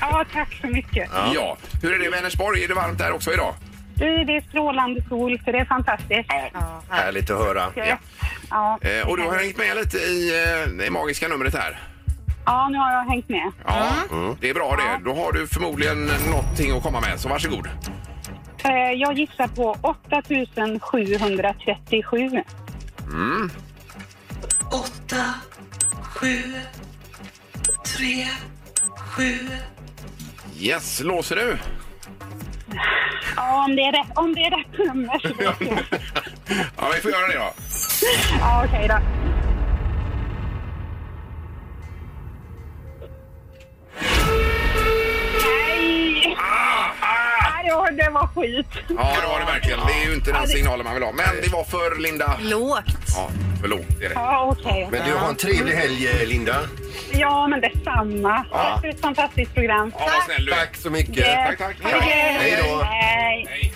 Ja, 0.00 0.24
tack 0.32 0.58
så 0.60 0.66
mycket. 0.66 1.10
Ja. 1.34 1.56
Hur 1.82 1.94
är 1.94 1.98
det 1.98 2.04
i 2.04 2.08
Vänersborg? 2.08 2.64
Är 2.64 2.68
det 2.68 2.74
varmt 2.74 2.98
där 2.98 3.12
också 3.12 3.32
idag? 3.32 3.54
Du, 3.94 4.24
det 4.24 4.36
är 4.36 4.40
strålande 4.40 5.04
sol, 5.08 5.40
så 5.44 5.52
det 5.52 5.58
är 5.58 5.64
fantastiskt. 5.64 6.28
Ja, 6.28 6.82
här. 6.88 7.02
Härligt 7.02 7.30
att 7.30 7.38
höra. 7.38 7.66
Ja. 7.74 7.84
Ja, 8.50 8.78
Eh, 8.82 9.08
och 9.08 9.16
du 9.16 9.22
har 9.22 9.36
hängt 9.38 9.56
med 9.58 9.76
lite 9.76 9.96
i 9.98 10.44
eh, 10.44 10.68
det 10.68 10.90
magiska 10.90 11.28
numret 11.28 11.54
här. 11.54 11.80
ja 12.46 12.68
nu 12.68 12.78
har 12.78 12.92
jag 12.92 13.04
hängt 13.10 13.28
med. 13.28 13.52
Ja, 13.66 13.86
det 14.40 14.50
är 14.50 14.54
bra 14.54 14.76
det. 14.76 15.04
Då 15.10 15.14
har 15.14 15.32
du 15.32 15.46
förmodligen 15.46 16.10
någonting 16.30 16.76
att 16.76 16.82
komma 16.82 17.00
med, 17.00 17.20
så 17.20 17.28
varsågod. 17.28 17.68
Eh, 18.64 18.92
Jag 18.96 19.18
gissar 19.18 19.46
på 19.48 19.76
8737. 19.82 22.42
åtta, 24.72 25.24
sju, 26.02 26.36
tre, 27.96 28.26
sju. 28.96 29.38
Yes, 30.58 31.00
låser 31.00 31.36
du? 31.36 31.58
Ja, 33.36 33.64
om 33.64 33.76
det 33.76 33.82
är 33.82 33.92
rätt, 33.92 34.18
om 34.18 34.34
det 34.34 34.40
är 34.40 34.50
rätt 34.50 34.78
nummer 34.88 35.18
så 35.18 35.28
vet 35.28 35.40
jag. 35.40 35.54
Ja, 36.76 36.90
vi 36.94 37.00
får 37.00 37.10
göra 37.10 37.26
det 37.26 37.38
då. 37.38 37.52
Ja, 38.40 38.64
okej 38.66 38.88
då. 38.88 38.98
Skit. 48.34 48.66
Ja, 48.88 49.16
det 49.22 49.26
var 49.28 49.40
det 49.40 49.46
verkligen. 49.46 49.78
Det 49.86 49.92
är 50.02 50.06
ju 50.08 50.14
inte 50.14 50.32
den 50.32 50.48
signalen 50.48 50.84
man 50.84 50.94
vill 50.94 51.02
ha. 51.02 51.12
Men 51.12 51.26
det 51.42 51.48
var 51.52 51.64
för 51.64 52.00
Linda. 52.00 52.36
Lågt. 52.40 52.84
Ja, 53.16 53.30
för 53.60 53.68
lågt 53.68 53.90
är 54.02 54.08
det. 54.08 54.14
Ja, 54.14 54.54
okej. 54.58 54.88
Men 54.92 55.08
du 55.08 55.14
har 55.14 55.28
en 55.28 55.36
trevlig 55.36 55.72
helg, 55.74 56.08
eh, 56.08 56.26
Linda. 56.28 56.56
Ja, 57.12 57.46
men 57.48 57.60
detsamma. 57.60 58.44
Tack 58.52 58.80
för 58.80 58.88
ett 58.88 59.00
fantastiskt 59.00 59.54
program. 59.54 59.92
Ja, 59.98 60.10
vad 60.14 60.24
snäll 60.24 60.44
du 60.46 60.52
är. 60.52 60.56
Tack 60.56 60.76
så 60.76 60.90
mycket. 60.90 61.24
Tack, 61.24 61.58
tack. 61.58 61.82
Ha 61.82 61.90
det 61.90 61.96
gött. 61.96 62.06
Hej 62.40 62.58
då. 62.70 62.82
Hej. 62.82 63.46
Hej. 63.50 63.72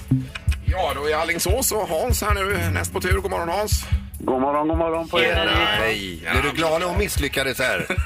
Ja, 0.66 0.92
då 0.94 1.08
är 1.08 1.16
Alingsås 1.16 1.72
och 1.72 1.88
Hans 1.88 2.22
här 2.22 2.34
nu 2.34 2.58
näst 2.72 2.92
på 2.92 3.00
tur. 3.00 3.20
God 3.20 3.30
morgon 3.30 3.48
Hans. 3.48 3.86
God 4.18 4.40
morgon, 4.40 4.68
god 4.68 4.78
morgon 4.78 5.08
på 5.08 5.20
er. 5.20 5.50
Nej. 5.80 6.22
Är 6.26 6.42
du 6.42 6.50
glad 6.50 6.82
att 6.82 6.88
hon 6.88 6.98
misslyckades 6.98 7.58
här? 7.58 7.86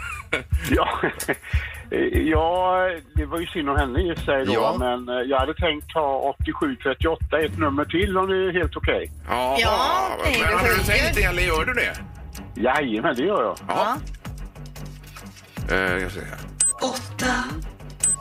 Ja, 0.71 0.89
ja, 2.31 2.89
det 3.15 3.25
var 3.27 3.39
ju 3.39 3.47
synd 3.47 3.71
om 3.71 3.77
henne 3.77 4.01
i 4.03 4.13
och 4.13 4.19
sig 4.19 4.47
då, 4.47 4.53
Ja. 4.53 4.77
men 4.79 5.09
eh, 5.09 5.15
jag 5.15 5.39
hade 5.39 5.55
tänkt 5.55 5.91
ta 5.93 6.35
8738, 6.41 7.39
ett 7.39 7.59
nummer 7.59 7.85
till 7.85 8.19
om 8.19 8.29
det 8.29 8.37
är 8.37 8.53
helt 8.53 8.77
okej. 8.77 9.11
Ja, 9.29 9.57
Ja, 9.61 10.09
okej, 10.21 10.39
men 10.43 10.51
då 10.53 10.57
hade 10.59 10.75
du 10.75 10.83
tänkt 10.83 11.15
det 11.15 11.23
eller 11.23 11.43
gör 11.43 11.65
du 11.65 11.73
det? 11.73 11.97
Jajamän, 12.61 13.15
det 13.17 13.23
gör 13.23 13.43
jag. 13.43 13.57
Ja. 13.69 13.97
Eh, 15.71 15.77
jag 15.79 16.11
ska 16.11 16.21
se 16.21 16.27
här. 16.27 16.39
åtta, 16.83 17.35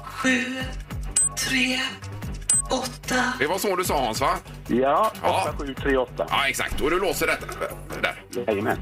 sju, 0.04 0.36
tre, 1.50 1.80
åtta. 2.72 3.24
Det 3.40 3.48
var 3.48 3.58
så 3.58 3.76
du 3.76 3.84
sa 3.84 4.06
Hans 4.06 4.22
va? 4.22 4.30
Ja, 4.68 5.12
Ja. 5.24 5.52
8, 5.58 5.58
7, 5.66 5.74
3, 5.74 5.98
8. 5.98 6.26
Ja, 6.30 6.48
exakt. 6.48 6.82
Och 6.82 6.90
du 6.90 7.00
låser 7.00 7.28
detta 7.28 7.46
där. 8.02 8.44
Jajamän. 8.48 8.78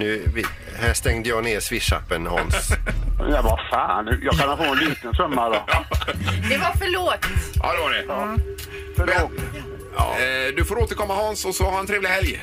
Nu, 0.00 0.22
vi, 0.34 0.44
här 0.80 0.94
stängde 0.94 1.28
jag 1.28 1.44
ner 1.44 1.60
swishappen 1.60 2.26
Hans. 2.26 2.70
Ja, 3.30 3.42
vad 3.42 3.60
fan. 3.70 4.20
Jag 4.22 4.34
kan 4.34 4.56
få 4.56 4.64
en 4.64 4.78
liten 4.78 5.14
summa 5.14 5.48
då. 5.48 5.66
Det 6.48 6.58
var 6.58 6.72
för 6.72 6.92
lågt. 6.92 7.26
Ja, 7.54 7.72
det 7.72 7.82
var 7.82 7.90
det. 7.90 8.42
Förlåt. 8.96 9.30
Ja. 9.96 10.16
Eh, 10.18 10.54
du 10.56 10.64
får 10.64 10.78
återkomma 10.82 11.14
Hans 11.14 11.44
och 11.44 11.54
så 11.54 11.64
ha 11.64 11.80
en 11.80 11.86
trevlig 11.86 12.08
helg. 12.08 12.40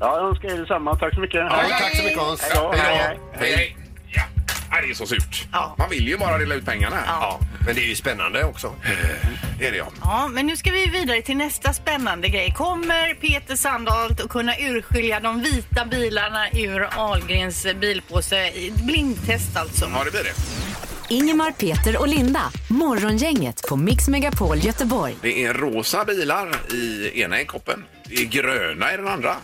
Ja, 0.00 0.16
jag 0.16 0.28
önskar 0.28 0.48
er 0.48 0.58
detsamma. 0.58 0.96
Tack 0.96 1.14
så 1.14 1.20
mycket. 1.20 1.40
Ja, 1.40 1.62
tack 1.68 1.96
så 1.96 2.02
mycket 2.04 2.18
Hans. 2.18 2.42
Hej 2.42 2.50
då. 2.54 2.72
Hej. 2.76 2.96
Hej, 2.96 3.18
Hej, 3.32 3.56
hej. 3.56 3.76
Ja. 4.08 4.22
Ja, 4.70 4.76
det 4.82 4.90
är 4.90 4.94
så 4.94 5.06
surt. 5.06 5.46
Ja. 5.52 5.74
Man 5.78 5.90
vill 5.90 6.08
ju 6.08 6.18
bara 6.18 6.38
dela 6.38 6.54
ut 6.54 6.66
pengarna. 6.66 6.96
Ja, 7.06 7.40
men 7.68 7.76
det 7.76 7.82
är 7.82 7.86
ju 7.86 7.94
spännande 7.94 8.44
också. 8.44 8.74
Det 9.58 9.66
är 9.66 9.72
det 9.72 9.78
ja. 9.78 9.88
Ja, 10.02 10.28
men 10.28 10.46
nu 10.46 10.56
ska 10.56 10.70
vi 10.70 10.86
vidare 10.86 11.22
till 11.22 11.36
nästa 11.36 11.72
spännande 11.72 12.28
grej. 12.28 12.54
Kommer 12.56 13.14
Peter 13.14 13.56
Sandholt 13.56 14.20
att 14.20 14.28
kunna 14.28 14.52
urskilja 14.58 15.20
de 15.20 15.42
vita 15.42 15.84
bilarna 15.84 16.50
ur 16.52 16.88
Ahlgrens 16.96 17.66
bilpåse? 17.80 18.48
I 18.48 18.68
ett 18.68 18.74
Blindtest 18.74 19.56
alltså. 19.56 19.90
Ja, 19.94 20.04
det 20.04 20.10
blir 20.10 20.24
det. 20.24 20.34
Ingemar, 21.14 21.52
Peter 21.52 22.00
och 22.00 22.08
Linda. 22.08 22.42
Morgongänget 22.70 23.68
på 23.68 23.76
Mix 23.76 24.08
Megapol 24.08 24.58
Göteborg. 24.58 25.16
Det 25.22 25.44
är 25.44 25.54
rosa 25.54 26.04
bilar 26.04 26.48
i 26.72 27.20
ena 27.22 27.44
koppen. 27.44 27.84
Det 28.04 28.14
är 28.14 28.24
gröna 28.24 28.94
i 28.94 28.96
den 28.96 29.08
andra. 29.08 29.36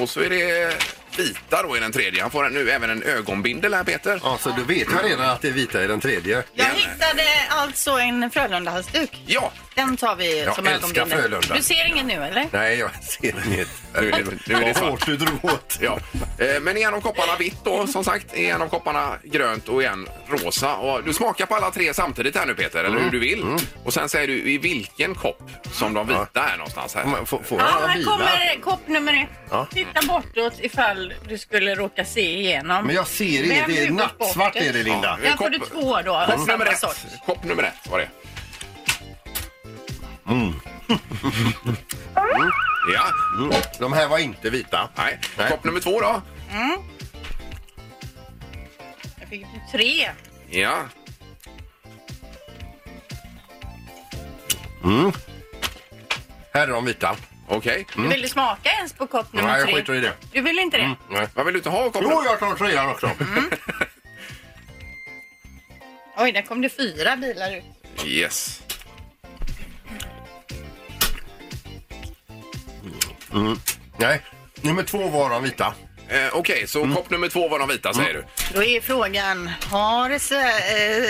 Och 0.00 0.08
så 0.08 0.20
är 0.20 0.30
det 0.30 0.74
vita 1.18 1.62
då 1.62 1.76
i 1.76 1.80
den 1.80 1.92
tredje. 1.92 2.22
Han 2.22 2.30
får 2.30 2.48
nu 2.48 2.70
även 2.70 2.90
en 2.90 3.02
ögonbindel 3.02 3.74
här 3.74 3.84
Peter. 3.84 4.20
Ja, 4.24 4.38
så 4.40 4.50
du 4.50 4.64
vet 4.64 4.88
jag 4.92 5.10
redan 5.10 5.30
att 5.30 5.42
det 5.42 5.48
är 5.48 5.52
vita 5.52 5.84
i 5.84 5.86
den 5.86 6.00
tredje. 6.00 6.42
Jag 6.54 6.64
hittade 6.64 7.22
alltså 7.48 7.90
en 7.90 8.30
Frölunda-halsduk. 8.30 9.22
Ja, 9.26 9.52
Den 9.74 9.96
tar 9.96 10.16
vi 10.16 10.42
Jag 10.44 10.54
som 10.54 10.66
älskar 10.66 10.88
ögonbindel. 11.02 11.18
Frölunda. 11.22 11.54
Du 11.54 11.62
ser 11.62 11.86
ingen 11.86 12.06
nu 12.06 12.12
eller? 12.14 12.46
Nej, 12.52 12.78
jag 12.78 12.90
ser 13.04 13.46
inget. 13.46 13.68
Nu 14.00 14.08
är 14.08 14.12
det- 14.12 14.24
nu 14.46 14.54
är 14.54 14.60
det 14.60 14.66
Vad 14.66 14.76
svart. 14.76 14.90
hårt 14.90 15.06
du 15.06 15.16
drog 15.16 15.44
åt. 15.44 15.78
Ja, 15.80 15.98
eh, 16.38 16.60
men 16.60 16.76
i 16.76 16.82
en 16.82 16.94
av 16.94 17.00
kopparna 17.00 17.36
vitt 17.38 17.64
då 17.64 17.86
som 17.86 18.04
sagt, 18.04 18.34
i 18.36 18.46
en 18.50 18.62
av 18.62 18.68
kopparna 18.68 19.16
grönt 19.24 19.68
och 19.68 19.82
i 19.82 19.86
en 19.86 20.08
rosa. 20.28 20.74
Och 20.76 21.04
du 21.04 21.12
smakar 21.12 21.46
på 21.46 21.54
alla 21.54 21.70
tre 21.70 21.94
samtidigt 21.94 22.36
här 22.36 22.46
nu 22.46 22.54
Peter, 22.54 22.84
eller 22.84 22.98
hur 23.00 23.10
du 23.10 23.18
vill. 23.18 23.44
Och 23.84 23.92
sen 23.94 24.08
säger 24.08 24.26
du 24.26 24.50
i 24.52 24.58
vilken 24.58 25.14
kopp 25.14 25.42
som 25.72 25.94
de 25.94 26.06
vita 26.06 26.48
är 26.52 26.56
någonstans 26.56 26.94
här. 26.94 27.04
Man 27.04 27.26
får, 27.26 27.42
får 27.42 27.60
Ja, 27.60 27.66
jag 27.80 27.88
här 27.88 28.02
kommer 28.04 28.60
kopp 28.62 28.88
nummer 28.88 29.12
ett. 29.22 29.28
Ja. 29.50 29.66
Titta 29.72 30.00
bortåt 30.08 30.54
ifall 30.60 31.14
du 31.28 31.38
skulle 31.38 31.74
råka 31.74 32.04
se 32.04 32.38
igenom. 32.38 32.86
Men 32.86 32.94
jag 32.96 33.06
ser 33.06 33.42
inget. 33.44 33.66
Det 33.66 33.84
är 33.86 33.90
nattsvart 33.90 34.56
är 34.56 34.72
det 34.72 34.82
Linda. 34.82 35.18
Där 35.22 35.36
får 35.36 35.48
du 35.50 35.58
två 35.58 36.00
då. 36.04 36.14
av 36.16 36.26
Kopp 36.26 36.48
nummer 36.48 36.66
ett. 36.66 36.78
sort. 36.78 36.96
Kopp 37.26 37.44
nummer 37.44 37.62
ett 37.62 37.90
var 37.90 37.98
det. 37.98 38.08
Ja, 42.94 43.04
Mm. 43.38 43.52
De 43.78 43.92
här 43.92 44.08
var 44.08 44.18
inte 44.18 44.50
vita. 44.50 44.88
nej. 44.96 45.18
Nej. 45.38 45.50
Kopp 45.50 45.64
nummer 45.64 45.80
två 45.80 46.00
då. 46.00 46.22
Jag 49.20 49.28
fick 49.28 49.40
ju 49.40 49.46
tre. 49.72 50.10
Ja, 50.50 50.84
Här 56.54 56.62
är 56.62 56.66
de 56.66 56.84
vita. 56.84 57.16
okej. 57.48 57.86
Vill 57.96 58.22
du 58.22 58.28
smaka 58.28 58.70
ens 58.70 58.92
på 58.92 59.06
kopp 59.06 59.32
nummer 59.32 59.48
Nej, 59.48 59.58
jag 59.58 59.68
tre? 59.68 59.76
skiter 59.76 59.94
i 59.94 60.00
det. 60.00 60.12
Du 60.32 60.40
vill 60.40 60.58
inte 60.58 60.76
det? 60.76 60.94
Nej. 61.10 61.28
Vad 61.34 61.44
vill 61.46 61.54
du 61.54 61.58
inte 61.58 61.70
ha 61.70 61.90
kopp 61.90 62.02
Jo, 62.02 62.08
nummer? 62.08 62.24
jag 62.24 62.38
tar 62.38 62.54
trean 62.54 62.88
också. 62.90 63.10
Oj, 66.16 66.32
där 66.32 66.42
kom 66.42 66.60
det 66.62 66.68
fyra 66.68 67.16
bilar 67.16 67.56
ut. 67.56 67.64
Yes. 68.06 68.61
Nej, 73.96 74.20
nummer 74.60 74.82
två 74.82 75.08
var 75.08 75.30
de 75.30 75.42
vita. 75.42 75.74
Eh, 76.08 76.18
okej, 76.32 76.66
så 76.66 76.82
Mm. 76.82 76.94
kopp 76.96 77.10
nummer 77.10 77.28
två 77.28 77.48
var 77.48 77.58
de 77.58 77.68
vita 77.68 77.94
säger 77.94 78.14
du. 78.14 78.24
Då 78.54 78.64
är 78.64 78.80
frågan, 78.80 79.50
har 79.70 80.10
eh, 80.10 80.18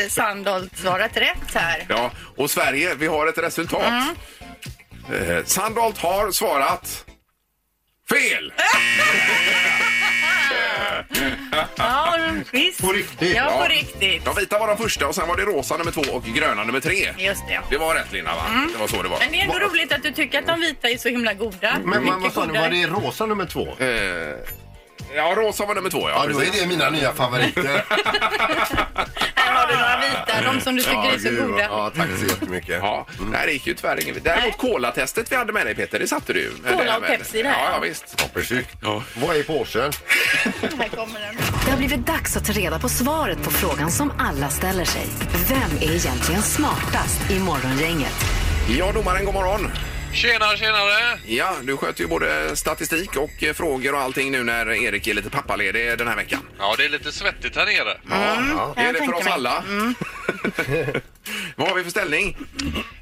Sandholt 0.09 0.79
svarat 0.79 1.17
rätt 1.17 1.55
här? 1.55 1.87
Ja, 1.89 2.11
och 2.37 2.51
Sverige, 2.51 2.95
vi 2.95 3.07
har 3.07 3.27
ett 3.27 3.39
resultat. 3.39 3.83
Mm. 3.83 5.37
Eh, 5.39 5.45
Sandholt 5.45 5.99
har 5.99 6.31
svarat 6.31 7.05
fel. 8.15 8.53
Ja, 11.77 12.15
visst. 12.53 12.81
På 12.83 12.93
riktigt? 12.93 13.37
Ja, 13.37 13.63
på 13.63 13.73
riktigt. 13.73 14.25
De 14.25 14.35
vita 14.35 14.59
var 14.59 14.69
de 14.69 14.77
första 14.79 15.09
och 15.09 15.15
sen 15.15 15.29
var 15.29 15.37
det 15.37 15.43
rosa 15.43 15.77
nummer 15.77 15.93
två 15.93 16.01
och 16.13 16.25
gröna 16.25 16.65
nummer 16.65 16.81
tre. 16.81 17.09
Just 17.19 17.43
det. 17.49 17.61
Det 17.71 17.77
var 17.77 17.95
rätt 17.95 18.13
Linda 18.13 18.35
va? 18.35 18.43
Det 18.73 18.79
var 18.79 18.87
så 18.87 19.03
det 19.03 19.09
var. 19.09 19.19
Men 19.19 19.33
det 19.33 19.41
är 19.41 19.45
ändå 19.45 19.59
roligt 19.59 19.93
att 19.93 20.03
du 20.03 20.13
tycker 20.13 20.39
att 20.39 20.47
de 20.47 20.61
vita 20.61 20.89
är 20.91 20.97
så 20.99 21.09
himla 21.09 21.35
goda. 21.35 21.77
Men 21.85 22.05
vad, 22.05 22.13
vad 22.13 22.19
Mycket 22.21 22.35
sa 22.35 22.41
du, 22.41 22.47
godare. 22.47 22.63
var 22.63 22.71
det 22.71 22.87
rosa 22.87 23.27
nummer 23.27 23.47
två? 23.47 23.61
Eh, 23.79 24.35
ja, 25.17 25.35
rosa 25.37 25.67
var 25.67 25.75
nummer 25.75 25.91
två 25.91 26.11
ja. 26.11 26.15
Ja, 26.15 26.33
då 26.33 26.41
är 26.41 26.45
precis. 26.45 26.61
det 26.61 26.67
mina 26.67 26.91
nya 26.91 27.13
favoriter. 27.13 27.85
Här 29.35 29.53
har 29.55 29.67
du 29.67 29.75
några 29.75 30.01
vita, 30.01 30.53
de 30.53 30.61
som 30.61 30.77
du 30.77 30.83
tycker 30.83 30.95
ja, 30.95 31.13
är 31.13 31.19
så 31.19 31.29
gud, 31.29 31.47
goda. 31.47 31.63
Ja, 31.63 31.93
tack 31.97 32.09
så 32.21 32.27
jättemycket. 32.27 32.79
Ja, 32.83 33.07
nej, 33.31 33.47
det 33.47 33.53
gick 33.53 33.67
ju 33.67 33.75
tyvärr 33.75 34.03
inget. 34.03 34.25
Däremot 34.25 34.59
kolatestet 34.59 35.33
vi 35.33 35.37
hade 35.37 35.53
med 35.53 35.67
dig 35.67 35.75
Peter, 35.75 35.99
det 35.99 36.07
satte 36.09 36.33
du 36.33 36.41
ju. 36.41 36.51
Cola 36.77 36.97
och 36.97 37.03
Pepsi 37.07 37.43
där. 37.43 37.51
Ja, 37.51 37.71
ja 37.73 37.79
visst. 37.79 38.15
Ja, 38.19 38.25
precis. 38.35 38.67
Ja. 38.83 39.03
Vad 39.15 39.37
är 39.37 39.43
påsen? 39.43 39.93
Här 40.79 40.89
kommer 40.89 41.21
den. 41.21 41.37
Det 41.65 41.71
har 41.71 41.79
blivit 41.79 42.07
dags 42.07 42.37
att 42.37 42.45
ta 42.45 42.53
reda 42.53 42.79
på 42.79 42.89
svaret 42.89 43.43
på 43.43 43.51
frågan 43.51 43.91
som 43.91 44.13
alla 44.19 44.49
ställer 44.49 44.85
sig. 44.85 45.07
Vem 45.49 45.89
är 45.89 45.95
egentligen 45.95 46.43
smartast 46.43 47.31
i 47.31 47.39
Morgongänget? 47.39 48.15
Ja, 48.79 48.93
domaren, 48.93 49.25
god 49.25 49.35
morgon. 49.35 49.71
Tjenare, 50.13 50.57
tjenare! 50.57 51.19
Ja, 51.27 51.57
du 51.63 51.77
sköter 51.77 52.01
ju 52.01 52.07
både 52.09 52.57
statistik 52.57 53.17
och 53.17 53.43
eh, 53.43 53.53
frågor 53.55 53.95
och 53.95 54.01
allting 54.01 54.33
nu 54.33 54.45
när 54.45 54.73
Erik 54.73 55.07
är 55.07 55.15
lite 55.15 55.31
pappaledig 55.31 55.99
den 55.99 56.09
här 56.09 56.17
veckan. 56.17 56.41
Ja, 56.59 56.75
det 56.79 56.85
är 56.85 56.89
lite 56.89 57.13
svettigt 57.13 57.57
här 57.57 57.67
nere. 57.67 58.01
Ja, 58.11 58.73
det 58.77 58.81
är 58.83 58.85
jag 58.87 58.95
det 58.95 58.99
för 58.99 59.07
tänker 59.07 59.15
oss 59.19 59.25
mig. 59.25 59.33
alla. 59.33 59.65
Vad 61.57 61.69
har 61.69 61.75
vi 61.77 61.83
för 61.83 61.91
ställning? 61.91 62.37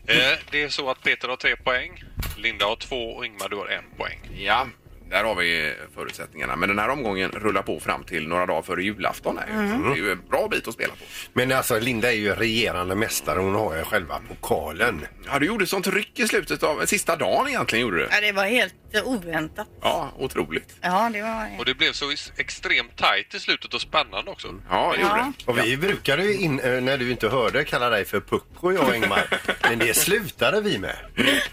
Eh, 0.07 0.17
det 0.51 0.63
är 0.63 0.69
så 0.69 0.91
att 0.91 1.03
Peter 1.03 1.29
har 1.29 1.37
tre 1.37 1.57
poäng, 1.57 2.05
Linda 2.37 2.67
har 2.67 2.77
två 2.77 3.11
och 3.11 3.27
Ingmar 3.27 3.49
du 3.49 3.57
har 3.57 3.67
en 3.67 3.85
poäng. 3.97 4.19
Ja, 4.39 4.67
där 5.11 5.25
har 5.25 5.35
vi 5.35 5.75
förutsättningarna. 5.95 6.57
Men 6.57 6.69
den 6.69 6.79
här 6.79 6.89
omgången 6.89 7.31
rullar 7.31 7.63
på 7.63 7.81
fram 7.81 8.05
till 8.05 8.29
några 8.29 8.47
dagar 8.47 8.63
före 8.63 8.83
julafton. 8.83 9.39
Här. 9.39 9.49
Mm. 9.65 9.83
Det 9.83 9.91
är 9.91 10.03
ju 10.03 10.13
en 10.13 10.23
bra 10.31 10.49
bit 10.51 10.69
att 10.69 10.75
spela 10.75 10.93
på. 10.93 11.05
Men 11.33 11.53
alltså, 11.53 11.79
Linda 11.79 12.13
är 12.13 12.17
ju 12.17 12.35
regerande 12.35 12.95
mästare. 12.95 13.39
Hon 13.39 13.55
har 13.55 13.77
ju 13.77 13.83
själva 13.83 14.21
pokalen. 14.29 15.07
Ja, 15.27 15.39
du 15.39 15.47
gjorde 15.47 15.67
sånt 15.67 15.87
ryck 15.87 16.21
i 16.21 16.29
slutet 16.29 16.63
av 16.63 16.87
sista 16.87 17.17
dagen 17.17 17.49
egentligen 17.49 17.83
gjorde 17.83 17.97
du. 17.97 18.09
Ja, 18.11 18.21
det 18.21 18.33
var 18.33 18.45
helt 18.45 18.75
eh, 18.93 19.07
oväntat. 19.09 19.69
Ja, 19.83 20.13
otroligt. 20.19 20.77
Ja, 20.81 21.11
det 21.13 21.23
var... 21.23 21.49
Och 21.59 21.65
det 21.65 21.75
blev 21.75 21.93
så 21.93 22.11
extremt 22.37 22.97
tajt 22.97 23.35
i 23.35 23.41
slutet 23.41 23.75
och 23.75 23.81
spännande 23.81 24.31
också. 24.31 24.49
Ja, 24.71 24.93
det 24.97 25.03
gjorde 25.03 25.15
Ja. 25.17 25.33
det. 25.39 25.51
Och 25.53 25.59
vi 25.59 25.77
brukade 25.77 26.25
ju, 26.25 26.35
in, 26.41 26.61
eh, 26.61 26.81
när 26.81 26.99
du 26.99 27.11
inte 27.11 27.29
hörde, 27.29 27.65
kalla 27.65 27.91
dig 27.91 28.05
för 28.05 28.21
Pucko, 28.21 28.73
jag 28.73 28.89
och 28.89 28.97
Ingmar. 28.97 29.41
Men 29.69 29.79
det 29.79 29.95
slutade 29.97 30.61
vi 30.61 30.79
med. 30.79 30.97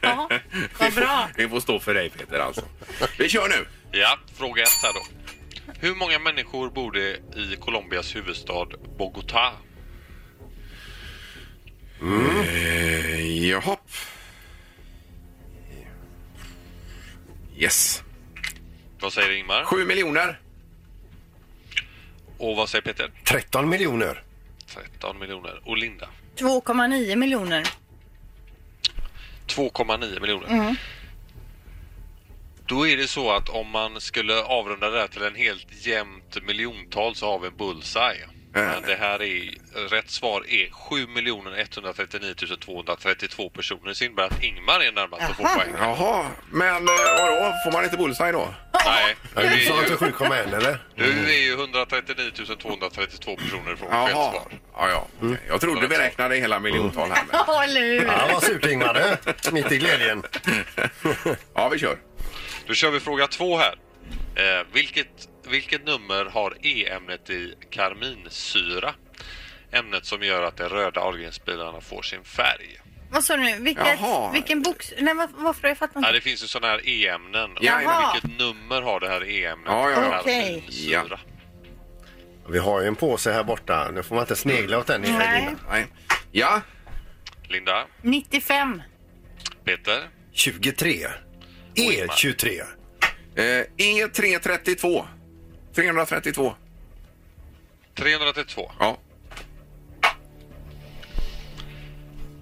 Ja, 0.02 0.30
vad 0.80 0.93
bra. 0.93 1.30
Det 1.36 1.50
får 1.50 1.60
stå 1.60 1.80
för 1.80 1.93
dig 1.93 2.10
Peter 2.10 2.39
alltså. 2.39 2.62
Vi 3.17 3.30
kör 3.30 3.47
nu. 3.50 3.67
Ja, 3.91 4.19
fråga 4.38 4.63
ett 4.63 4.69
här 4.84 4.93
då. 4.93 5.02
Hur 5.80 5.95
många 5.95 6.19
människor 6.19 6.69
bor 6.69 6.91
det 6.91 7.10
i 7.39 7.56
Colombias 7.60 8.15
huvudstad 8.15 8.65
Bogotá? 8.97 9.52
Eh, 12.02 13.47
jaha. 13.50 13.77
Yes. 17.58 18.04
Vad 19.00 19.13
säger 19.13 19.32
Ingmar? 19.32 19.63
Sju 19.63 19.86
miljoner. 19.86 20.39
Och 22.38 22.56
vad 22.56 22.70
säger 22.70 22.82
Peter? 22.82 23.12
13 23.24 23.70
miljoner. 23.70 24.24
13 24.67 25.20
miljoner. 25.20 25.62
Och 25.65 25.78
Linda? 25.78 26.10
2,9 26.36 27.15
miljoner. 27.15 27.63
2,9 29.48 30.20
miljoner. 30.22 30.76
Då 32.65 32.88
är 32.88 32.98
det 32.98 33.08
så 33.08 33.32
att 33.32 33.50
om 33.50 33.69
man 33.69 34.02
skulle 34.02 34.42
avrunda 34.42 34.90
det 34.90 35.00
här 35.00 35.08
till 35.08 35.23
en 35.23 35.36
helt 35.36 35.86
jämnt 35.86 36.44
miljontal 36.44 37.15
så 37.15 37.32
har 37.32 37.40
vi 37.40 37.48
en 37.48 37.58
bullseye. 37.58 38.27
Men 38.62 38.82
det 38.88 38.96
här 38.96 39.24
är, 39.24 39.90
rätt 39.90 40.10
svar 40.10 40.44
är 40.48 40.70
7 40.72 41.08
139 41.58 42.34
232 42.60 43.50
personer. 43.50 43.94
Så 43.94 44.04
innebär 44.04 44.24
att 44.24 44.44
Ingmar 44.44 44.80
är 44.80 44.92
närmast 44.92 45.24
att 45.24 45.38
få 45.38 45.44
poäng. 45.44 45.74
Jaha, 45.80 46.26
men 46.52 46.76
eh, 46.76 46.94
vadå? 47.20 47.54
Får 47.64 47.72
man 47.72 47.84
inte 47.84 47.98
bullseye 47.98 48.32
då? 48.32 48.54
Nej, 48.86 49.16
du 49.36 49.66
sa 49.66 49.80
inte 49.80 50.06
ju, 50.06 50.12
7,1 50.12 50.56
eller? 50.58 50.80
du 50.96 51.34
är 51.34 51.40
ju 51.40 51.54
139 51.54 52.32
232 52.62 53.36
personer 53.36 53.76
från 53.76 53.90
fel 53.90 53.90
Jaha. 53.92 54.32
svar. 54.32 54.52
Ja, 54.74 54.90
ja. 54.90 55.08
okej. 55.22 55.38
Jag 55.48 55.62
trodde 55.62 55.88
vi 55.88 55.98
räknade 55.98 56.36
hela 56.36 56.60
miljontal 56.60 57.10
här. 57.12 57.24
Men... 57.32 57.42
Ja, 57.48 57.64
eller 57.64 57.82
hur? 57.82 58.06
Ja, 58.06 58.30
vad 58.34 58.44
surt 58.44 58.66
Ingmar. 58.66 59.18
Mitt 59.52 59.72
i 59.72 59.78
glädjen. 59.78 60.24
Ja, 61.54 61.70
vi 61.70 61.80
kör. 61.80 61.98
Då 62.68 62.74
kör 62.74 62.92
vi 62.92 63.00
fråga 63.00 63.28
två 63.28 63.58
här. 63.58 63.76
Eh, 64.36 64.66
vilket, 64.74 65.08
vilket 65.50 65.85
nummer 65.85 66.25
har 66.25 66.58
E-ämnet 66.62 67.29
i 67.29 67.54
karminsyra? 67.69 68.93
Ämnet 69.71 70.06
som 70.06 70.23
gör 70.23 70.43
att 70.43 70.58
de 70.58 70.63
röda 70.63 71.02
Ahlgrensbilarna 71.02 71.81
får 71.81 72.02
sin 72.02 72.23
färg. 72.23 72.79
Vad 73.12 73.23
sa 73.23 73.37
du 73.37 73.43
nu? 73.43 73.58
Vilket, 73.60 74.00
Jaha. 74.00 74.31
vilken 74.31 74.62
box... 74.62 74.93
Nej, 75.00 75.13
var, 75.13 75.29
varför? 75.35 75.67
Jag 75.67 75.77
fattar 75.77 75.93
Ja, 76.02 76.08
inte. 76.08 76.12
det 76.12 76.21
finns 76.21 76.43
ju 76.43 76.48
sådana 76.48 76.67
här 76.73 76.89
E-ämnen. 76.89 77.50
Jaha. 77.62 78.13
Vilket 78.13 78.39
nummer 78.39 78.81
har 78.81 79.00
det 79.00 79.08
här 79.08 79.23
E-ämnet? 79.29 79.67
Ja, 79.67 79.89
ja, 79.89 80.04
ja. 80.12 80.19
Okej. 80.21 80.54
Karminsyra. 80.62 81.19
Vi 82.50 82.60
har 82.60 82.81
ju 82.81 82.87
en 82.87 82.95
påse 82.95 83.31
här 83.31 83.43
borta. 83.43 83.91
Nu 83.93 84.04
får 84.04 84.15
man 84.15 84.23
inte 84.23 84.35
snegla 84.35 84.77
åt 84.77 84.87
den. 84.87 85.06
i 85.06 85.12
Nej. 85.12 85.50
Nej. 85.69 85.87
Ja, 86.31 86.62
Linda, 87.50 87.85
95. 88.02 88.81
Peter, 89.63 90.10
23. 90.33 91.08
E23. 91.75 92.62
eh, 93.35 93.63
E332. 93.77 95.06
332. 95.78 96.56
332. 97.96 98.71
Ja. 98.80 98.98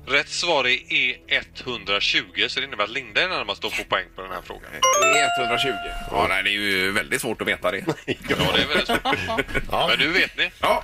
Rätt 0.07 0.29
svar 0.29 0.67
är 0.67 0.77
E120 0.77 2.47
så 2.47 2.59
det 2.59 2.65
innebär 2.65 2.83
att 2.83 2.89
Linda 2.89 3.21
är 3.21 3.29
närmast 3.29 3.65
att 3.65 3.73
få 3.73 3.83
poäng 3.83 4.05
på 4.15 4.21
den 4.21 4.31
här 4.31 4.41
frågan. 4.41 4.71
E120. 4.71 5.75
Ja, 6.11 6.25
nej, 6.29 6.43
det 6.43 6.49
är 6.49 6.51
ju 6.51 6.91
väldigt 6.91 7.21
svårt 7.21 7.41
att 7.41 7.47
veta 7.47 7.71
det. 7.71 7.77
Ja, 8.07 8.35
det 8.55 8.61
är 8.61 8.67
väldigt 8.67 8.87
svårt. 8.87 9.03
Men 9.89 9.99
nu 9.99 10.07
vet 10.07 10.37
ni. 10.37 10.51
Ja. 10.61 10.83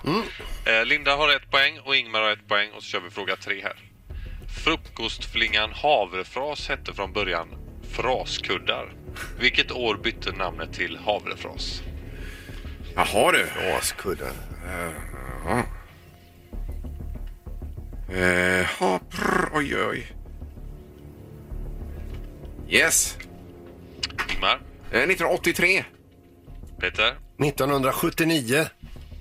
Eh, 0.66 0.86
Linda 0.86 1.16
har 1.16 1.30
ett 1.30 1.52
poäng 1.52 1.80
och 1.80 1.95
Ingmar 1.95 2.22
har 2.22 2.32
ett 2.32 2.47
poäng 2.47 2.72
och 2.72 2.84
så 2.84 2.89
kör 2.89 2.99
vi 2.99 3.10
fråga 3.10 3.36
tre 3.36 3.62
här. 3.64 3.76
Frukostflingan 4.64 5.72
havrefras 5.74 6.70
hette 6.70 6.93
från 6.93 7.14
början 7.14 7.47
fraskuddar. 7.91 8.93
Vilket 9.39 9.72
år 9.72 9.95
bytte 9.95 10.32
namnet 10.32 10.74
till 10.74 10.97
havrefras? 10.97 11.84
Jaha 12.96 13.32
du. 13.32 13.48
Askudden. 13.78 14.34
Ja. 15.46 15.64
Eh, 18.16 18.66
ha, 18.80 19.00
prr, 19.10 19.50
oj, 19.54 19.76
oj. 19.76 20.08
Yes. 22.70 23.18
Ingmar, 24.34 24.60
Eh, 24.92 25.08
1983. 25.08 25.84
Peter, 26.80 27.16
1979. 27.38 28.70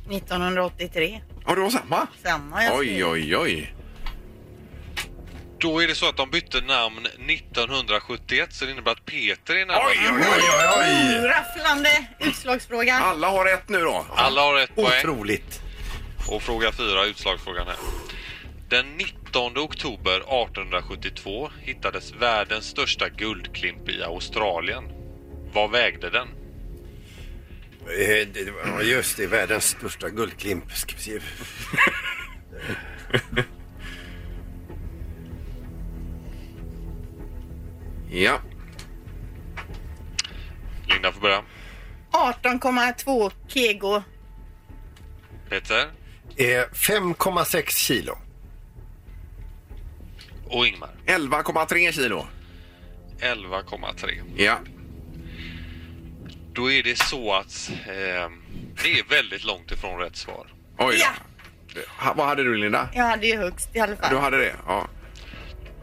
1983. 0.09 1.21
Ja, 1.47 1.55
du 1.55 1.61
har 1.63 1.71
samma? 1.71 2.07
Samma 2.23 2.65
jag 2.65 2.79
Oj, 2.79 3.05
oj, 3.05 3.37
oj. 3.37 3.75
Då 5.61 5.83
är 5.83 5.89
det 5.89 5.95
så 5.95 6.09
att 6.09 6.17
de 6.17 6.31
bytte 6.31 6.61
namn 6.61 7.07
1971 7.07 8.53
så 8.53 8.65
det 8.65 8.71
innebär 8.71 8.93
att 8.93 9.05
Peter 9.05 9.55
är 9.57 9.67
närmast. 9.67 9.87
Oj, 9.91 9.99
oj, 10.13 10.25
oj, 10.37 10.43
oj. 10.79 11.27
Rafflande 11.29 12.07
utslagsfråga. 12.19 12.95
Alla 12.95 13.29
har 13.31 13.45
rätt 13.45 13.69
nu 13.69 13.81
då. 13.81 14.07
Alla 14.17 14.41
har 14.41 14.59
ett 14.59 14.75
poäng. 14.75 14.99
Otroligt. 14.99 15.61
Och 16.29 16.43
fråga 16.43 16.73
fyra, 16.73 17.05
utslagsfrågan 17.05 17.67
här. 17.67 17.77
Den 18.69 18.97
19 18.97 19.59
oktober 19.59 20.17
1872 20.17 21.51
hittades 21.63 22.13
världens 22.15 22.65
största 22.65 23.09
guldklimp 23.09 23.89
i 23.89 24.03
Australien. 24.03 24.85
Vad 25.53 25.71
vägde 25.71 26.11
den? 26.11 26.29
Eh, 27.87 28.07
det- 28.07 28.25
det 28.45 28.51
var- 28.51 28.83
Just 28.83 29.17
det, 29.17 29.27
världens 29.27 29.65
största 29.69 30.09
guldklimp. 30.09 30.73
Ska 30.73 30.95
vi 30.97 31.03
se. 31.03 31.21
Ja. 38.11 38.39
Linda 40.89 41.13
får 41.13 41.21
börja. 41.21 41.43
18,2 42.13 43.33
kego. 43.49 44.03
Peter 45.49 45.91
Eh, 46.37 46.65
5,6 46.73 47.71
kilo. 47.71 48.19
och 50.49 50.67
Ingmar. 50.67 50.91
11,3 51.07 51.93
kilo. 51.93 52.27
11,3. 53.21 54.23
Ja. 54.37 54.59
Då 56.53 56.73
är 56.73 56.83
det 56.83 56.99
så 56.99 57.35
att 57.35 57.71
eh, 57.87 58.31
det 58.83 58.99
är 58.99 59.09
väldigt 59.09 59.45
långt 59.45 59.71
ifrån 59.73 59.99
rätt 60.01 60.17
svar. 60.17 60.47
Oj 60.79 60.97
då. 60.97 61.03
Ja. 61.75 61.81
Ha, 61.99 62.15
vad 62.15 62.27
hade 62.27 62.43
du, 62.45 62.57
Linda? 62.57 62.89
Jag 62.95 63.05
hade 63.05 63.27
ju 63.27 63.37
högst 63.37 63.77
i 63.77 63.81
alla 63.81 63.97
fall. 63.97 64.11
Du 64.11 64.19
hade 64.19 64.37
det? 64.37 64.55
Ja. 64.67 64.89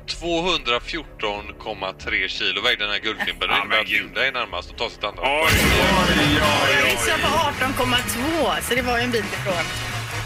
214,3 0.08 2.28
kilo 2.28 2.62
vägde 2.62 2.84
den 2.84 2.92
här 2.94 3.00
guldklimpen. 3.00 3.48
Ja, 3.52 3.64
men 3.70 3.86
gud. 3.86 4.18
Är 4.18 4.32
närmast 4.32 4.72
att 4.72 4.78
ta 4.78 4.90
sitt 4.90 5.04
andra 5.04 5.22
Oj, 5.22 5.28
poäng. 5.28 5.50
Jag 6.82 6.90
gissade 6.92 7.22
på 7.22 7.28
18,2 7.28 8.62
så 8.62 8.76
det 8.76 8.82
var 8.82 8.98
ju 8.98 9.04
en 9.04 9.12
bit 9.12 9.34
ifrån. 9.34 9.54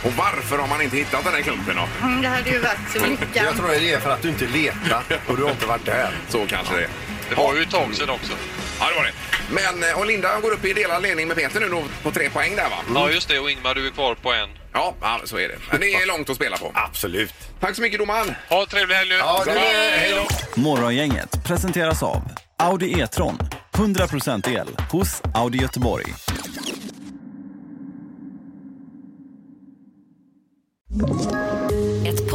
Och 0.05 0.13
varför 0.13 0.57
har 0.57 0.67
man 0.67 0.82
inte 0.82 0.97
hittat 0.97 1.23
den 1.23 1.34
här 1.34 1.41
klumpen 1.41 1.75
då? 1.75 1.88
Mm, 2.07 2.21
det 2.21 2.27
hade 2.27 2.49
ju 2.49 2.59
varit 2.59 2.91
så 2.93 2.99
Jag 3.34 3.55
tror 3.57 3.67
det 3.67 3.93
är 3.93 3.99
för 3.99 4.09
att 4.11 4.21
du 4.21 4.29
inte 4.29 4.47
letar 4.47 5.03
och 5.27 5.38
du 5.38 5.43
har 5.43 5.51
inte 5.51 5.65
varit 5.65 5.86
där. 5.86 6.11
Så 6.29 6.47
kanske 6.47 6.75
det 6.75 6.84
är. 6.84 6.89
Det 7.29 7.36
var 7.36 7.55
ju 7.55 7.61
ett 7.61 7.71
tag 7.71 7.95
sedan 7.95 8.09
också. 8.09 8.34
Ja, 8.82 8.88
det 8.89 8.95
var 8.95 9.03
det. 9.03 9.13
Men, 9.51 9.89
eh, 9.89 9.99
och 9.99 10.05
Linda 10.05 10.39
går 10.39 10.51
upp 10.51 10.65
i 10.65 10.73
delad 10.73 11.01
ledning 11.01 11.27
med 11.27 11.38
Peter 11.38 11.59
nu 11.59 11.69
då 11.69 11.84
på 12.03 12.11
tre 12.11 12.29
poäng 12.29 12.55
där 12.55 12.69
va? 12.69 12.77
Ja, 12.95 13.09
just 13.11 13.27
det. 13.29 13.39
Och 13.39 13.51
Ingmar, 13.51 13.75
du 13.75 13.88
är 13.88 13.91
kvar 13.91 14.15
på 14.15 14.34
en. 14.34 14.49
Ja, 14.73 14.95
ja, 15.01 15.21
så 15.25 15.38
är 15.38 15.47
det. 15.47 15.55
Men 15.71 15.79
det 15.79 15.93
är 15.93 16.07
långt 16.07 16.29
att 16.29 16.36
spela 16.36 16.57
på. 16.57 16.71
Absolut. 16.73 17.34
Tack 17.59 17.75
så 17.75 17.82
mycket 17.82 17.99
domaren. 17.99 18.36
Ha 18.49 18.61
en 18.61 18.67
trevlig 18.67 18.95
helg 18.95 19.09
nu. 19.09 19.15
Ja, 19.15 19.43
det 19.45 19.51
är, 19.51 19.97
hej 19.97 20.13
då. 20.55 20.61
Morgongänget 20.61 21.43
presenteras 21.43 22.03
av 22.03 22.21
Audi 22.57 23.01
E-tron. 23.01 23.38
100% 23.73 24.49
el 24.59 24.67
hos 24.91 25.21
Audi 25.36 25.57
Göteborg. 25.57 26.13